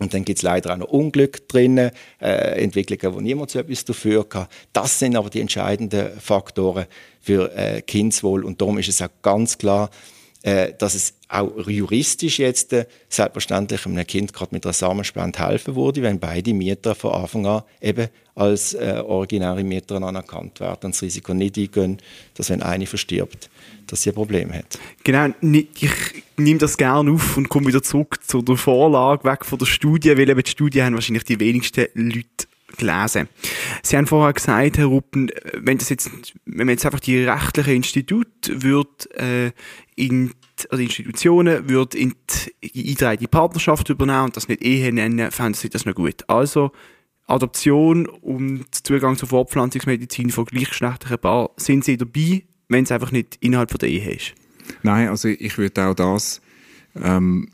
und 0.00 0.14
dann 0.14 0.24
gibt 0.24 0.38
es 0.38 0.42
leider 0.42 0.72
auch 0.72 0.78
noch 0.78 0.88
Unglück 0.88 1.46
drinnen, 1.46 1.90
äh, 2.20 2.62
Entwicklungen, 2.62 3.14
wo 3.14 3.20
niemand 3.20 3.50
so 3.50 3.58
etwas 3.58 3.84
dafür 3.84 4.28
kann. 4.28 4.46
Das 4.72 4.98
sind 4.98 5.14
aber 5.14 5.28
die 5.28 5.40
entscheidenden 5.40 6.18
Faktoren 6.18 6.86
für 7.20 7.54
äh, 7.54 7.82
Kindswohl. 7.82 8.44
Und 8.44 8.60
darum 8.60 8.78
ist 8.78 8.88
es 8.88 9.02
auch 9.02 9.10
ganz 9.20 9.58
klar, 9.58 9.90
äh, 10.42 10.72
dass 10.78 10.94
es 10.94 11.14
auch 11.28 11.68
juristisch 11.68 12.38
jetzt 12.38 12.72
äh, 12.72 12.86
selbstverständlich 13.08 13.84
einem 13.86 14.06
Kind 14.06 14.32
gerade 14.32 14.54
mit 14.54 14.64
einer 14.64 14.72
Samenspende 14.72 15.38
helfen 15.38 15.76
würde, 15.76 16.02
wenn 16.02 16.18
beide 16.18 16.54
Mieter 16.54 16.94
von 16.94 17.12
Anfang 17.12 17.46
an 17.46 17.62
eben 17.80 18.08
als 18.34 18.72
äh, 18.74 19.02
originäre 19.04 19.62
Mieter 19.62 19.96
anerkannt 19.96 20.60
werden 20.60 20.86
und 20.86 20.94
das 20.94 21.02
Risiko 21.02 21.34
nicht 21.34 21.58
eingehen, 21.58 21.98
dass 22.34 22.48
wenn 22.48 22.62
eine 22.62 22.86
verstirbt, 22.86 23.50
dass 23.86 24.02
sie 24.02 24.10
ein 24.10 24.14
Problem 24.14 24.52
hat. 24.52 24.78
Genau, 25.04 25.28
ich 25.42 25.90
nehme 26.38 26.58
das 26.58 26.78
gerne 26.78 27.10
auf 27.12 27.36
und 27.36 27.48
komme 27.48 27.66
wieder 27.66 27.82
zurück 27.82 28.18
zu 28.26 28.40
der 28.40 28.56
Vorlage, 28.56 29.24
weg 29.24 29.44
von 29.44 29.58
der 29.58 29.66
Studie, 29.66 30.16
weil 30.16 30.30
eben 30.30 30.42
die 30.42 30.50
Studie 30.50 30.82
haben 30.82 30.94
wahrscheinlich 30.94 31.24
die 31.24 31.38
wenigsten 31.38 31.86
Leute 31.94 32.49
gelesen. 32.76 33.28
Sie 33.82 33.96
haben 33.96 34.06
vorher 34.06 34.32
gesagt, 34.32 34.78
Herr 34.78 34.86
Ruppen, 34.86 35.30
wenn 35.54 35.78
das 35.78 35.88
jetzt, 35.88 36.10
wenn 36.44 36.66
man 36.66 36.70
jetzt 36.70 36.86
einfach 36.86 37.00
die 37.00 37.22
rechtlichen 37.24 37.74
Institute 37.74 38.62
wird, 38.62 39.10
äh, 39.14 39.52
in 39.96 40.28
die, 40.28 40.70
also 40.70 40.82
Institutionen 40.82 41.68
wird 41.68 41.94
in 41.94 42.14
die 42.62 42.80
eingetragene 42.80 43.28
Partnerschaft 43.28 43.88
übernehmen 43.88 44.24
und 44.24 44.36
das 44.36 44.48
nicht 44.48 44.62
Ehe 44.62 44.92
nennen, 44.92 45.30
fänden 45.30 45.54
Sie 45.54 45.68
das 45.68 45.86
noch 45.86 45.94
gut. 45.94 46.24
Also 46.28 46.72
Adoption 47.26 48.06
und 48.06 48.66
Zugang 48.84 49.16
zur 49.16 49.28
Fortpflanzungsmedizin 49.28 50.30
von 50.30 50.44
gleichgeschlechtlichen 50.44 51.18
Paaren, 51.18 51.48
sind 51.56 51.84
Sie 51.84 51.96
dabei, 51.96 52.42
wenn 52.68 52.84
es 52.84 52.92
einfach 52.92 53.12
nicht 53.12 53.36
innerhalb 53.40 53.76
der 53.78 53.88
Ehe 53.88 54.12
ist? 54.12 54.34
Nein, 54.82 55.08
also 55.08 55.28
ich 55.28 55.56
würde 55.58 55.86
auch 55.86 55.94
das, 55.94 56.40
ähm, 56.96 57.48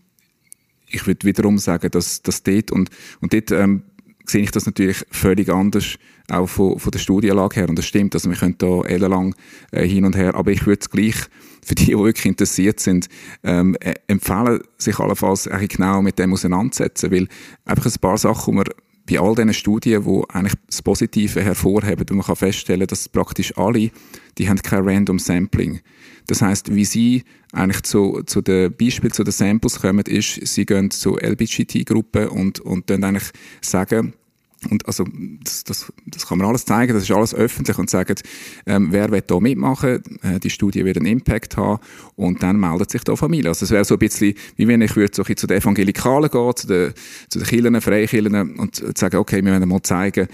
ich 0.89 1.07
würde 1.07 1.27
wiederum 1.27 1.59
sagen, 1.59 1.91
dass, 1.91 2.23
dass 2.23 2.43
dort 2.43 2.71
und, 2.71 2.91
und 3.21 3.33
dort 3.33 3.51
ähm, 3.51 3.83
sehe 4.27 4.43
ich 4.43 4.51
das 4.51 4.67
natürlich 4.67 5.05
völlig 5.11 5.49
anders, 5.49 5.97
auch 6.29 6.47
von, 6.47 6.79
von 6.79 6.91
der 6.91 6.99
Studienlage 6.99 7.57
her. 7.57 7.69
Und 7.69 7.79
das 7.79 7.87
stimmt, 7.87 8.15
also 8.15 8.29
wir 8.29 8.37
können 8.37 8.57
da 8.59 8.83
ellenlang 8.83 9.35
äh, 9.71 9.87
hin 9.87 10.05
und 10.05 10.17
her, 10.17 10.35
aber 10.35 10.51
ich 10.51 10.67
würde 10.67 10.81
es 10.81 10.91
gleich 10.91 11.17
für 11.65 11.75
die, 11.75 11.87
die 11.87 11.99
wirklich 11.99 12.27
interessiert 12.27 12.81
sind, 12.81 13.09
ähm, 13.43 13.77
äh, 13.81 13.95
empfehlen, 14.07 14.61
sich 14.79 14.99
allenfalls 14.99 15.49
genau 15.69 16.03
mit 16.03 16.19
dem 16.19 16.33
auseinanderzusetzen, 16.33 17.11
weil 17.11 17.29
einfach 17.65 17.87
ein 17.87 18.01
paar 18.01 18.19
Sachen, 18.19 18.53
die 18.53 18.57
man 18.57 18.65
bei 19.09 19.21
all 19.21 19.35
diesen 19.35 19.55
Studien, 19.55 20.05
die 20.05 20.23
eigentlich 20.29 20.55
das 20.67 20.83
Positive 20.83 21.41
hervorheben, 21.43 22.07
wo 22.09 22.15
man 22.15 22.27
kann 22.27 22.37
feststellen, 22.37 22.87
dass 22.87 23.09
praktisch 23.09 23.57
alle, 23.57 23.91
die 24.39 24.49
haben 24.49 24.61
kein 24.61 24.89
Random 24.89 25.19
Sampling. 25.19 25.81
Das 26.27 26.43
heißt, 26.43 26.75
wie 26.75 26.85
sie 26.85 27.25
eigentlich 27.53 27.83
zu, 27.83 28.23
zu 28.27 28.43
den 28.43 28.75
Beispielen, 28.77 29.13
zu 29.13 29.25
den 29.25 29.33
Samples 29.33 29.81
kommen, 29.81 30.05
ist, 30.07 30.47
sie 30.47 30.67
gehen 30.67 30.91
zu 30.91 31.17
LBGT-Gruppen 31.17 32.29
und, 32.29 32.61
und 32.61 32.91
dann 32.91 33.05
eigentlich 33.05 33.31
sagen, 33.61 34.15
und 34.71 34.87
also 34.87 35.05
das, 35.43 35.65
das, 35.65 35.93
das 36.07 36.27
kann 36.27 36.39
man 36.39 36.49
alles 36.49 36.65
zeigen, 36.65 36.93
das 36.93 37.03
ist 37.05 37.11
alles 37.11 37.35
öffentlich 37.35 37.79
und 37.79 37.91
sagen, 37.91 38.15
ähm, 38.67 38.89
wer 38.91 39.11
will 39.11 39.23
da 39.27 39.41
mitmachen, 39.41 40.03
äh, 40.23 40.41
die 40.41 40.51
Studie 40.51 40.85
wird 40.85 40.97
einen 40.97 41.07
Impact 41.07 41.57
haben 41.57 41.81
und 42.17 42.43
dann 42.43 42.59
meldet 42.59 42.91
sich 42.91 43.03
da 43.05 43.17
Familie. 43.17 43.51
Also 43.51 43.65
es 43.65 43.71
wäre 43.71 43.85
so 43.85 43.95
ein 43.95 43.99
bisschen, 43.99 44.35
wie 44.57 44.69
wenn 44.69 44.81
ich 44.81 44.97
würde 44.97 45.15
so 45.15 45.23
zu 45.23 45.47
den 45.47 45.59
Evangelikalen 45.59 46.31
gehen, 46.31 46.57
zu 46.57 46.67
den, 46.67 46.95
zu 47.29 47.39
den 47.39 47.49
Kirchen, 47.49 47.81
Freikirchen 47.81 48.59
und 48.59 48.99
sagen, 48.99 49.17
okay, 49.17 49.45
wir 49.45 49.53
wollen 49.53 49.69
mal 49.69 49.83
zeigen, 49.83 50.29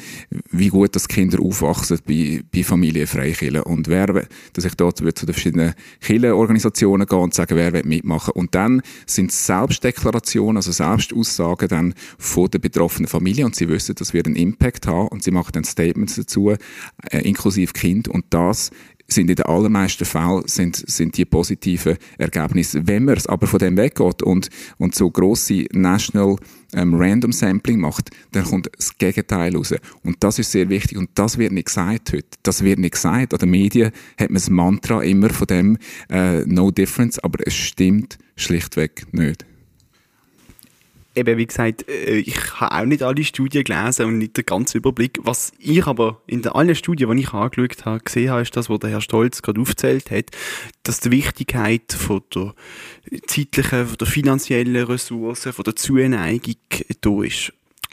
wie 0.51 0.69
gut 0.69 0.95
das 0.95 1.09
Kinder 1.09 1.41
aufwachsen 1.41 1.99
bei, 2.07 2.43
bei 2.53 2.63
Familien, 2.63 3.07
Freikirchen 3.07 3.63
und 3.63 3.89
wer, 3.89 4.27
dass 4.53 4.65
ich 4.65 4.75
dort 4.75 4.99
zu 4.99 5.05
den 5.05 5.35
verschiedenen 5.35 5.75
Kirchenorganisationen 6.01 7.07
gehen 7.07 7.19
und 7.19 7.35
sagen, 7.35 7.57
wer 7.57 7.73
will 7.73 7.83
mitmachen 7.85 8.33
und 8.35 8.55
dann 8.55 8.83
sind 9.07 9.33
Selbstdeklarationen, 9.33 10.57
also 10.57 10.73
Selbstaussagen 10.73 11.69
dann 11.69 11.95
von 12.19 12.51
der 12.51 12.59
betroffenen 12.59 13.09
Familie 13.09 13.45
und 13.45 13.55
sie 13.55 13.69
wissen, 13.69 13.95
dass 13.95 14.13
wir 14.13 14.22
einen 14.27 14.37
Impact 14.37 14.87
haben 14.87 15.09
und 15.09 15.23
sie 15.23 15.31
machen 15.31 15.53
dann 15.53 15.65
Statements 15.65 16.17
dazu, 16.17 16.51
äh, 16.51 16.57
inklusive 17.23 17.73
Kind 17.73 18.09
und 18.09 18.25
das 18.31 18.71
sind 19.13 19.31
in 19.31 19.37
den 19.37 19.47
allermeisten 19.47 20.05
Fällen 20.05 20.43
sind, 20.47 20.77
sind 20.77 21.17
die 21.17 21.25
positiven 21.25 21.97
Ergebnisse. 22.19 22.87
Wenn 22.87 23.05
man 23.05 23.17
es 23.17 23.27
aber 23.27 23.47
von 23.47 23.59
dem 23.59 23.77
weggeht 23.77 24.23
und, 24.23 24.49
und 24.79 24.95
so 24.95 25.11
grosse 25.11 25.67
National 25.73 26.37
ähm, 26.75 26.95
Random 26.95 27.33
Sampling 27.33 27.81
macht, 27.81 28.11
dann 28.33 28.45
kommt 28.45 28.71
das 28.77 28.97
Gegenteil 28.97 29.55
raus. 29.55 29.75
Und 30.03 30.17
das 30.21 30.39
ist 30.39 30.53
sehr 30.53 30.69
wichtig 30.69 30.99
und 30.99 31.11
das 31.15 31.39
wird 31.39 31.53
nicht 31.53 31.67
gesagt 31.67 32.13
heute. 32.13 32.27
Das 32.43 32.65
wird 32.65 32.79
nicht 32.79 32.95
gesagt. 32.95 33.35
An 33.35 33.39
den 33.39 33.51
Medien 33.51 33.93
hat 34.19 34.31
man 34.31 34.35
das 34.35 34.51
Mantra 34.51 35.03
immer 35.03 35.31
von 35.31 35.47
dem 35.47 35.79
äh, 36.11 36.45
No 36.47 36.71
Difference, 36.71 37.19
aber 37.19 37.47
es 37.47 37.55
stimmt 37.55 38.19
schlichtweg 38.37 39.07
nicht 39.13 39.45
eben, 41.15 41.39
wie 41.39 41.47
gesagt, 41.47 41.89
äh, 41.89 42.19
ich 42.19 42.61
habe 42.61 42.75
auch 42.75 42.85
nicht 42.85 43.03
alle 43.03 43.25
Studien 43.25 43.65
gelesen 43.65 44.07
und 44.07 44.19
nicht 44.19 44.37
den 44.37 44.47
ganzen 44.47 44.79
Überblick. 44.79 45.19
Was 45.23 45.53
ich 45.59 45.87
aber 45.87 46.21
in 46.27 46.47
allen 46.47 46.75
Studien, 46.75 47.11
die 47.11 47.23
ich 47.23 47.33
angeschaut 47.33 47.85
habe, 47.85 48.01
gesehen 48.01 48.31
habe, 48.31 48.43
ist 48.43 48.57
das, 48.57 48.69
was 48.69 48.81
der 48.81 48.91
Herr 48.91 49.01
Stolz 49.01 49.43
gerade 49.43 49.61
aufgezählt 49.61 50.11
hat, 50.11 50.27
dass 50.83 51.01
die 51.01 51.11
Wichtigkeit 51.11 51.93
von 51.93 52.23
der 52.35 52.55
zeitlichen, 53.27 53.87
von 53.87 53.97
der 53.97 54.07
finanziellen 54.07 54.87
Ressourcen, 54.87 55.53
von 55.53 55.65
der 55.65 55.77
Zuneigung 55.77 56.57
da 57.01 57.23
ist. 57.23 57.53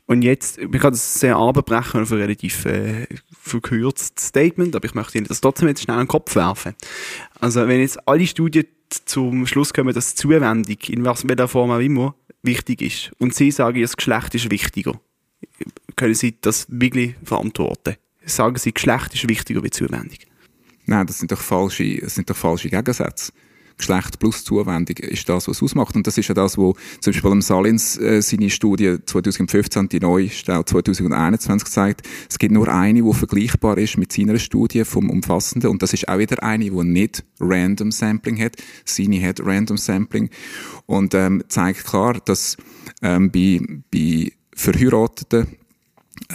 Und 0.09 0.23
jetzt, 0.23 0.57
ich 0.57 0.71
kann 0.71 0.91
das 0.91 1.19
sehr 1.19 1.35
abbrechen 1.35 2.01
auf 2.01 2.11
ein 2.11 2.17
relativ 2.17 2.65
äh, 2.65 3.05
verkürztes 3.39 4.29
Statement, 4.29 4.75
aber 4.75 4.85
ich 4.85 4.95
möchte 4.95 5.19
Ihnen 5.19 5.27
das 5.27 5.39
trotzdem 5.39 5.67
jetzt 5.67 5.83
schnell 5.83 5.97
in 5.97 6.05
den 6.05 6.07
Kopf 6.07 6.35
werfen. 6.35 6.73
Also, 7.39 7.67
wenn 7.67 7.79
jetzt 7.79 8.07
alle 8.07 8.25
Studien 8.25 8.65
zum 9.05 9.45
Schluss 9.45 9.71
kommen, 9.71 9.93
dass 9.93 10.15
Zuwendung, 10.15 10.77
in 10.87 11.05
welcher 11.05 11.47
Form 11.47 11.69
auch 11.69 11.77
immer, 11.77 12.15
wichtig 12.41 12.81
ist 12.81 13.11
und 13.19 13.33
Sie 13.33 13.51
sagen, 13.51 13.81
das 13.81 13.97
Geschlecht 13.97 14.35
ist 14.35 14.51
wichtiger, 14.51 14.99
können 15.95 16.15
Sie 16.15 16.37
das 16.39 16.67
wirklich 16.69 17.15
verantworten? 17.23 17.95
Sagen 18.25 18.57
Sie, 18.57 18.73
Geschlecht 18.73 19.13
ist 19.13 19.27
wichtiger 19.27 19.63
wie 19.63 19.69
Zuwendung? 19.69 20.17
Nein, 20.85 21.07
das 21.07 21.19
sind 21.19 21.31
doch 21.31 21.41
falsche, 21.41 22.01
das 22.01 22.15
sind 22.15 22.29
doch 22.29 22.35
falsche 22.35 22.69
Gegensätze. 22.69 23.31
Geschlecht 23.79 24.19
plus 24.19 24.43
Zuwendung 24.43 24.97
ist 24.97 25.27
das, 25.27 25.47
was 25.47 25.63
ausmacht. 25.63 25.95
Und 25.95 26.05
das 26.05 26.17
ist 26.17 26.27
ja 26.27 26.35
das, 26.35 26.57
wo 26.57 26.75
zum 26.99 27.13
Beispiel 27.13 27.41
Salins 27.41 27.97
äh, 27.97 28.21
seine 28.21 28.49
Studie 28.49 28.97
2015, 29.03 29.89
die 29.89 29.99
neueste 29.99 30.57
auch 30.57 30.63
2021 30.63 31.69
zeigt. 31.69 32.07
Es 32.29 32.37
gibt 32.37 32.53
nur 32.53 32.67
eine, 32.67 33.01
die 33.01 33.13
vergleichbar 33.13 33.77
ist 33.77 33.97
mit 33.97 34.11
seiner 34.11 34.37
Studie 34.37 34.83
vom 34.83 35.09
Umfassenden. 35.09 35.71
Und 35.71 35.81
das 35.81 35.93
ist 35.93 36.07
auch 36.07 36.19
wieder 36.19 36.43
eine, 36.43 36.69
die 36.69 36.83
nicht 36.83 37.23
Random 37.39 37.91
Sampling 37.91 38.39
hat. 38.39 38.57
Seine 38.85 39.25
hat 39.25 39.39
Random 39.43 39.77
Sampling. 39.77 40.29
Und 40.85 41.13
ähm, 41.13 41.43
zeigt 41.47 41.85
klar, 41.85 42.19
dass 42.25 42.57
ähm, 43.01 43.31
bei, 43.31 43.61
bei 43.91 44.31
Verheirateten 44.53 45.47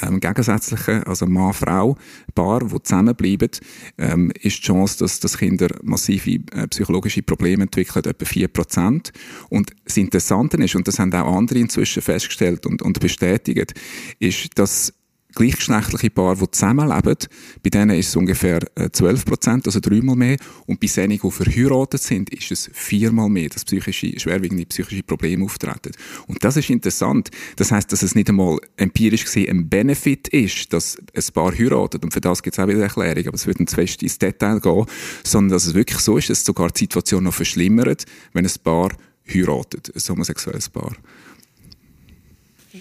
ähm, 0.02 0.20
gegensätzlichen, 0.20 1.02
also 1.04 1.26
Mann-Frau, 1.26 1.96
Paar, 2.34 2.60
die 2.60 2.82
zusammenbleiben, 2.82 3.50
ähm, 3.98 4.32
ist 4.40 4.58
die 4.58 4.62
Chance, 4.62 4.98
dass, 4.98 5.20
dass 5.20 5.38
Kinder 5.38 5.68
massive 5.82 6.40
äh, 6.52 6.66
psychologische 6.68 7.22
Probleme 7.22 7.64
entwickeln, 7.64 8.04
etwa 8.04 8.24
4%. 8.24 9.12
Und 9.50 9.70
das 9.84 9.96
Interessante 9.96 10.56
ist, 10.56 10.74
und 10.74 10.88
das 10.88 10.98
haben 10.98 11.12
auch 11.12 11.36
andere 11.36 11.58
inzwischen 11.58 12.02
festgestellt 12.02 12.66
und, 12.66 12.82
und 12.82 13.00
bestätigt, 13.00 13.74
ist, 14.18 14.58
dass 14.58 14.92
gleichgeschlechtliche 15.34 16.10
Paare, 16.10 16.36
die 16.36 16.50
zusammenleben, 16.50 17.16
bei 17.62 17.70
denen 17.70 17.98
ist 17.98 18.08
es 18.08 18.16
ungefähr 18.16 18.60
12 18.92 19.20
äh, 19.20 19.24
Prozent, 19.24 19.66
also 19.66 19.80
dreimal 19.80 20.16
mehr. 20.16 20.36
Und 20.66 20.80
bei 20.80 20.86
denen, 20.86 21.18
die 21.22 21.30
verheiratet 21.30 22.02
sind, 22.02 22.30
ist 22.30 22.50
es 22.50 22.70
viermal 22.72 23.28
mehr, 23.28 23.48
dass 23.48 23.64
psychische, 23.64 24.18
schwerwiegende 24.18 24.66
psychische 24.66 25.02
Probleme 25.02 25.44
auftreten. 25.44 25.92
Und 26.26 26.42
das 26.44 26.56
ist 26.56 26.70
interessant. 26.70 27.30
Das 27.56 27.72
heißt, 27.72 27.90
dass 27.92 28.02
es 28.02 28.14
nicht 28.14 28.28
einmal 28.28 28.58
empirisch 28.76 29.24
gesehen 29.24 29.50
ein 29.50 29.68
Benefit 29.68 30.28
ist, 30.28 30.72
dass 30.72 30.96
ein 31.14 31.24
Paar 31.32 31.52
heiratet. 31.52 32.04
Und 32.04 32.12
für 32.12 32.20
das 32.20 32.42
gibt 32.42 32.56
es 32.56 32.62
auch 32.62 32.68
wieder 32.68 32.78
eine 32.78 32.84
Erklärung, 32.84 33.28
aber 33.28 33.34
es 33.34 33.46
wird 33.46 33.58
zu 33.68 33.74
fest 33.74 34.02
ins 34.02 34.18
Detail 34.18 34.60
gehen, 34.60 34.86
sondern 35.24 35.56
dass 35.56 35.66
es 35.66 35.74
wirklich 35.74 35.98
so 35.98 36.16
ist, 36.18 36.30
dass 36.30 36.44
sogar 36.44 36.70
die 36.70 36.80
Situation 36.80 37.24
noch 37.24 37.34
verschlimmert, 37.34 38.04
wenn 38.32 38.44
ein 38.44 38.52
Paar 38.62 38.90
heiratet, 39.32 39.92
ein 39.94 40.08
homosexuelles 40.08 40.68
Paar. 40.68 40.94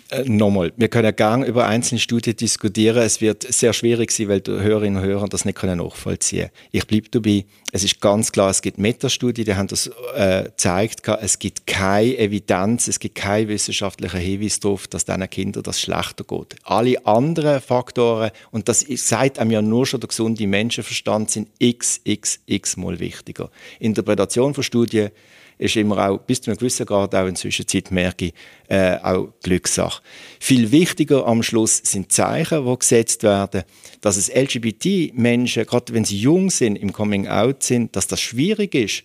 Äh, 0.09 0.23
nochmal, 0.25 0.73
wir 0.75 0.87
können 0.87 1.15
gerne 1.15 1.45
über 1.45 1.67
einzelne 1.67 1.99
Studien 1.99 2.35
diskutieren. 2.35 2.97
Es 2.97 3.21
wird 3.21 3.43
sehr 3.43 3.73
schwierig 3.73 4.11
sein, 4.11 4.27
weil 4.27 4.41
die 4.41 4.51
Hörerinnen 4.51 5.01
und 5.01 5.07
Hörer 5.07 5.27
das 5.27 5.45
nicht 5.45 5.55
können 5.55 5.77
nachvollziehen 5.77 6.49
können. 6.49 6.67
Ich 6.71 6.87
bleibe 6.87 7.09
dabei. 7.09 7.45
Es 7.71 7.83
ist 7.83 8.01
ganz 8.01 8.31
klar, 8.31 8.49
es 8.49 8.61
gibt 8.61 8.79
Metastudien, 8.79 9.45
die 9.45 9.55
haben 9.55 9.67
das 9.67 9.91
äh, 10.15 10.45
gezeigt. 10.45 11.07
Es 11.21 11.37
gibt 11.37 11.67
keine 11.67 12.17
Evidenz, 12.17 12.87
es 12.87 12.99
gibt 12.99 13.15
keinen 13.15 13.49
wissenschaftlichen 13.49 14.19
Hinweis 14.19 14.59
darauf, 14.59 14.87
dass 14.87 15.05
diesen 15.05 15.29
Kindern 15.29 15.63
das 15.63 15.79
schlechter 15.79 16.23
geht. 16.23 16.55
Alle 16.63 17.05
anderen 17.05 17.61
Faktoren, 17.61 18.31
und 18.51 18.69
das 18.69 18.85
sagt 18.95 19.37
einem 19.37 19.51
ja 19.51 19.61
nur 19.61 19.85
schon 19.85 19.99
der 19.99 20.07
gesunde 20.07 20.47
Menschenverstand, 20.47 21.29
sind 21.29 21.49
x, 21.59 22.01
x, 22.03 22.39
x 22.47 22.77
mal 22.77 22.99
wichtiger. 22.99 23.51
Interpretation 23.79 24.53
von 24.53 24.63
Studien 24.63 25.11
ist 25.57 25.75
immer 25.75 26.09
auch 26.09 26.17
bis 26.19 26.41
zu 26.41 26.51
einem 26.51 26.57
gewissen 26.57 26.85
Grad 26.85 27.15
auch 27.15 27.27
in 27.27 27.35
Zwischenzeit 27.35 27.91
merke 27.91 28.25
ich, 28.25 28.33
äh, 28.67 28.97
auch 28.97 29.29
Glückssache. 29.41 30.01
Viel 30.39 30.71
wichtiger 30.71 31.25
am 31.25 31.43
Schluss 31.43 31.77
sind 31.77 32.11
Zeichen, 32.11 32.65
die 32.65 32.79
gesetzt 32.79 33.23
werden, 33.23 33.63
dass 34.01 34.17
es 34.17 34.33
LGBT-Menschen, 34.33 35.65
gerade 35.65 35.93
wenn 35.93 36.05
sie 36.05 36.17
jung 36.17 36.49
sind, 36.49 36.75
im 36.75 36.93
Coming-out 36.93 37.63
sind, 37.63 37.95
dass 37.95 38.07
das 38.07 38.21
schwierig 38.21 38.75
ist. 38.75 39.03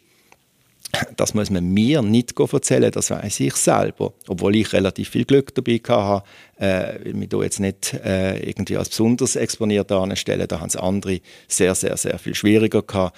Das 1.16 1.34
muss 1.34 1.50
man 1.50 1.68
mir 1.68 2.00
nicht 2.00 2.38
erzählen, 2.38 2.90
das 2.90 3.11
weiß 3.11 3.40
ich 3.40 3.54
selber. 3.56 4.14
Obwohl 4.26 4.56
ich 4.56 4.72
relativ 4.72 5.11
viel 5.11 5.26
Glück 5.26 5.54
dabei 5.54 5.80
hatte, 5.87 6.26
äh, 6.58 7.04
will 7.04 7.14
mich 7.14 7.28
da 7.28 7.42
jetzt 7.42 7.61
nicht 7.61 7.92
äh, 7.92 8.38
irgendwie 8.38 8.76
als 8.76 8.88
besonders 8.88 9.37
exponiert 9.37 9.92
anstellen. 9.92 10.48
Da 10.48 10.61
haben 10.61 10.68
es 10.68 10.76
andere 10.76 11.20
sehr, 11.46 11.74
sehr, 11.74 11.96
sehr 11.98 12.18
viel 12.18 12.34
schwieriger 12.34 12.82
gehabt. 12.82 13.16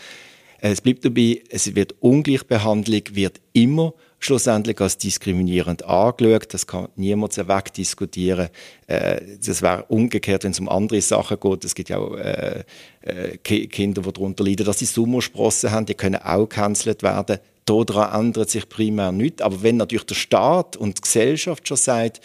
Es 0.61 0.81
bleibt 0.81 1.05
dabei, 1.05 1.43
es 1.49 1.75
wird 1.75 1.95
Ungleichbehandlung 2.01 3.03
wird 3.13 3.41
immer 3.53 3.95
schlussendlich 4.19 4.79
als 4.81 4.99
diskriminierend 4.99 5.85
angeschaut. 5.85 6.53
Das 6.53 6.67
kann 6.67 6.89
niemand 6.97 7.37
wegdiskutieren. 7.37 8.51
Äh, 8.87 9.21
das 9.45 9.63
wäre 9.63 9.87
umgekehrt, 9.89 10.45
wenn 10.45 10.51
es 10.51 10.61
um 10.61 10.69
andere 10.69 11.01
Sachen 11.01 11.41
geht. 11.41 11.65
Es 11.65 11.75
gibt 11.75 11.89
ja 11.89 11.99
auch 11.99 12.15
äh, 12.17 12.65
äh, 13.01 13.37
Kinder, 13.39 14.03
die 14.03 14.13
darunter 14.13 14.45
leiden, 14.45 14.67
dass 14.67 14.81
sie 14.81 14.85
Sommersprossen 14.85 15.71
haben, 15.71 15.87
die 15.87 15.95
können 15.95 16.21
auch 16.23 16.49
gecancelt 16.49 17.03
werden. 17.03 17.39
Daran 17.65 18.27
ändert 18.27 18.51
sich 18.51 18.69
primär 18.69 19.13
nichts. 19.13 19.43
Aber 19.43 19.63
wenn 19.63 19.79
natürlich 19.79 20.07
der 20.07 20.15
Staat 20.15 20.77
und 20.77 20.99
die 20.99 21.03
Gesellschaft 21.03 21.67
schon 21.67 21.77
sagt, 21.77 22.21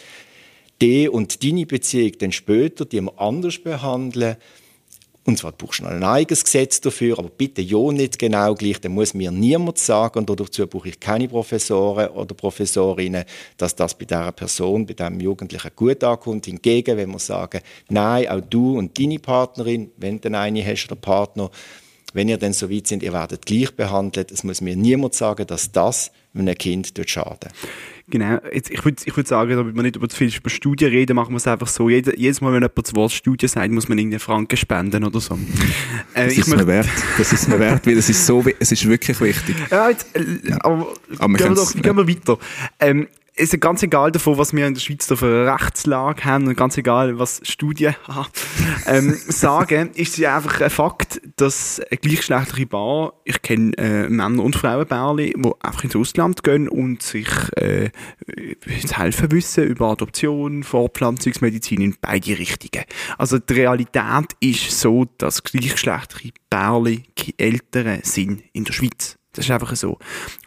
die 0.82 1.08
und 1.08 1.42
deine 1.42 1.64
Beziehung 1.64 2.12
dann 2.18 2.32
später, 2.32 2.84
die 2.84 3.00
wir 3.00 3.18
anders 3.18 3.58
behandeln, 3.58 4.36
und 5.26 5.38
zwar 5.38 5.52
brauchst 5.52 5.80
du 5.80 5.86
ein 5.86 6.04
eigenes 6.04 6.44
Gesetz 6.44 6.80
dafür, 6.80 7.18
aber 7.18 7.28
bitte 7.28 7.60
ja 7.60 7.78
nicht 7.90 8.18
genau 8.18 8.54
gleich. 8.54 8.80
Dann 8.80 8.92
muss 8.92 9.12
mir 9.12 9.32
niemand 9.32 9.78
sagen, 9.78 10.20
und 10.20 10.30
dazu 10.30 10.66
brauche 10.68 10.88
ich 10.88 11.00
keine 11.00 11.26
Professoren 11.26 12.08
oder 12.10 12.32
Professorinnen, 12.34 13.24
dass 13.56 13.74
das 13.74 13.98
bei 13.98 14.04
dieser 14.04 14.30
Person, 14.30 14.86
bei 14.86 14.94
diesem 14.94 15.18
Jugendlichen 15.18 15.70
gut 15.74 16.04
ankommt. 16.04 16.46
Hingegen, 16.46 16.96
wenn 16.96 17.10
wir 17.10 17.18
sagen, 17.18 17.60
nein, 17.88 18.28
auch 18.28 18.40
du 18.40 18.78
und 18.78 18.98
deine 18.98 19.18
Partnerin, 19.18 19.90
wenn 19.96 20.20
du 20.20 20.32
eine 20.32 20.64
hast 20.64 20.86
oder 20.86 21.00
Partner, 21.00 21.50
wenn 22.12 22.28
ihr 22.28 22.38
dann 22.38 22.52
so 22.52 22.70
weit 22.70 22.86
sind, 22.86 23.02
ihr 23.02 23.12
werdet 23.12 23.44
gleich 23.44 23.74
behandelt. 23.74 24.30
Es 24.30 24.44
muss 24.44 24.60
mir 24.60 24.76
niemand 24.76 25.14
sagen, 25.14 25.46
dass 25.46 25.72
das 25.72 26.12
einem 26.34 26.54
Kind 26.54 26.96
dort 26.96 27.10
schaden. 27.10 27.50
Genau, 28.08 28.38
jetzt, 28.52 28.70
ich 28.70 28.84
würde 28.84 29.02
ich 29.04 29.16
würd 29.16 29.26
sagen, 29.26 29.50
damit 29.56 29.74
wir 29.74 29.82
nicht 29.82 29.96
über 29.96 30.08
zu 30.08 30.16
viel 30.16 30.32
über 30.32 30.48
Studien 30.48 30.90
reden, 30.90 31.16
machen 31.16 31.32
wir 31.32 31.38
es 31.38 31.46
einfach 31.48 31.66
so. 31.66 31.90
Jede, 31.90 32.16
jedes 32.16 32.40
Mal, 32.40 32.52
wenn 32.52 32.62
jemand 32.62 32.78
das 32.78 32.94
Wort 32.94 33.10
Studie 33.10 33.48
sagt, 33.48 33.72
muss 33.72 33.88
man 33.88 33.98
irgendeinen 33.98 34.20
Franken 34.20 34.56
spenden 34.56 35.02
oder 35.02 35.18
so. 35.18 35.36
Äh, 36.14 36.26
das 36.26 36.38
ist 36.38 36.46
mir 36.46 36.66
wert. 36.66 36.88
Das 37.18 37.32
ist 37.32 37.48
mir 37.48 37.58
wert, 37.58 37.84
weil 37.84 37.98
es 37.98 38.08
ist 38.08 38.24
so, 38.24 38.44
es 38.60 38.70
ist 38.70 38.88
wirklich 38.88 39.20
wichtig. 39.20 39.56
Ja, 39.70 39.90
jetzt, 39.90 40.06
äh, 40.14 40.52
aber, 40.60 40.94
aber 41.18 41.34
gehen, 41.34 41.48
wir 41.48 41.54
doch, 41.56 41.72
gehen 41.74 41.96
wir 41.96 42.08
weiter. 42.08 42.38
Ähm, 42.78 43.08
ist 43.36 43.60
ganz 43.60 43.82
egal 43.82 44.10
davon, 44.12 44.38
was 44.38 44.54
wir 44.54 44.66
in 44.66 44.74
der 44.74 44.80
Schweiz 44.80 45.06
da 45.06 45.14
für 45.14 45.26
eine 45.26 45.52
Rechtslage 45.52 46.24
haben 46.24 46.46
und 46.46 46.56
ganz 46.56 46.78
egal, 46.78 47.18
was 47.18 47.40
Studien 47.44 47.94
ähm, 48.86 49.14
sagen, 49.28 49.90
ist 49.94 50.18
es 50.18 50.24
einfach 50.24 50.60
ein 50.62 50.70
Fakt, 50.70 51.20
dass 51.36 51.80
ein 51.90 51.98
gleichgeschlechtliche 52.00 52.66
Paar, 52.66 53.12
ich 53.24 53.42
kenne 53.42 53.76
äh, 53.76 54.08
Männer- 54.08 54.42
und 54.42 54.56
Frauenbärli, 54.56 55.34
die 55.36 55.52
einfach 55.60 55.84
ins 55.84 55.96
Ausland 55.96 56.42
gehen 56.42 56.68
und 56.68 57.02
sich 57.02 57.28
äh, 57.56 57.90
helfen 58.90 59.30
wissen 59.30 59.64
über 59.64 59.90
Adoption, 59.90 60.62
Fortpflanzungsmedizin 60.62 61.82
in 61.82 61.96
beide 62.00 62.38
Richtungen. 62.38 62.84
Also 63.18 63.38
die 63.38 63.52
Realität 63.52 64.32
ist 64.40 64.80
so, 64.80 65.06
dass 65.18 65.42
gleichgeschlechtliche 65.42 66.32
Bärli 66.48 67.04
Eltern 67.36 68.00
sind 68.02 68.42
in 68.52 68.64
der 68.64 68.72
Schweiz. 68.72 69.18
Das 69.32 69.44
ist 69.44 69.50
einfach 69.50 69.76
so. 69.76 69.98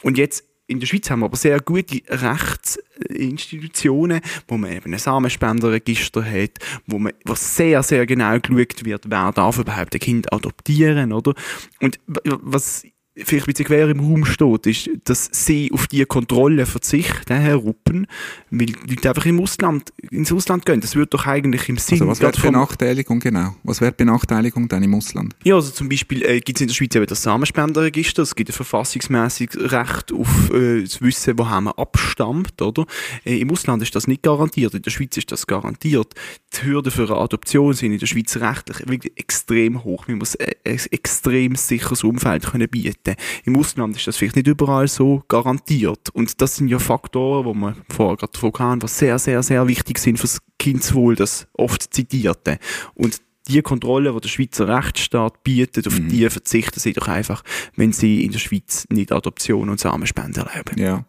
Und 0.01 0.17
jetzt 0.17 0.43
in 0.69 0.79
der 0.79 0.87
Schweiz 0.87 1.09
haben 1.09 1.21
wir 1.21 1.25
aber 1.25 1.35
sehr 1.35 1.59
gute 1.59 2.01
Rechtsinstitutionen, 2.07 4.21
wo 4.47 4.55
man 4.57 4.71
eben 4.71 4.93
ein 4.93 4.99
Samenspenderregister 4.99 6.23
hat, 6.23 6.59
wo 6.85 6.99
man, 6.99 7.13
wo 7.25 7.33
sehr, 7.33 7.81
sehr 7.81 8.05
genau 8.05 8.39
geschaut 8.39 8.85
wird, 8.85 9.09
wer 9.09 9.31
darf 9.31 9.57
überhaupt 9.57 9.95
ein 9.95 9.99
Kind 9.99 10.31
adoptieren, 10.31 11.11
oder? 11.11 11.33
Und 11.81 11.99
was 12.05 12.83
vielleicht 13.15 13.47
ein 13.47 13.53
bisschen 13.53 13.65
quer 13.65 13.89
im 13.89 13.99
Raum 13.99 14.25
steht, 14.25 14.65
ist, 14.67 14.89
dass 15.05 15.29
sie 15.31 15.71
auf 15.73 15.87
diese 15.87 16.05
Kontrolle 16.05 16.65
verzichten, 16.65 17.35
Herr 17.35 17.55
Ruppen, 17.55 18.07
weil 18.49 18.67
die 18.67 18.95
Leute 18.95 19.09
einfach 19.09 19.25
im 19.25 19.39
Ausland, 19.39 19.91
ins 20.11 20.31
Ausland 20.31 20.65
gehen. 20.65 20.81
Das 20.81 20.95
würde 20.95 21.09
doch 21.09 21.25
eigentlich 21.25 21.67
im 21.69 21.77
Sinn... 21.77 21.95
Also 21.95 22.07
was 22.07 22.21
wäre 22.21 22.31
Benachteiligung, 22.31 23.19
genau? 23.19 23.55
Was 23.63 23.81
wäre 23.81 23.91
Benachteiligung 23.91 24.67
dann 24.67 24.83
im 24.83 24.93
Ausland? 24.95 25.35
Ja, 25.43 25.55
also 25.55 25.71
zum 25.71 25.89
Beispiel 25.89 26.23
äh, 26.23 26.39
gibt 26.39 26.57
es 26.57 26.61
in 26.61 26.67
der 26.67 26.75
Schweiz 26.75 26.95
eben 26.95 27.05
das 27.05 27.23
Samenspenderregister, 27.23 28.23
es 28.23 28.35
gibt 28.35 28.49
ein 28.49 28.53
verfassungsmäßiges 28.53 29.71
Recht 29.71 30.13
auf 30.13 30.51
äh, 30.53 30.83
das 30.83 31.01
Wissen, 31.01 31.37
woher 31.37 31.61
man 31.61 31.73
abstammt, 31.73 32.61
oder? 32.61 32.85
Äh, 33.25 33.39
Im 33.39 33.51
Ausland 33.51 33.83
ist 33.83 33.95
das 33.95 34.07
nicht 34.07 34.23
garantiert, 34.23 34.73
in 34.73 34.81
der 34.81 34.91
Schweiz 34.91 35.17
ist 35.17 35.31
das 35.31 35.47
garantiert. 35.47 36.13
Die 36.53 36.65
Hürden 36.65 36.91
für 36.91 37.07
eine 37.07 37.17
Adoption 37.17 37.73
sind 37.73 37.93
in 37.93 37.99
der 37.99 38.07
Schweiz 38.07 38.37
rechtlich 38.37 38.87
wirklich 38.87 39.17
extrem 39.17 39.83
hoch. 39.83 40.07
Man 40.07 40.19
muss 40.19 40.35
ein, 40.35 40.51
ein 40.65 40.79
extrem 40.91 41.55
sicheres 41.55 42.03
Umfeld 42.03 42.45
können 42.45 42.69
bieten 42.69 43.08
bieten. 43.09 43.21
Im 43.45 43.57
Ausland 43.57 43.95
ist 43.95 44.07
das 44.07 44.17
vielleicht 44.17 44.35
nicht 44.35 44.47
überall 44.47 44.87
so 44.87 45.23
garantiert. 45.27 46.09
Und 46.13 46.41
das 46.41 46.55
sind 46.55 46.67
ja 46.67 46.79
Faktoren, 46.79 47.45
wo 47.45 47.53
man 47.53 47.75
vorher 47.89 48.17
gerade 48.17 48.33
davon 48.33 48.51
haben, 48.59 48.81
was 48.81 48.97
sehr, 48.97 49.19
sehr, 49.19 49.43
sehr 49.43 49.67
wichtig 49.67 49.99
sind 49.99 50.17
fürs 50.17 50.39
Kindswohl, 50.57 51.15
das 51.15 51.47
oft 51.53 51.93
zitierte. 51.93 52.59
Und 52.95 53.21
die 53.47 53.61
Kontrolle, 53.61 54.13
die 54.13 54.21
der 54.21 54.29
Schweizer 54.29 54.67
Rechtsstaat 54.67 55.43
bietet, 55.43 55.87
auf 55.87 55.99
mhm. 55.99 56.09
die 56.09 56.29
verzichten 56.29 56.79
sie 56.79 56.93
doch 56.93 57.07
einfach, 57.07 57.43
wenn 57.75 57.91
sie 57.91 58.23
in 58.23 58.31
der 58.31 58.39
Schweiz 58.39 58.85
nicht 58.89 59.11
Adoption 59.11 59.69
und 59.69 59.79
Samenspende 59.79 60.41
erlauben. 60.41 60.77
Ja. 60.77 61.05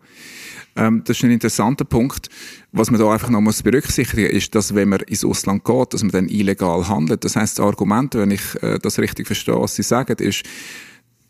Ähm, 0.76 1.02
das 1.04 1.18
ist 1.18 1.24
ein 1.24 1.32
interessanter 1.32 1.84
Punkt. 1.84 2.28
Was 2.72 2.90
man 2.90 3.00
da 3.00 3.12
einfach 3.12 3.28
noch 3.28 3.40
muss 3.40 3.62
berücksichtigen 3.62 4.30
ist, 4.30 4.54
dass 4.54 4.74
wenn 4.74 4.88
man 4.88 5.00
ins 5.00 5.24
Ausland 5.24 5.64
geht, 5.64 5.92
dass 5.92 6.02
man 6.02 6.12
dann 6.12 6.28
illegal 6.28 6.88
handelt. 6.88 7.24
Das 7.24 7.36
heißt, 7.36 7.58
das 7.58 7.64
Argument, 7.64 8.14
wenn 8.14 8.30
ich 8.30 8.62
äh, 8.62 8.78
das 8.78 8.98
richtig 8.98 9.26
verstehe, 9.26 9.60
was 9.60 9.74
Sie 9.74 9.82
sagen, 9.82 10.16
ist, 10.18 10.44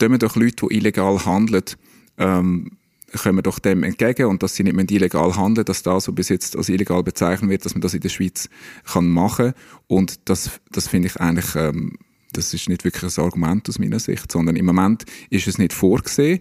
tun 0.00 0.18
doch 0.18 0.36
Leute, 0.36 0.66
die 0.66 0.76
illegal 0.76 1.24
handeln, 1.24 1.64
ähm, 2.18 2.72
kommen 3.22 3.42
doch 3.42 3.58
dem 3.58 3.82
entgegen 3.82 4.26
und 4.26 4.42
dass 4.42 4.54
sie 4.54 4.62
nicht 4.62 4.76
mehr 4.76 4.88
illegal 4.88 5.36
handeln, 5.36 5.64
dass 5.64 5.82
das, 5.82 6.08
was 6.08 6.14
bis 6.14 6.28
jetzt 6.28 6.56
als 6.56 6.68
illegal 6.68 7.02
bezeichnet 7.02 7.50
wird, 7.50 7.64
dass 7.64 7.74
man 7.74 7.80
das 7.82 7.94
in 7.94 8.00
der 8.00 8.08
Schweiz 8.08 8.48
kann 8.84 9.08
machen 9.08 9.52
und 9.86 10.28
das, 10.28 10.60
das 10.70 10.88
finde 10.88 11.08
ich 11.08 11.16
eigentlich, 11.20 11.54
ähm, 11.56 11.96
das 12.32 12.54
ist 12.54 12.68
nicht 12.68 12.84
wirklich 12.84 13.18
ein 13.18 13.24
Argument 13.24 13.68
aus 13.68 13.78
meiner 13.78 13.98
Sicht, 13.98 14.30
sondern 14.30 14.56
im 14.56 14.66
Moment 14.66 15.04
ist 15.30 15.48
es 15.48 15.58
nicht 15.58 15.72
vorgesehen 15.72 16.40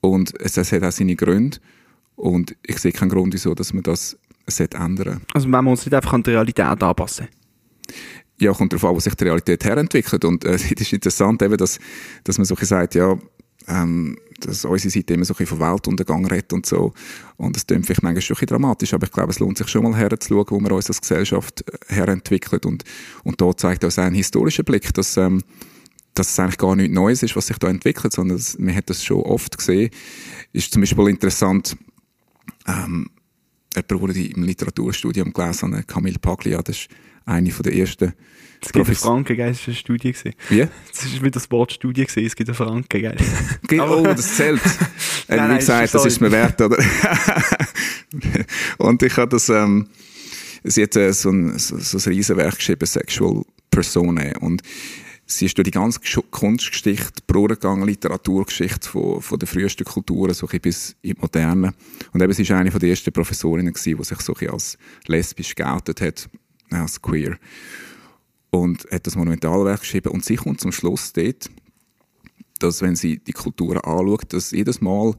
und 0.00 0.38
es, 0.40 0.56
es 0.56 0.72
hat 0.72 0.82
auch 0.82 0.92
seine 0.92 1.14
Gründe 1.14 1.58
und 2.16 2.56
ich 2.66 2.78
sehe 2.78 2.92
keinen 2.92 3.10
Grund, 3.10 3.32
wieso, 3.32 3.54
dass 3.54 3.72
man 3.72 3.84
das 3.84 4.18
ändern 4.46 4.96
sollte. 4.96 5.20
Also 5.34 5.50
wenn 5.50 5.64
wir 5.64 5.70
uns 5.70 5.86
nicht 5.86 5.94
einfach 5.94 6.12
an 6.12 6.22
die 6.22 6.30
Realität 6.30 6.64
anpassen? 6.64 7.28
Ja, 8.42 8.52
kommt 8.52 8.72
darauf 8.72 8.84
an, 8.84 8.96
wo 8.96 9.00
sich 9.00 9.14
die 9.14 9.24
Realität 9.24 9.64
herentwickelt. 9.64 10.24
Und 10.24 10.44
äh, 10.44 10.54
es 10.54 10.70
ist 10.70 10.92
interessant, 10.92 11.42
eben, 11.42 11.56
dass, 11.56 11.78
dass 12.24 12.38
man 12.38 12.44
so 12.44 12.54
sagt, 12.60 12.94
ja, 12.94 13.18
ähm, 13.68 14.18
dass 14.40 14.64
unsere 14.64 14.90
Seite 14.90 15.14
immer 15.14 15.24
so 15.24 15.34
ein 15.38 15.46
von 15.46 15.60
Weltuntergang 15.60 16.26
redet 16.26 16.52
und 16.52 16.66
so. 16.66 16.92
Und 17.36 17.56
das 17.56 17.66
klingt 17.66 17.86
vielleicht 17.86 18.02
manchmal 18.02 18.22
schon 18.22 18.36
ein 18.38 18.46
dramatisch, 18.46 18.92
aber 18.92 19.06
ich 19.06 19.12
glaube, 19.12 19.30
es 19.30 19.38
lohnt 19.38 19.58
sich 19.58 19.68
schon 19.68 19.84
mal 19.84 19.94
herzuschauen, 19.94 20.46
wo 20.50 20.60
wir 20.60 20.72
uns 20.72 20.88
als 20.88 21.00
Gesellschaft 21.00 21.64
äh, 21.68 21.94
herentwickelt. 21.94 22.66
Und, 22.66 22.84
und 23.24 23.40
da 23.40 23.56
zeigt 23.56 23.84
uns 23.84 23.98
ein 23.98 24.14
historischer 24.14 24.64
Blick, 24.64 24.92
dass, 24.94 25.16
ähm, 25.16 25.42
dass 26.14 26.30
es 26.30 26.38
eigentlich 26.38 26.58
gar 26.58 26.76
nichts 26.76 26.94
Neues 26.94 27.22
ist, 27.22 27.36
was 27.36 27.46
sich 27.46 27.58
da 27.58 27.68
entwickelt, 27.68 28.12
sondern 28.12 28.36
dass, 28.36 28.58
man 28.58 28.74
hat 28.74 28.90
das 28.90 29.04
schon 29.04 29.22
oft 29.22 29.56
gesehen. 29.56 29.90
Ist 30.52 30.72
zum 30.72 30.82
Beispiel 30.82 31.08
interessant, 31.08 31.76
ähm, 32.66 33.08
jemand, 33.74 34.16
der 34.16 34.36
im 34.36 34.42
Literaturstudium 34.42 35.32
gelesen 35.32 35.76
hat, 35.76 35.88
Camille 35.88 36.18
Paglia, 36.18 36.60
das 36.62 36.76
ist 36.76 36.88
eine 37.24 37.50
der 37.50 37.74
ersten 37.74 38.12
es 38.64 38.72
gibt 38.72 38.86
eine 38.86 38.94
Franken, 38.94 39.36
gell? 39.36 39.48
Das 39.48 39.60
war 39.60 39.68
eine 39.68 39.74
Studie. 39.74 40.14
Wie? 40.48 40.68
Das 40.92 41.04
ist 41.04 41.20
wieder 41.20 41.32
das 41.32 41.50
Wort 41.50 41.72
Studie 41.72 42.04
gewesen. 42.04 42.24
Es 42.24 42.36
gibt 42.36 42.48
eine 42.48 42.54
Franken, 42.54 42.86
gell? 43.00 43.16
oh, 43.80 44.04
das 44.04 44.36
zählt. 44.36 44.60
nein, 45.28 45.38
nein, 45.38 45.50
wie 45.50 45.56
gesagt, 45.56 45.94
das 45.94 46.06
ist 46.06 46.20
mir 46.20 46.30
wert, 46.30 46.60
oder? 46.60 46.78
und 48.78 49.02
ich 49.02 49.16
habe 49.16 49.30
das, 49.30 49.48
ähm, 49.48 49.88
sie 50.62 50.84
hat 50.84 50.94
äh, 50.94 51.12
so 51.12 51.30
ein, 51.30 51.58
so, 51.58 51.76
so 51.78 51.98
ein 51.98 52.14
Riesenwerk 52.14 52.56
geschrieben, 52.56 52.86
Sexual 52.86 53.42
Persona. 53.70 54.38
Und 54.38 54.62
sie 55.26 55.46
ist 55.46 55.58
durch 55.58 55.64
die 55.64 55.72
ganze 55.72 55.98
Kunstgeschichte, 56.30 57.22
Brudergang, 57.26 57.84
Literaturgeschichte 57.84 58.88
von, 58.88 59.20
von 59.20 59.38
der 59.40 59.48
frühesten 59.48 59.84
Kulturen 59.84 60.34
so 60.34 60.46
bis 60.46 60.94
in 61.02 61.14
die 61.14 61.20
Moderne. 61.20 61.74
Und 62.12 62.22
eben, 62.22 62.32
sie 62.32 62.48
war 62.48 62.58
eine 62.58 62.70
der 62.70 62.88
ersten 62.88 63.12
Professorinnen, 63.12 63.72
gewesen, 63.72 63.98
die 63.98 64.04
sich 64.04 64.20
so 64.20 64.34
als 64.34 64.78
lesbisch 65.06 65.56
geoutet 65.56 66.00
hat, 66.00 66.28
als 66.74 67.00
queer. 67.00 67.36
Und 68.50 68.86
hat 68.90 69.06
das 69.06 69.16
Monumentalwerk 69.16 69.80
geschrieben. 69.80 70.12
Und 70.12 70.24
sie 70.24 70.36
kommt 70.36 70.60
zum 70.60 70.72
Schluss 70.72 71.12
dort, 71.12 71.50
dass, 72.58 72.82
wenn 72.82 72.96
sie 72.96 73.18
die 73.18 73.32
Kulturen 73.32 73.78
anschaut, 73.78 74.32
dass 74.32 74.50
jedes 74.50 74.80
Mal, 74.80 75.14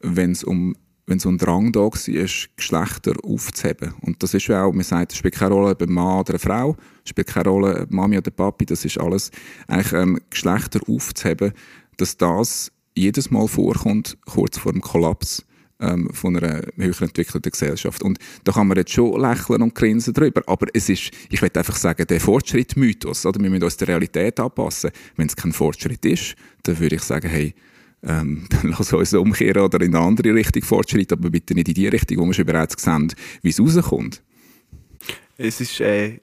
wenn 0.00 0.32
es 0.32 0.44
um 0.44 0.76
wenn 1.06 1.18
so 1.18 1.28
ein 1.28 1.38
Drang 1.38 1.72
da 1.72 1.80
war, 1.80 1.90
Geschlechter 1.90 3.12
aufzuheben. 3.24 3.94
Und 4.00 4.22
das 4.22 4.34
ist 4.34 4.46
ja 4.46 4.64
auch, 4.64 4.72
man 4.72 4.84
sagt, 4.84 5.12
es 5.12 5.18
spielt 5.18 5.34
keine 5.34 5.54
Rolle, 5.54 5.72
ob 5.72 5.82
ein 5.82 5.92
Mann 5.92 6.20
oder 6.20 6.30
eine 6.30 6.38
Frau, 6.38 6.76
es 7.04 7.10
spielt 7.10 7.26
keine 7.26 7.50
Rolle, 7.50 7.82
ob 7.82 7.90
Mami 7.90 8.18
oder 8.18 8.30
Papi, 8.30 8.64
das 8.64 8.84
ist 8.84 8.98
alles, 8.98 9.30
eigentlich 9.68 9.92
ähm, 9.92 10.18
Geschlechter 10.30 10.80
aufzuheben, 10.88 11.52
dass 11.96 12.16
das 12.16 12.72
jedes 12.96 13.30
Mal 13.30 13.48
vorkommt, 13.48 14.16
kurz 14.24 14.58
vor 14.58 14.72
dem 14.72 14.80
Kollaps 14.80 15.44
ähm, 15.80 16.10
von 16.12 16.36
einer 16.36 16.62
höher 16.76 17.02
entwickelten 17.02 17.50
Gesellschaft. 17.50 18.02
Und 18.02 18.18
da 18.44 18.52
kann 18.52 18.66
man 18.66 18.76
jetzt 18.76 18.92
schon 18.92 19.20
lächeln 19.20 19.62
und 19.62 19.74
grinsen 19.74 20.14
drüber, 20.14 20.42
aber 20.46 20.66
es 20.72 20.88
ist, 20.88 21.10
ich 21.30 21.42
will 21.42 21.50
einfach 21.54 21.76
sagen, 21.76 22.06
der 22.06 22.20
Fortschritt-Mythos, 22.20 23.26
oder? 23.26 23.40
Wir 23.40 23.50
müssen 23.50 23.64
uns 23.64 23.76
der 23.76 23.88
Realität 23.88 24.38
anpassen. 24.40 24.90
Wenn 25.16 25.26
es 25.26 25.36
kein 25.36 25.52
Fortschritt 25.52 26.04
ist, 26.04 26.36
dann 26.62 26.78
würde 26.78 26.96
ich 26.96 27.02
sagen, 27.02 27.28
hey, 27.28 27.54
ähm, 28.02 28.46
dann 28.50 28.70
lass 28.78 28.92
uns 28.92 29.14
umkehren 29.14 29.62
oder 29.62 29.80
in 29.80 29.94
eine 29.94 30.04
andere 30.04 30.34
Richtung 30.34 30.62
fortschreiten, 30.62 31.18
aber 31.18 31.30
bitte 31.30 31.54
nicht 31.54 31.68
in 31.68 31.74
die 31.74 31.88
Richtung, 31.88 32.18
wo 32.18 32.26
wir 32.26 32.34
schon 32.34 32.46
bereits 32.46 32.82
sehen, 32.82 33.12
wie 33.42 33.50
es 33.50 33.60
rauskommt. 33.60 34.22
Es 35.36 35.60
ist 35.60 35.80
äh, 35.80 36.20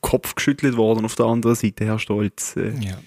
Kopf 0.00 0.34
geschüttelt 0.34 0.76
worden 0.76 1.04
auf 1.04 1.14
der 1.14 1.26
anderen 1.26 1.54
Seite, 1.54 1.84
Herr 1.84 2.00
Stolz. 2.00 2.56
Äh. 2.56 2.72
Ja 2.80 2.98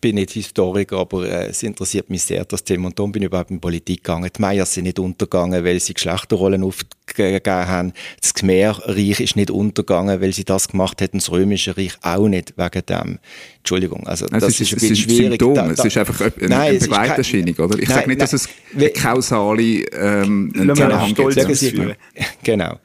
bin 0.00 0.16
nicht 0.16 0.32
Historiker, 0.32 0.98
aber 0.98 1.28
äh, 1.28 1.48
es 1.48 1.62
interessiert 1.62 2.10
mich 2.10 2.22
sehr, 2.22 2.44
das 2.44 2.64
Thema. 2.64 2.88
Und 2.88 2.98
darum 2.98 3.12
bin 3.12 3.22
ich 3.22 3.26
überhaupt 3.26 3.50
in 3.50 3.60
Politik 3.60 4.04
gegangen. 4.04 4.30
Die 4.34 4.40
Meier 4.40 4.66
sind 4.66 4.84
nicht 4.84 4.98
untergegangen, 4.98 5.64
weil 5.64 5.80
sie 5.80 5.94
Geschlechterrollen 5.94 6.62
aufgegeben 6.62 7.44
haben. 7.46 7.92
Das 8.20 8.34
Khmerreich 8.34 9.20
ist 9.20 9.36
nicht 9.36 9.50
untergegangen, 9.50 10.20
weil 10.20 10.32
sie 10.32 10.44
das 10.44 10.68
gemacht 10.68 11.00
hätten. 11.00 11.18
Das 11.18 11.30
Römische 11.30 11.76
Reich 11.76 11.96
auch 12.02 12.28
nicht 12.28 12.54
wegen 12.56 12.86
dem. 12.86 13.18
Entschuldigung, 13.58 14.06
also 14.06 14.26
das 14.26 14.42
es 14.42 14.60
ist, 14.60 14.60
ist, 14.60 14.72
ein 14.72 14.74
bisschen 14.80 14.96
schwierig. 14.96 15.38
Da, 15.38 15.52
da, 15.52 15.70
es 15.70 15.84
ist 15.84 15.96
einfach 15.96 16.20
eine, 16.20 16.48
nein, 16.48 16.70
eine 16.70 16.78
Begleiterscheinung, 16.78 17.54
oder? 17.56 17.78
Ich 17.78 17.88
sage 17.88 18.08
nicht, 18.08 18.08
nein, 18.08 18.18
dass 18.18 18.32
es 18.32 18.48
eine 18.74 18.90
kausale 18.90 19.62
ähm, 19.62 20.52
Zusammenhang 20.54 21.14
gibt. 21.14 21.96
Genau. 22.42 22.78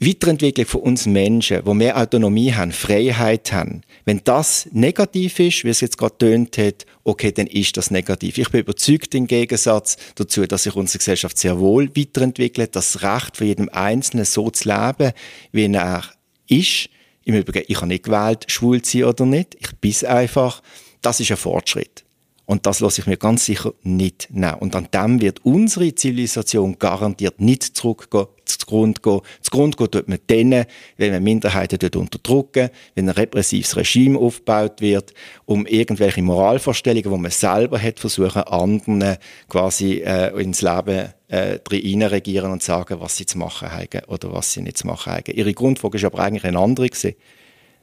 Weiterentwicklung 0.00 0.66
von 0.66 0.82
uns 0.82 1.06
Menschen, 1.06 1.60
wo 1.64 1.74
mehr 1.74 1.96
Autonomie 1.96 2.52
haben, 2.52 2.70
Freiheit 2.70 3.52
haben, 3.52 3.82
wenn 4.04 4.20
das 4.22 4.68
negativ 4.70 5.40
ist, 5.40 5.64
wie 5.64 5.70
es 5.70 5.80
jetzt 5.80 5.98
gerade 5.98 6.18
tönt 6.18 6.56
hat, 6.56 6.86
okay, 7.02 7.32
dann 7.32 7.48
ist 7.48 7.76
das 7.76 7.90
negativ. 7.90 8.38
Ich 8.38 8.48
bin 8.50 8.60
überzeugt 8.60 9.14
im 9.16 9.26
Gegensatz 9.26 9.96
dazu, 10.14 10.46
dass 10.46 10.62
sich 10.62 10.76
unsere 10.76 10.98
Gesellschaft 10.98 11.36
sehr 11.36 11.58
wohl 11.58 11.90
weiterentwickelt, 11.96 12.76
das 12.76 13.02
Recht 13.02 13.36
von 13.36 13.46
jedem 13.48 13.68
Einzelnen 13.70 14.24
so 14.24 14.50
zu 14.50 14.68
leben, 14.68 15.12
wie 15.50 15.66
er 15.66 16.04
ist. 16.46 16.90
Im 17.24 17.34
Übrigen, 17.34 17.64
ich 17.66 17.76
habe 17.78 17.88
nicht 17.88 18.04
gewählt, 18.04 18.44
schwul 18.46 18.80
zu 18.82 18.98
sein 18.98 19.04
oder 19.04 19.26
nicht. 19.26 19.56
Ich 19.58 19.76
bin 19.76 20.08
einfach. 20.08 20.62
Das 21.02 21.20
ist 21.20 21.30
ein 21.30 21.36
Fortschritt. 21.36 22.04
Und 22.48 22.64
das 22.64 22.80
lasse 22.80 23.02
ich 23.02 23.06
mir 23.06 23.18
ganz 23.18 23.44
sicher 23.44 23.74
nicht 23.82 24.28
nehmen. 24.30 24.54
Und 24.54 24.74
an 24.74 24.88
dem 24.90 25.20
wird 25.20 25.44
unsere 25.44 25.94
Zivilisation 25.94 26.78
garantiert 26.78 27.42
nicht 27.42 27.62
zurückgehen, 27.62 28.24
zugrunde 28.46 29.02
gehen. 29.02 29.20
Zugrunde 29.42 29.76
gehen 29.76 29.90
tut 29.90 30.08
man 30.08 30.18
denen, 30.30 30.64
wenn 30.96 31.12
man 31.12 31.22
Minderheiten 31.22 31.78
unterdrücken, 32.00 32.70
wenn 32.94 33.06
ein 33.06 33.14
repressives 33.14 33.76
Regime 33.76 34.18
aufgebaut 34.18 34.80
wird, 34.80 35.12
um 35.44 35.66
irgendwelche 35.66 36.22
Moralvorstellungen, 36.22 37.12
die 37.12 37.18
man 37.18 37.30
selber 37.30 37.78
hat, 37.78 38.00
versuchen, 38.00 38.40
anderen 38.44 39.18
quasi 39.50 39.98
äh, 39.98 40.30
ins 40.40 40.62
Leben 40.62 41.12
äh, 41.28 41.58
regieren 41.68 42.50
und 42.50 42.62
sagen, 42.62 42.98
was 42.98 43.18
sie 43.18 43.26
zu 43.26 43.36
machen 43.36 43.70
haben 43.70 44.04
oder 44.06 44.32
was 44.32 44.54
sie 44.54 44.62
nicht 44.62 44.78
zu 44.78 44.86
machen 44.86 45.12
haben. 45.12 45.34
Ihre 45.34 45.52
Grundfrage 45.52 45.98
ist 45.98 46.04
aber 46.04 46.20
eigentlich 46.20 46.44
eine 46.44 46.58
andere 46.58 46.88
gewesen, 46.88 47.14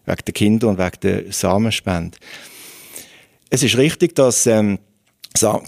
wegen 0.08 0.25
der 0.25 0.34
Kinder 0.34 0.69
und 0.69 0.80
wegen 0.80 0.99
der 1.04 1.32
Samenspende. 1.32 2.17
Es 3.56 3.63
ist 3.63 3.78
richtig, 3.78 4.15
dass 4.15 4.48
ähm, 4.48 4.80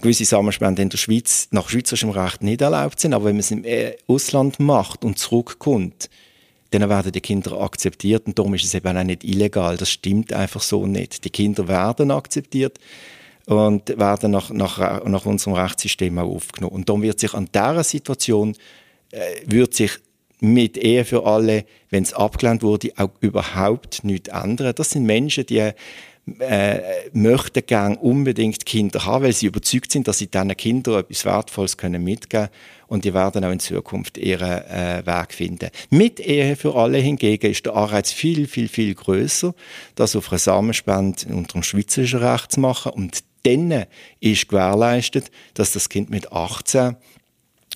gewisse 0.02 0.26
Samenspenden 0.26 0.82
in 0.82 0.88
der 0.90 0.98
Schweiz 0.98 1.48
nach 1.52 1.70
schweizerischem 1.70 2.10
Recht 2.10 2.42
nicht 2.42 2.60
erlaubt 2.60 3.00
sind, 3.00 3.14
aber 3.14 3.24
wenn 3.24 3.36
man 3.36 3.40
es 3.40 3.50
im 3.50 3.64
äh, 3.64 3.96
Ausland 4.06 4.60
macht 4.60 5.06
und 5.06 5.18
zurückkommt, 5.18 6.10
dann 6.70 6.86
werden 6.90 7.12
die 7.12 7.22
Kinder 7.22 7.58
akzeptiert 7.58 8.26
und 8.26 8.38
darum 8.38 8.52
ist 8.52 8.66
es 8.66 8.74
eben 8.74 8.94
auch 8.94 9.02
nicht 9.02 9.24
illegal. 9.24 9.78
Das 9.78 9.88
stimmt 9.90 10.34
einfach 10.34 10.60
so 10.60 10.86
nicht. 10.86 11.24
Die 11.24 11.30
Kinder 11.30 11.66
werden 11.66 12.10
akzeptiert 12.10 12.78
und 13.46 13.88
werden 13.98 14.32
nach, 14.32 14.50
nach, 14.50 15.06
nach 15.06 15.24
unserem 15.24 15.54
Rechtssystem 15.54 16.18
auch 16.18 16.28
aufgenommen. 16.28 16.74
Und 16.74 16.90
darum 16.90 17.00
wird 17.00 17.20
sich 17.20 17.32
an 17.32 17.48
dieser 17.54 17.84
Situation 17.84 18.54
äh, 19.12 19.18
wird 19.46 19.72
sich 19.72 19.92
mit 20.40 20.76
Ehe 20.76 21.06
für 21.06 21.24
alle, 21.24 21.64
wenn 21.88 22.02
es 22.02 22.12
abgelehnt 22.12 22.62
wurde, 22.62 22.92
auch 22.98 23.12
überhaupt 23.20 24.04
nichts 24.04 24.28
ändern. 24.28 24.74
Das 24.76 24.90
sind 24.90 25.04
Menschen, 25.04 25.46
die 25.46 25.72
äh, 26.40 27.08
möchten 27.12 27.64
gerne 27.66 27.98
unbedingt 27.98 28.64
Kinder 28.66 29.04
haben, 29.04 29.24
weil 29.24 29.32
sie 29.32 29.46
überzeugt 29.46 29.92
sind, 29.92 30.08
dass 30.08 30.18
sie 30.18 30.28
diesen 30.28 30.56
Kindern 30.56 31.00
etwas 31.00 31.24
Wertvolles 31.24 31.76
können 31.76 32.02
mitgeben 32.02 32.48
und 32.86 33.04
die 33.04 33.14
werden 33.14 33.44
auch 33.44 33.50
in 33.50 33.60
Zukunft 33.60 34.18
ihren 34.18 34.62
äh, 34.64 35.02
Weg 35.04 35.32
finden. 35.32 35.70
Mit 35.90 36.20
Ehe 36.20 36.56
für 36.56 36.74
alle 36.74 36.98
hingegen 36.98 37.50
ist 37.50 37.66
der 37.66 37.76
Anreiz 37.76 38.12
viel, 38.12 38.46
viel, 38.46 38.68
viel 38.68 38.94
größer, 38.94 39.54
das 39.94 40.16
auf 40.16 40.30
einer 40.30 40.38
Samenspende 40.38 41.26
unter 41.34 41.54
dem 41.54 41.62
schweizerischen 41.62 42.20
Recht 42.20 42.52
zu 42.52 42.60
machen 42.60 42.92
und 42.92 43.24
dann 43.44 43.84
ist 44.20 44.48
gewährleistet, 44.48 45.30
dass 45.54 45.72
das 45.72 45.88
Kind 45.88 46.10
mit 46.10 46.32
18 46.32 46.96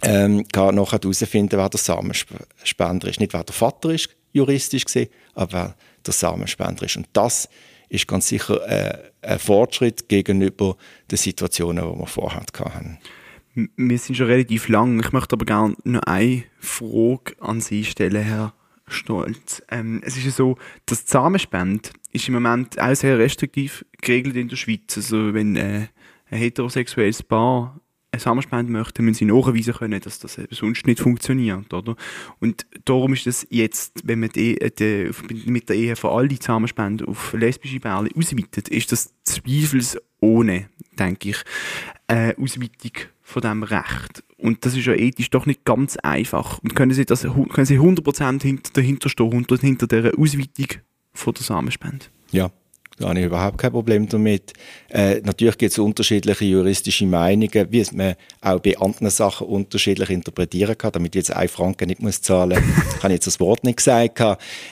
ähm, 0.02 0.46
kann 0.48 0.74
noch 0.74 0.92
herausfinden, 0.92 1.58
wer 1.58 1.68
der 1.68 1.78
Samenspender 1.78 3.08
ist. 3.08 3.20
Nicht 3.20 3.32
wer 3.32 3.44
der 3.44 3.54
Vater 3.54 3.90
ist, 3.90 4.08
juristisch 4.32 4.84
gesehen, 4.84 5.08
aber 5.34 5.52
wer 5.52 5.74
der 6.04 6.12
Samenspender 6.12 6.84
ist. 6.84 6.96
Und 6.96 7.06
das 7.12 7.48
ist 7.92 8.08
ganz 8.08 8.28
sicher 8.28 8.66
äh, 8.68 9.10
ein 9.20 9.38
Fortschritt 9.38 10.08
gegenüber 10.08 10.76
den 11.10 11.18
Situationen, 11.18 11.84
die 11.84 11.98
wir 11.98 12.06
vorher 12.06 12.40
hatten. 12.40 12.98
Wir 13.76 13.98
sind 13.98 14.16
schon 14.16 14.26
relativ 14.26 14.68
lang. 14.68 14.98
Ich 15.00 15.12
möchte 15.12 15.34
aber 15.34 15.44
gerne 15.44 15.76
noch 15.84 16.02
eine 16.04 16.44
Frage 16.58 17.34
an 17.40 17.60
Sie 17.60 17.84
stellen, 17.84 18.22
Herr 18.22 18.54
Stolz. 18.86 19.62
Ähm, 19.70 20.00
es 20.04 20.16
ist 20.16 20.24
ja 20.24 20.30
so, 20.30 20.56
das 20.86 21.04
Zusammenspende 21.04 21.90
ist 22.12 22.28
im 22.28 22.34
Moment 22.34 22.80
auch 22.80 22.94
sehr 22.94 23.18
restriktiv 23.18 23.84
geregelt 24.00 24.36
in 24.36 24.48
der 24.48 24.56
Schweiz. 24.56 24.96
Also 24.96 25.34
wenn 25.34 25.56
äh, 25.56 25.88
ein 26.30 26.38
heterosexuelles 26.38 27.22
Paar 27.22 27.78
eine 28.12 28.20
Samenspende 28.20 28.70
möchten, 28.70 29.04
müssen 29.04 29.18
sie 29.18 29.24
nachweisen 29.24 29.72
können, 29.72 30.00
dass 30.00 30.18
das 30.18 30.38
sonst 30.50 30.86
nicht 30.86 31.00
funktioniert, 31.00 31.72
oder? 31.72 31.96
Und 32.40 32.66
darum 32.84 33.14
ist 33.14 33.26
das 33.26 33.46
jetzt, 33.48 34.06
wenn 34.06 34.20
man 34.20 34.28
die, 34.28 34.58
die, 34.78 35.10
mit 35.46 35.70
der 35.70 35.76
Ehe 35.76 35.96
von 35.96 36.10
all 36.10 36.28
die 36.28 36.38
Samenspenden 36.40 37.08
auf 37.08 37.32
lesbische 37.32 37.80
Pärchen 37.80 38.14
ausweitet, 38.14 38.68
ist 38.68 38.92
das 38.92 39.14
zweifelsohne, 39.24 40.68
denke 40.98 41.30
ich, 41.30 41.38
eine 42.06 42.36
Ausweitung 42.38 42.92
von 43.22 43.40
diesem 43.40 43.62
Recht. 43.62 44.22
Und 44.36 44.66
das 44.66 44.76
ist 44.76 44.84
ja 44.84 44.92
ethisch 44.92 45.30
doch 45.30 45.46
nicht 45.46 45.64
ganz 45.64 45.96
einfach. 45.96 46.58
Und 46.58 46.74
können 46.74 46.92
Sie, 46.92 47.06
das, 47.06 47.22
können 47.22 47.66
Sie 47.66 47.78
100% 47.78 48.42
hinter, 48.42 48.72
dahinter 48.74 49.08
stehen, 49.08 49.30
hinter, 49.30 49.56
hinter 49.56 49.86
dieser 49.86 50.18
Ausweitung 50.18 50.82
von 51.14 51.32
der 51.32 51.42
Samenspende? 51.42 52.06
Ja, 52.30 52.50
da 52.98 53.08
habe 53.08 53.20
ich 53.20 53.26
überhaupt 53.26 53.58
kein 53.58 53.72
Problem 53.72 54.08
damit. 54.08 54.52
Äh, 54.88 55.20
natürlich 55.24 55.58
gibt 55.58 55.72
es 55.72 55.78
unterschiedliche 55.78 56.44
juristische 56.44 57.06
Meinungen, 57.06 57.66
wie 57.70 57.86
man 57.92 58.14
auch 58.40 58.60
bei 58.60 58.76
anderen 58.78 59.10
Sachen 59.10 59.46
unterschiedlich 59.46 60.10
interpretieren 60.10 60.76
kann, 60.76 60.92
damit 60.92 61.14
ich 61.14 61.20
jetzt 61.20 61.32
ein 61.32 61.48
Franken 61.48 61.88
nicht 61.88 62.02
muss 62.02 62.20
zahlen 62.20 62.62
muss. 62.64 62.96
habe 63.02 63.08
ich 63.08 63.14
jetzt 63.14 63.26
das 63.26 63.40
Wort 63.40 63.64
nicht 63.64 63.78
gesagt. 63.78 64.20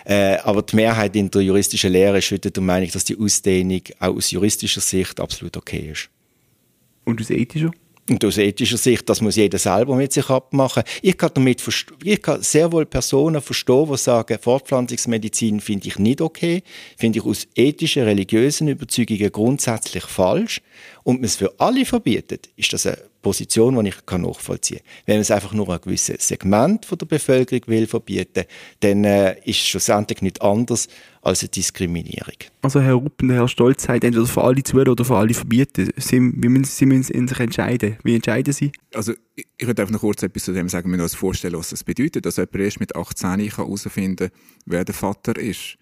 Äh, 0.05 0.36
aber 0.36 0.62
die 0.62 0.76
Mehrheit 0.76 1.16
in 1.16 1.30
der 1.30 1.42
juristischen 1.42 1.92
Lehre 1.92 2.18
ist 2.18 2.30
heute 2.30 2.51
der 2.51 2.62
Meinung, 2.62 2.90
dass 2.90 3.05
die 3.05 3.18
Ausdehnung 3.18 3.82
auch 3.99 4.16
aus 4.16 4.30
juristischer 4.30 4.80
Sicht 4.80 5.18
absolut 5.18 5.57
okay 5.57 5.90
ist. 5.92 6.11
Und 7.05 7.20
aus 7.20 7.30
ethischer? 7.30 7.70
Und 8.11 8.24
aus 8.24 8.38
ethischer 8.38 8.76
Sicht, 8.76 9.08
das 9.08 9.20
muss 9.20 9.36
jeder 9.36 9.56
selber 9.56 9.94
mit 9.94 10.12
sich 10.12 10.28
abmachen. 10.30 10.82
Ich 11.00 11.16
kann 11.16 11.30
damit 11.32 11.62
ich 12.02 12.20
kann 12.20 12.42
sehr 12.42 12.72
wohl 12.72 12.84
Personen 12.84 13.40
verstehen, 13.40 13.86
die 13.88 13.96
sagen, 13.96 14.36
Fortpflanzungsmedizin 14.40 15.61
finde 15.61 15.86
ich 15.86 15.96
nicht 15.96 16.20
okay, 16.20 16.64
finde 16.96 17.20
ich 17.20 17.24
aus 17.24 17.46
ethischen, 17.54 18.02
religiösen 18.02 18.66
Überzeugungen 18.66 19.30
grundsätzlich 19.30 20.02
falsch. 20.02 20.61
Und 21.03 21.16
man 21.16 21.24
es 21.24 21.36
für 21.36 21.53
alle 21.59 21.84
verbietet, 21.84 22.51
ist 22.57 22.72
das 22.72 22.86
eine 22.86 22.98
Position, 23.22 23.82
die 23.82 23.90
ich 23.90 23.96
nachvollziehen 24.11 24.78
kann. 24.78 24.86
Wenn 25.07 25.16
man 25.16 25.22
es 25.22 25.30
einfach 25.30 25.53
nur 25.53 25.68
ein 25.68 25.80
gewisses 25.80 26.26
Segment 26.26 26.86
von 26.86 26.98
der 26.98 27.07
Bevölkerung 27.07 27.62
will 27.66 27.86
verbieten, 27.86 28.44
dann 28.80 29.05
äh, 29.05 29.38
ist 29.44 29.61
es 29.61 29.68
schlussendlich 29.68 30.22
nicht 30.22 30.40
anders 30.42 30.88
als 31.22 31.42
eine 31.42 31.51
Diskriminierung. 31.51 32.34
Also 32.62 32.80
Herr 32.80 32.94
Ruppen, 32.94 33.30
Herr 33.30 33.48
Stolz 33.48 33.82
sagt 33.82 34.05
entweder 34.05 34.26
für 34.26 34.42
alle 34.42 34.62
zu 34.62 34.76
oder 34.78 35.05
für 35.05 35.16
alle 35.16 35.34
verbieten. 35.34 35.90
Sie, 35.96 36.18
wie 36.18 36.48
müssen, 36.48 36.64
Sie 36.64 36.86
müssen 36.86 37.28
sich 37.28 37.40
entscheiden. 37.40 37.98
Wie 38.03 38.14
entscheiden 38.14 38.53
Sie? 38.53 38.72
Also 38.94 39.12
ich, 39.36 39.46
ich 39.59 39.66
würde 39.66 39.82
einfach 39.82 39.92
noch 39.92 40.01
kurz 40.01 40.22
etwas 40.22 40.44
zu 40.44 40.53
dem 40.53 40.68
sagen, 40.68 40.90
wir 40.90 41.03
uns 41.03 41.14
vorstellen, 41.14 41.57
was 41.57 41.70
das 41.70 41.84
bedeutet, 41.84 42.24
dass 42.24 42.36
jemand 42.36 42.57
erst 42.57 42.80
mit 42.80 42.96
18 42.96 43.40
herausfinden 43.40 44.30
kann, 44.30 44.38
wer 44.64 44.84
der 44.84 44.94
Vater 44.94 45.36
ist 45.36 45.76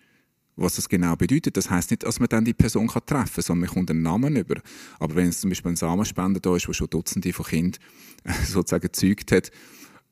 was 0.58 0.76
das 0.76 0.88
genau 0.88 1.16
bedeutet. 1.16 1.56
Das 1.56 1.70
heißt 1.70 1.90
nicht, 1.90 2.02
dass 2.02 2.20
man 2.20 2.28
dann 2.28 2.44
die 2.44 2.54
Person 2.54 2.88
kann 2.88 3.06
treffen 3.06 3.34
kann, 3.34 3.42
sondern 3.42 3.66
man 3.66 3.74
kommt 3.74 3.90
einen 3.90 4.02
Namen 4.02 4.36
über. 4.36 4.60
Aber 4.98 5.14
wenn 5.14 5.28
es 5.28 5.40
zum 5.40 5.50
Beispiel 5.50 5.72
ein 5.72 5.76
Samenspender 5.76 6.40
da 6.40 6.54
ist, 6.56 6.66
der 6.66 6.72
schon 6.72 6.90
Dutzende 6.90 7.32
von 7.32 7.46
Kindern 7.46 7.80
sozusagen 8.44 8.82
gezeugt 8.82 9.32
hat, 9.32 9.50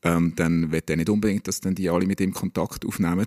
ähm, 0.03 0.33
dann 0.35 0.71
wird 0.71 0.89
er 0.89 0.95
nicht 0.95 1.09
unbedingt, 1.09 1.47
dass 1.47 1.59
dann 1.59 1.75
die 1.75 1.89
alle 1.89 2.05
mit 2.05 2.21
ihm 2.21 2.33
Kontakt 2.33 2.85
aufnehmen. 2.85 3.25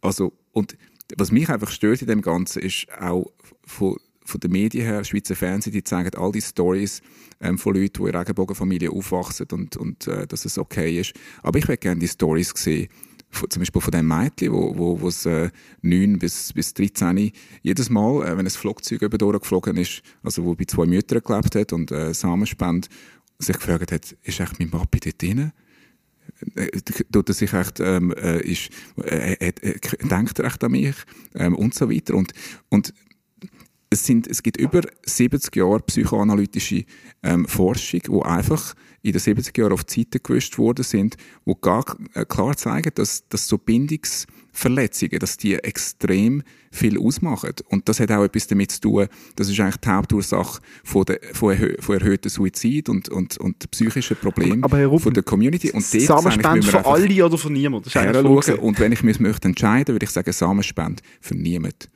Also, 0.00 0.32
und 0.52 0.76
was 1.16 1.30
mich 1.30 1.48
einfach 1.48 1.70
stört 1.70 2.00
in 2.02 2.08
dem 2.08 2.22
Ganzen, 2.22 2.62
ist 2.62 2.86
auch 2.98 3.26
von, 3.64 3.96
von 4.24 4.40
den 4.40 4.52
Medien 4.52 4.86
her, 4.86 5.04
Schweizer 5.04 5.36
Fernsehen, 5.36 5.72
die 5.72 5.84
zeigen 5.84 6.14
all 6.14 6.32
die 6.32 6.40
Stories 6.40 7.02
ähm, 7.40 7.58
von 7.58 7.74
Leuten, 7.74 8.04
die 8.04 8.08
in 8.08 8.16
Regenbogenfamilie 8.16 8.90
aufwachsen 8.90 9.46
und, 9.52 9.76
und 9.76 10.06
äh, 10.06 10.26
dass 10.26 10.44
es 10.44 10.58
okay 10.58 11.00
ist. 11.00 11.12
Aber 11.42 11.58
ich 11.58 11.68
würde 11.68 11.78
gerne 11.78 12.00
die 12.00 12.08
Stories 12.08 12.52
sehen, 12.54 12.88
zum 13.32 13.60
Beispiel 13.60 13.80
von 13.80 13.90
dem 13.90 14.06
Mädchen, 14.06 14.52
wo, 14.52 14.76
wo, 14.76 15.00
wo 15.00 15.08
es, 15.08 15.26
äh, 15.26 15.50
9 15.80 16.18
bis, 16.18 16.52
bis 16.52 16.74
13 16.74 17.32
jedes 17.62 17.90
Mal, 17.90 18.26
äh, 18.26 18.36
wenn 18.36 18.46
ein 18.46 18.50
Flugzeug 18.50 19.02
über 19.02 19.18
geflogen 19.38 19.76
ist, 19.76 20.02
also 20.22 20.44
wo 20.44 20.54
bei 20.54 20.64
zwei 20.64 20.86
Müttern 20.86 21.22
gelebt 21.22 21.54
hat 21.54 21.72
und 21.72 21.90
äh, 21.90 22.12
Samenspende, 22.12 22.88
sich 23.38 23.56
gefragt 23.56 23.92
hat, 23.92 24.16
ist 24.22 24.40
echt 24.40 24.58
mein 24.58 24.70
Papi 24.70 25.00
dort 25.00 25.20
drin? 25.20 25.52
Äh, 26.54 26.68
tut 27.12 27.28
er 27.28 27.34
sich 27.34 27.52
echt, 27.52 27.80
ähm, 27.80 28.12
äh, 28.12 28.40
ist, 28.40 28.70
äh, 29.02 29.34
äh, 29.34 29.52
äh, 29.60 29.78
denkt 30.08 30.38
er 30.38 30.46
echt 30.46 30.62
an 30.64 30.72
mich? 30.72 30.96
Ähm, 31.34 31.54
und 31.56 31.74
so 31.74 31.90
weiter. 31.90 32.14
Und, 32.14 32.32
und 32.68 32.94
es, 33.90 34.06
sind, 34.06 34.26
es 34.26 34.42
gibt 34.42 34.58
über 34.58 34.82
70 35.04 35.54
Jahre 35.56 35.80
psychoanalytische 35.80 36.84
ähm, 37.22 37.46
Forschung, 37.46 38.00
wo 38.08 38.22
einfach 38.22 38.74
in 39.02 39.12
den 39.12 39.20
70 39.20 39.56
Jahren 39.58 39.72
auf 39.72 39.84
die 39.84 40.00
Seite 40.00 40.20
gewischt 40.20 40.58
worden 40.58 40.84
sind, 40.84 41.16
wo 41.44 41.54
gar 41.54 41.84
äh, 42.14 42.24
klar 42.24 42.56
zeigen, 42.56 42.92
dass, 42.94 43.28
dass 43.28 43.48
so 43.48 43.58
Bindungsverletzungen, 43.58 45.18
dass 45.18 45.36
die 45.36 45.54
extrem 45.54 46.42
viel 46.70 46.98
ausmachen. 46.98 47.52
Und 47.68 47.88
das 47.88 48.00
hat 48.00 48.12
auch 48.12 48.24
etwas 48.24 48.46
damit 48.46 48.72
zu 48.72 48.80
tun, 48.80 49.08
das 49.36 49.48
ist 49.48 49.58
eigentlich 49.60 49.76
die 49.78 49.88
Hauptursache 49.88 50.60
von, 50.84 51.04
der, 51.04 51.20
von, 51.32 51.52
erhö 51.52 51.74
von 51.80 51.98
erhöhten 51.98 52.28
Suizid 52.28 52.88
und, 52.88 53.08
und, 53.08 53.36
und 53.38 53.70
psychischen 53.70 54.16
Problemen 54.16 54.64
aber, 54.64 54.78
aber 54.78 55.00
von 55.00 55.12
der 55.12 55.22
Community. 55.22 55.70
Und 55.72 55.82
Samenspende 55.84 56.66
für 56.66 56.84
alle 56.86 57.26
oder 57.26 57.36
für 57.36 57.50
niemanden? 57.50 57.90
Und 58.60 58.78
wenn 58.78 58.92
ich 58.92 59.02
mich 59.02 59.20
möchte 59.20 59.48
entscheiden, 59.48 59.94
würde 59.94 60.04
ich 60.04 60.10
sagen 60.10 60.32
Samenspende 60.32 61.02
für 61.20 61.34
niemanden. 61.34 61.88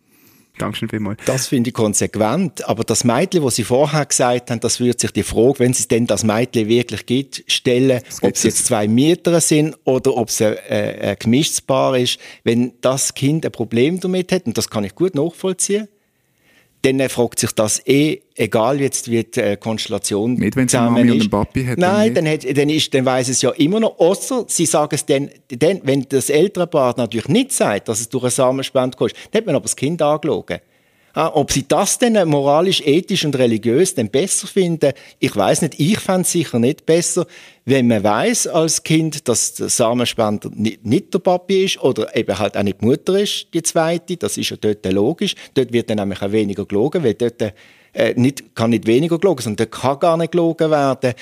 Dankeschön 0.59 0.89
vielmals. 0.89 1.21
Das 1.27 1.47
finde 1.49 1.71
ich 1.71 1.75
konsequent. 1.75 2.67
Aber 2.69 2.85
das 2.85 3.05
Mädchen, 3.05 3.43
was 3.43 3.57
Sie 3.57 3.65
vorher 3.65 4.07
gesagt 4.07 4.51
haben, 4.51 4.61
das 4.61 4.81
würde 4.81 4.99
sich 4.99 5.11
die 5.13 5.23
Frage, 5.23 5.59
wenn 5.59 5.73
es 5.73 5.89
denn 5.89 6.07
das 6.07 6.25
Mädchen 6.25 6.69
wirklich 6.69 7.07
gibt, 7.07 7.45
stellen, 7.47 8.01
ob 8.23 8.35
es 8.35 8.43
jetzt 8.43 8.67
zwei 8.67 8.89
Mieter 8.89 9.41
sind 9.41 9.77
oder 9.85 10.17
ob 10.17 10.29
es 10.29 10.41
ein, 10.41 10.57
äh, 10.69 11.11
ein 11.11 11.17
gemischtes 11.19 11.61
Paar 11.61 11.97
ist. 11.97 12.19
Wenn 12.45 12.73
das 12.81 13.15
Kind 13.15 13.45
ein 13.45 13.53
Problem 13.53 14.01
damit 14.01 14.33
hat, 14.33 14.47
und 14.47 14.57
das 14.57 14.71
kann 14.71 14.85
ich 14.85 14.95
gut 14.95 15.15
nachvollziehen, 15.15 15.89
dann 16.83 17.09
fragt 17.09 17.41
sich 17.41 17.53
das 17.53 17.85
eh, 17.87 18.21
egal 18.35 18.81
jetzt 18.81 19.11
wie 19.11 19.25
die 19.25 19.41
äh, 19.41 19.57
Konstellation 19.57 20.35
Nicht, 20.35 20.57
wenn 20.57 20.69
sie 20.69 20.77
Mami 20.77 21.01
ist. 21.01 21.11
und 21.13 21.21
einen 21.21 21.31
Papi 21.31 21.65
hat. 21.65 21.79
Nein, 21.79 22.15
dann, 22.15 22.29
hat, 22.29 22.45
dann, 22.57 22.69
ist, 22.69 22.95
dann 22.95 23.05
weiss 23.05 23.29
es 23.29 23.43
ja 23.43 23.51
immer 23.51 23.81
noch. 23.81 23.99
Außer 23.99 24.45
sie 24.47 24.67
sagen 24.67 24.95
es 24.95 25.05
dann, 25.05 25.31
dann, 25.49 25.81
wenn 25.83 26.07
das 26.09 26.31
ältere 26.31 26.67
Paar 26.67 26.95
natürlich 26.97 27.29
nicht 27.29 27.53
sagt, 27.53 27.89
dass 27.89 28.01
es 28.01 28.09
durch 28.09 28.25
eine 28.25 28.31
Samenspende 28.31 28.97
kommt, 28.97 29.15
dann 29.31 29.41
hat 29.41 29.47
man 29.47 29.57
aber 29.57 29.65
das 29.65 29.77
Kind 29.77 30.01
angelogen. 30.01 30.59
Ah, 31.19 31.31
ob 31.33 31.51
sie 31.51 31.67
das 31.67 31.99
dann 31.99 32.29
moralisch, 32.29 32.83
ethisch 32.83 33.25
und 33.25 33.35
religiös 33.39 33.95
dann 33.95 34.11
besser 34.11 34.47
finden, 34.47 34.93
ich 35.19 35.35
weiß 35.35 35.63
nicht. 35.63 35.81
Ich 35.81 35.99
fände 35.99 36.21
es 36.21 36.33
sicher 36.33 36.59
nicht 36.59 36.85
besser, 36.85 37.27
wenn 37.65 37.87
man 37.87 38.05
weiß 38.05 38.49
als 38.49 38.83
Kind, 38.83 39.27
dass 39.27 39.55
der 39.55 39.71
Samenspender 39.71 40.51
nicht, 40.53 40.85
nicht, 40.85 41.15
der 41.15 41.21
Papi 41.21 41.65
ist 41.65 41.81
oder 41.81 42.15
eben 42.15 42.39
halt 42.39 42.55
auch 42.55 42.63
nicht 42.63 42.83
die 42.83 42.85
Mutter 42.85 43.19
ist, 43.19 43.47
die 43.55 43.63
zweite. 43.63 44.19
Das 44.19 44.37
ist 44.37 44.51
ja 44.51 44.59
dort 44.61 44.85
logisch. 44.93 45.35
Dort 45.55 45.73
wird 45.73 45.89
dann 45.89 45.97
nämlich 45.97 46.21
auch 46.21 46.33
weniger 46.33 46.67
gelogen, 46.67 47.03
weil 47.03 47.15
dort 47.15 47.41
äh, 47.95 48.13
nicht, 48.15 48.55
kann 48.55 48.69
nicht 48.69 48.87
weniger 48.87 49.19
gelogen, 49.19 49.41
sondern 49.41 49.71
dort 49.71 49.81
kann 49.83 49.99
gar 49.99 50.17
nicht 50.19 50.33
gelogen 50.33 50.71
werden. 50.71 51.15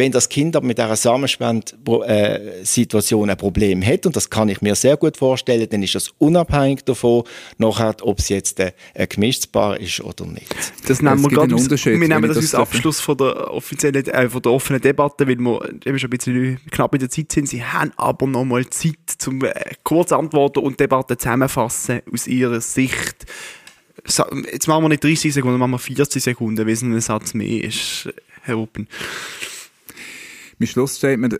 Wenn 0.00 0.12
das 0.12 0.28
Kind 0.30 0.56
aber 0.56 0.66
mit 0.66 0.78
dieser 0.78 0.96
Samenspend-Situation 0.96 3.28
ein 3.28 3.36
Problem 3.36 3.84
hat, 3.84 4.06
und 4.06 4.16
das 4.16 4.30
kann 4.30 4.48
ich 4.48 4.62
mir 4.62 4.74
sehr 4.74 4.96
gut 4.96 5.18
vorstellen, 5.18 5.68
dann 5.68 5.82
ist 5.82 5.94
das 5.94 6.08
unabhängig 6.16 6.86
davon, 6.86 7.24
nachher, 7.58 7.94
ob 8.00 8.18
es 8.18 8.30
jetzt 8.30 8.58
ein, 8.62 8.72
ein 8.94 9.10
gemischtes 9.10 9.46
Paar 9.46 9.78
ist 9.78 10.00
oder 10.00 10.24
nicht. 10.24 10.56
Das 10.86 11.02
nehmen 11.02 11.20
wir 11.20 11.28
gerade 11.28 11.54
aus, 11.54 11.68
wir 11.68 11.98
nehmen 11.98 12.28
das 12.28 12.38
als 12.38 12.54
Abschluss 12.54 12.98
von 12.98 13.18
der, 13.18 13.52
offiziellen, 13.52 14.06
äh, 14.06 14.30
von 14.30 14.40
der 14.40 14.52
offenen 14.52 14.80
Debatte, 14.80 15.28
weil 15.28 15.36
wir 15.36 15.68
eben 15.84 15.98
schon 15.98 16.08
ein 16.08 16.16
bisschen 16.16 16.58
knapp 16.70 16.94
in 16.94 17.00
der 17.00 17.10
Zeit 17.10 17.32
sind. 17.32 17.50
Sie 17.50 17.62
haben 17.62 17.92
aber 17.98 18.26
noch 18.26 18.46
mal 18.46 18.66
Zeit, 18.70 18.96
zum 19.18 19.44
äh, 19.44 19.52
kurz 19.84 20.12
antworten 20.12 20.60
und 20.60 20.80
die 20.80 20.84
Debatte 20.84 21.18
zusammenfassen 21.18 22.00
aus 22.10 22.26
Ihrer 22.26 22.62
Sicht. 22.62 23.26
Jetzt 24.50 24.66
machen 24.66 24.82
wir 24.82 24.88
nicht 24.88 25.04
30 25.04 25.34
Sekunden, 25.34 25.58
machen 25.58 25.72
wir 25.72 25.78
40 25.78 26.22
Sekunden, 26.22 26.66
weil 26.66 26.72
es 26.72 26.80
ein 26.80 26.98
Satz 27.02 27.34
mehr 27.34 27.64
ist, 27.64 28.08
Herr 28.44 28.54
Ruppen 28.54 28.88
mein 30.60 30.68
Schlussstatement, 30.68 31.38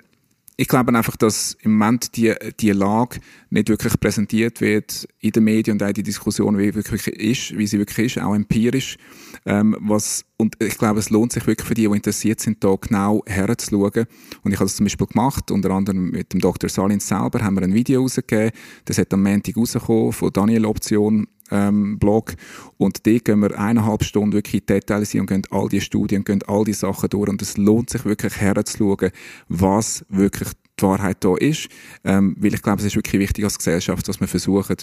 ich 0.57 0.69
glaube 0.69 0.95
einfach, 0.95 1.17
dass 1.17 1.57
im 1.63 1.73
Moment 1.73 2.17
die, 2.17 2.35
die 2.59 2.73
Lage 2.73 3.21
nicht 3.49 3.71
wirklich 3.71 3.99
präsentiert 3.99 4.61
wird 4.61 5.09
in 5.21 5.31
den 5.31 5.45
Medien 5.45 5.77
und 5.77 5.83
auch 5.83 5.93
die 5.93 6.03
Diskussion, 6.03 6.59
wie, 6.59 6.75
wirklich 6.75 7.07
ist, 7.07 7.57
wie 7.57 7.67
sie 7.67 7.79
wirklich 7.79 8.17
ist, 8.17 8.23
auch 8.23 8.35
empirisch. 8.35 8.99
Ähm, 9.47 9.75
was, 9.81 10.25
und 10.37 10.57
ich 10.59 10.77
glaube, 10.77 10.99
es 10.99 11.09
lohnt 11.09 11.33
sich 11.33 11.47
wirklich 11.47 11.67
für 11.67 11.73
die, 11.73 11.87
die 11.87 11.97
interessiert 11.97 12.41
sind, 12.41 12.63
da 12.63 12.75
genau 12.79 13.23
herzuschauen. 13.27 14.07
Und 14.43 14.53
ich 14.53 14.59
habe 14.59 14.67
das 14.67 14.77
zum 14.77 14.85
Beispiel 14.85 15.07
gemacht, 15.07 15.51
unter 15.51 15.71
anderem 15.71 16.11
mit 16.11 16.35
dem 16.35 16.41
Dr. 16.41 16.69
Salins 16.69 17.09
selber, 17.09 17.41
haben 17.43 17.57
wir 17.57 17.63
ein 17.63 17.73
Video 17.73 18.03
rausgegeben. 18.03 18.51
Das 18.85 18.99
hat 18.99 19.15
am 19.15 19.23
Montag 19.23 19.57
rausgekommen 19.57 20.13
von 20.13 20.31
Daniel 20.31 20.67
Option 20.67 21.27
ähm, 21.51 21.99
Blog. 21.99 22.35
Und 22.77 23.07
dort 23.07 23.25
gehen 23.25 23.41
wir 23.41 23.59
eineinhalb 23.59 24.05
Stunden 24.05 24.33
wirklich 24.33 24.63
in 24.63 24.67
Details 24.67 25.15
und 25.15 25.27
gehen 25.27 25.43
all 25.51 25.69
die 25.69 25.81
Studien 25.81 26.21
und 26.21 26.27
gehen 26.27 26.43
all 26.47 26.65
die 26.65 26.73
Sachen 26.73 27.09
durch. 27.11 27.29
Und 27.29 27.43
es 27.43 27.57
lohnt 27.57 27.91
sich 27.91 28.05
wirklich 28.05 28.37
herzuschauen, 28.37 29.11
was 29.49 30.05
wirklich 30.09 30.51
die 30.79 30.83
Wahrheit 30.83 31.19
da 31.21 31.37
ist. 31.37 31.69
Ähm, 32.05 32.37
weil 32.39 32.55
ich 32.55 32.63
glaube, 32.63 32.81
es 32.81 32.87
ist 32.87 32.97
wirklich 32.97 33.21
wichtig 33.21 33.45
als 33.45 33.59
Gesellschaft, 33.59 34.07
dass 34.09 34.21
wir 34.21 34.29
versuchen, 34.29 34.77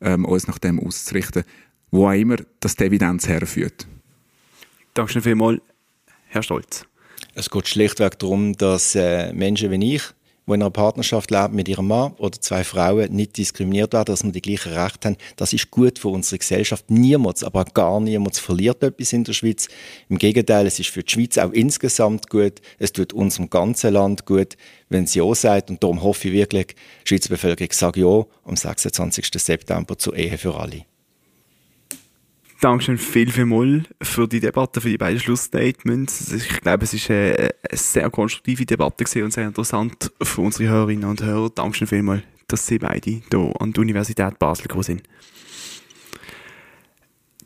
ähm, 0.00 0.24
uns 0.24 0.46
nach 0.46 0.58
dem 0.58 0.80
auszurichten, 0.80 1.44
wo 1.90 2.08
auch 2.08 2.12
immer 2.12 2.36
das 2.60 2.76
die 2.76 2.84
Evidenz 2.84 3.28
herführt. 3.28 3.86
Danke 4.94 5.20
vielmals, 5.20 5.60
Herr 6.28 6.42
Stolz. 6.42 6.86
Es 7.34 7.48
geht 7.48 7.68
schlichtweg 7.68 8.18
darum, 8.18 8.52
dass 8.54 8.94
äh, 8.94 9.32
Menschen 9.32 9.70
wie 9.70 9.94
ich 9.94 10.02
die 10.46 10.52
in 10.52 10.62
einer 10.62 10.70
Partnerschaft 10.70 11.30
leben 11.30 11.54
mit 11.54 11.68
ihrem 11.68 11.88
Mann 11.88 12.12
oder 12.18 12.40
zwei 12.40 12.64
Frauen, 12.64 13.12
nicht 13.12 13.36
diskriminiert 13.36 13.92
werden, 13.92 14.06
dass 14.06 14.24
wir 14.24 14.32
die 14.32 14.42
gleichen 14.42 14.72
Rechte 14.72 15.08
haben. 15.08 15.16
Das 15.36 15.52
ist 15.52 15.70
gut 15.70 15.98
für 15.98 16.08
unsere 16.08 16.38
Gesellschaft. 16.38 16.90
Niemand, 16.90 17.42
aber 17.44 17.64
gar 17.64 18.00
niemand 18.00 18.36
verliert 18.36 18.82
etwas 18.82 19.12
in 19.12 19.24
der 19.24 19.32
Schweiz. 19.32 19.68
Im 20.08 20.18
Gegenteil, 20.18 20.66
es 20.66 20.78
ist 20.78 20.90
für 20.90 21.02
die 21.02 21.12
Schweiz 21.12 21.38
auch 21.38 21.52
insgesamt 21.52 22.28
gut. 22.28 22.60
Es 22.78 22.92
tut 22.92 23.12
unserem 23.12 23.50
ganzen 23.50 23.92
Land 23.92 24.26
gut, 24.26 24.56
wenn 24.88 25.06
sie 25.06 25.20
Ja 25.20 25.34
sagt. 25.34 25.70
Und 25.70 25.82
darum 25.82 26.02
hoffe 26.02 26.28
ich 26.28 26.34
wirklich, 26.34 26.74
die 27.04 27.08
Schweizer 27.08 27.28
Bevölkerung 27.28 27.72
sagt 27.72 27.96
Ja 27.96 28.26
am 28.44 28.56
26. 28.56 29.26
September 29.34 29.96
zur 29.96 30.16
Ehe 30.16 30.36
für 30.38 30.54
alle. 30.54 30.84
Dankeschön 32.62 32.96
viel, 32.96 33.28
viel 33.28 33.44
mal 33.44 33.82
für 34.00 34.28
die 34.28 34.38
Debatte, 34.38 34.80
für 34.80 34.88
die 34.88 34.96
beiden 34.96 35.18
Schlussstatements. 35.18 36.32
Ich 36.32 36.60
glaube, 36.60 36.84
es 36.84 36.94
war 37.08 37.16
eine, 37.16 37.50
sehr 37.72 38.08
konstruktive 38.08 38.64
Debatte 38.64 39.04
und 39.24 39.32
sehr 39.32 39.48
interessant 39.48 40.12
für 40.22 40.42
unsere 40.42 40.68
Hörerinnen 40.68 41.10
und 41.10 41.20
Hörer. 41.24 41.50
Dankeschön 41.50 41.88
viel 41.88 42.04
mal, 42.04 42.22
dass 42.46 42.68
Sie 42.68 42.78
beide 42.78 43.10
hier 43.10 43.52
an 43.58 43.72
der 43.72 43.80
Universität 43.80 44.38
Basel 44.38 44.68
gekommen 44.68 44.84
sind. 44.84 45.02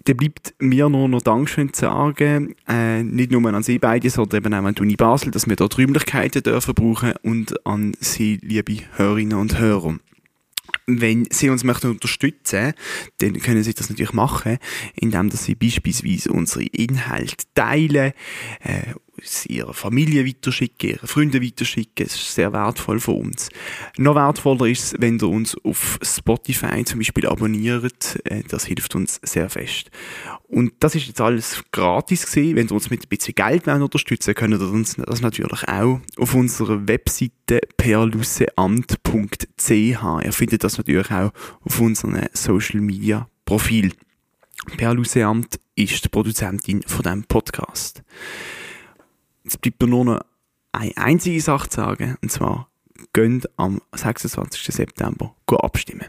Dann 0.04 0.18
bleibt 0.18 0.54
mir 0.58 0.90
nur 0.90 1.08
noch 1.08 1.22
Dankeschön 1.22 1.72
zu 1.72 1.86
sagen, 1.86 2.54
äh, 2.68 3.02
nicht 3.02 3.30
nur 3.30 3.42
an 3.54 3.62
Sie 3.62 3.78
beide, 3.78 4.10
sondern 4.10 4.44
eben 4.44 4.52
auch 4.52 4.64
an 4.66 4.74
die 4.74 4.82
Uni 4.82 4.96
Basel, 4.96 5.30
dass 5.30 5.48
wir 5.48 5.56
dort 5.56 5.78
Räumlichkeiten 5.78 6.42
dürfen 6.42 6.74
brauchen 6.74 7.14
und 7.22 7.66
an 7.66 7.94
Sie, 8.00 8.38
liebe 8.42 8.82
Hörerinnen 8.96 9.38
und 9.38 9.58
Hörer. 9.58 9.96
Wenn 10.87 11.26
Sie 11.30 11.51
uns 11.51 11.64
möchten 11.64 11.91
unterstützen, 11.91 12.72
dann 13.18 13.41
können 13.41 13.64
Sie 13.64 13.74
das 13.74 13.91
natürlich 13.91 14.12
machen, 14.12 14.59
indem 14.95 15.30
Sie 15.30 15.57
beispielsweise 15.57 16.32
unsere 16.32 16.62
Inhalte 16.64 17.45
teilen, 17.55 18.12
äh, 18.62 18.95
es 19.22 19.46
ihrer 19.46 19.74
Familie 19.74 20.26
weiterschicken, 20.26 20.90
ihren 20.90 21.08
Freunden 21.08 21.42
weiterschicken. 21.42 22.06
Es 22.06 22.14
ist 22.14 22.34
sehr 22.34 22.52
wertvoll 22.52 23.00
für 23.00 23.12
uns. 23.12 23.48
Noch 23.96 24.14
wertvoller 24.14 24.66
ist 24.66 24.84
es, 24.84 24.94
wenn 25.00 25.18
ihr 25.18 25.28
uns 25.28 25.56
auf 25.64 25.98
Spotify 26.02 26.84
zum 26.84 27.00
Beispiel 27.00 27.26
abonniert. 27.26 28.20
Äh, 28.24 28.42
das 28.48 28.64
hilft 28.66 28.94
uns 28.94 29.20
sehr 29.22 29.48
fest. 29.50 29.90
Und 30.48 30.72
das 30.80 30.94
ist 30.94 31.06
jetzt 31.06 31.20
alles 31.20 31.64
gratis 31.72 32.26
gewesen. 32.26 32.56
Wenn 32.56 32.66
ihr 32.66 32.72
uns 32.72 32.90
mit 32.90 33.04
ein 33.04 33.08
bisschen 33.08 33.34
Geld 33.34 33.66
unterstützen 33.66 34.28
wollt, 34.28 34.36
könnt 34.36 34.54
ihr 34.54 34.60
uns 34.68 34.96
das 34.96 35.20
natürlich 35.20 35.66
auch 35.68 36.00
auf 36.16 36.34
unserer 36.34 36.86
Webseite 36.86 37.60
perlusseamt.ch. 37.76 39.68
Ihr 39.68 40.32
findet 40.32 40.64
das 40.64 40.78
natürlich 40.78 41.10
auch 41.10 41.32
auf 41.62 41.80
unseren 41.80 42.26
Social 42.32 42.80
Media 42.80 43.28
Profil. 43.44 43.92
Per 44.76 44.94
Luceamt 44.94 45.60
ist 45.74 46.04
die 46.04 46.08
Produzentin 46.08 46.82
von 46.82 47.02
diesem 47.02 47.24
Podcast. 47.24 48.02
Jetzt 49.47 49.61
bleibt 49.61 49.80
mir 49.80 49.88
nur 49.88 50.05
noch 50.05 50.20
eine 50.72 50.97
einzige 50.97 51.40
Sache 51.40 51.68
zu 51.68 51.76
sagen, 51.76 52.16
und 52.20 52.32
zwar 52.32 52.68
gönnt 53.12 53.49
am 53.57 53.80
26. 53.94 54.74
September 54.74 55.36
abstimmen. 55.47 56.09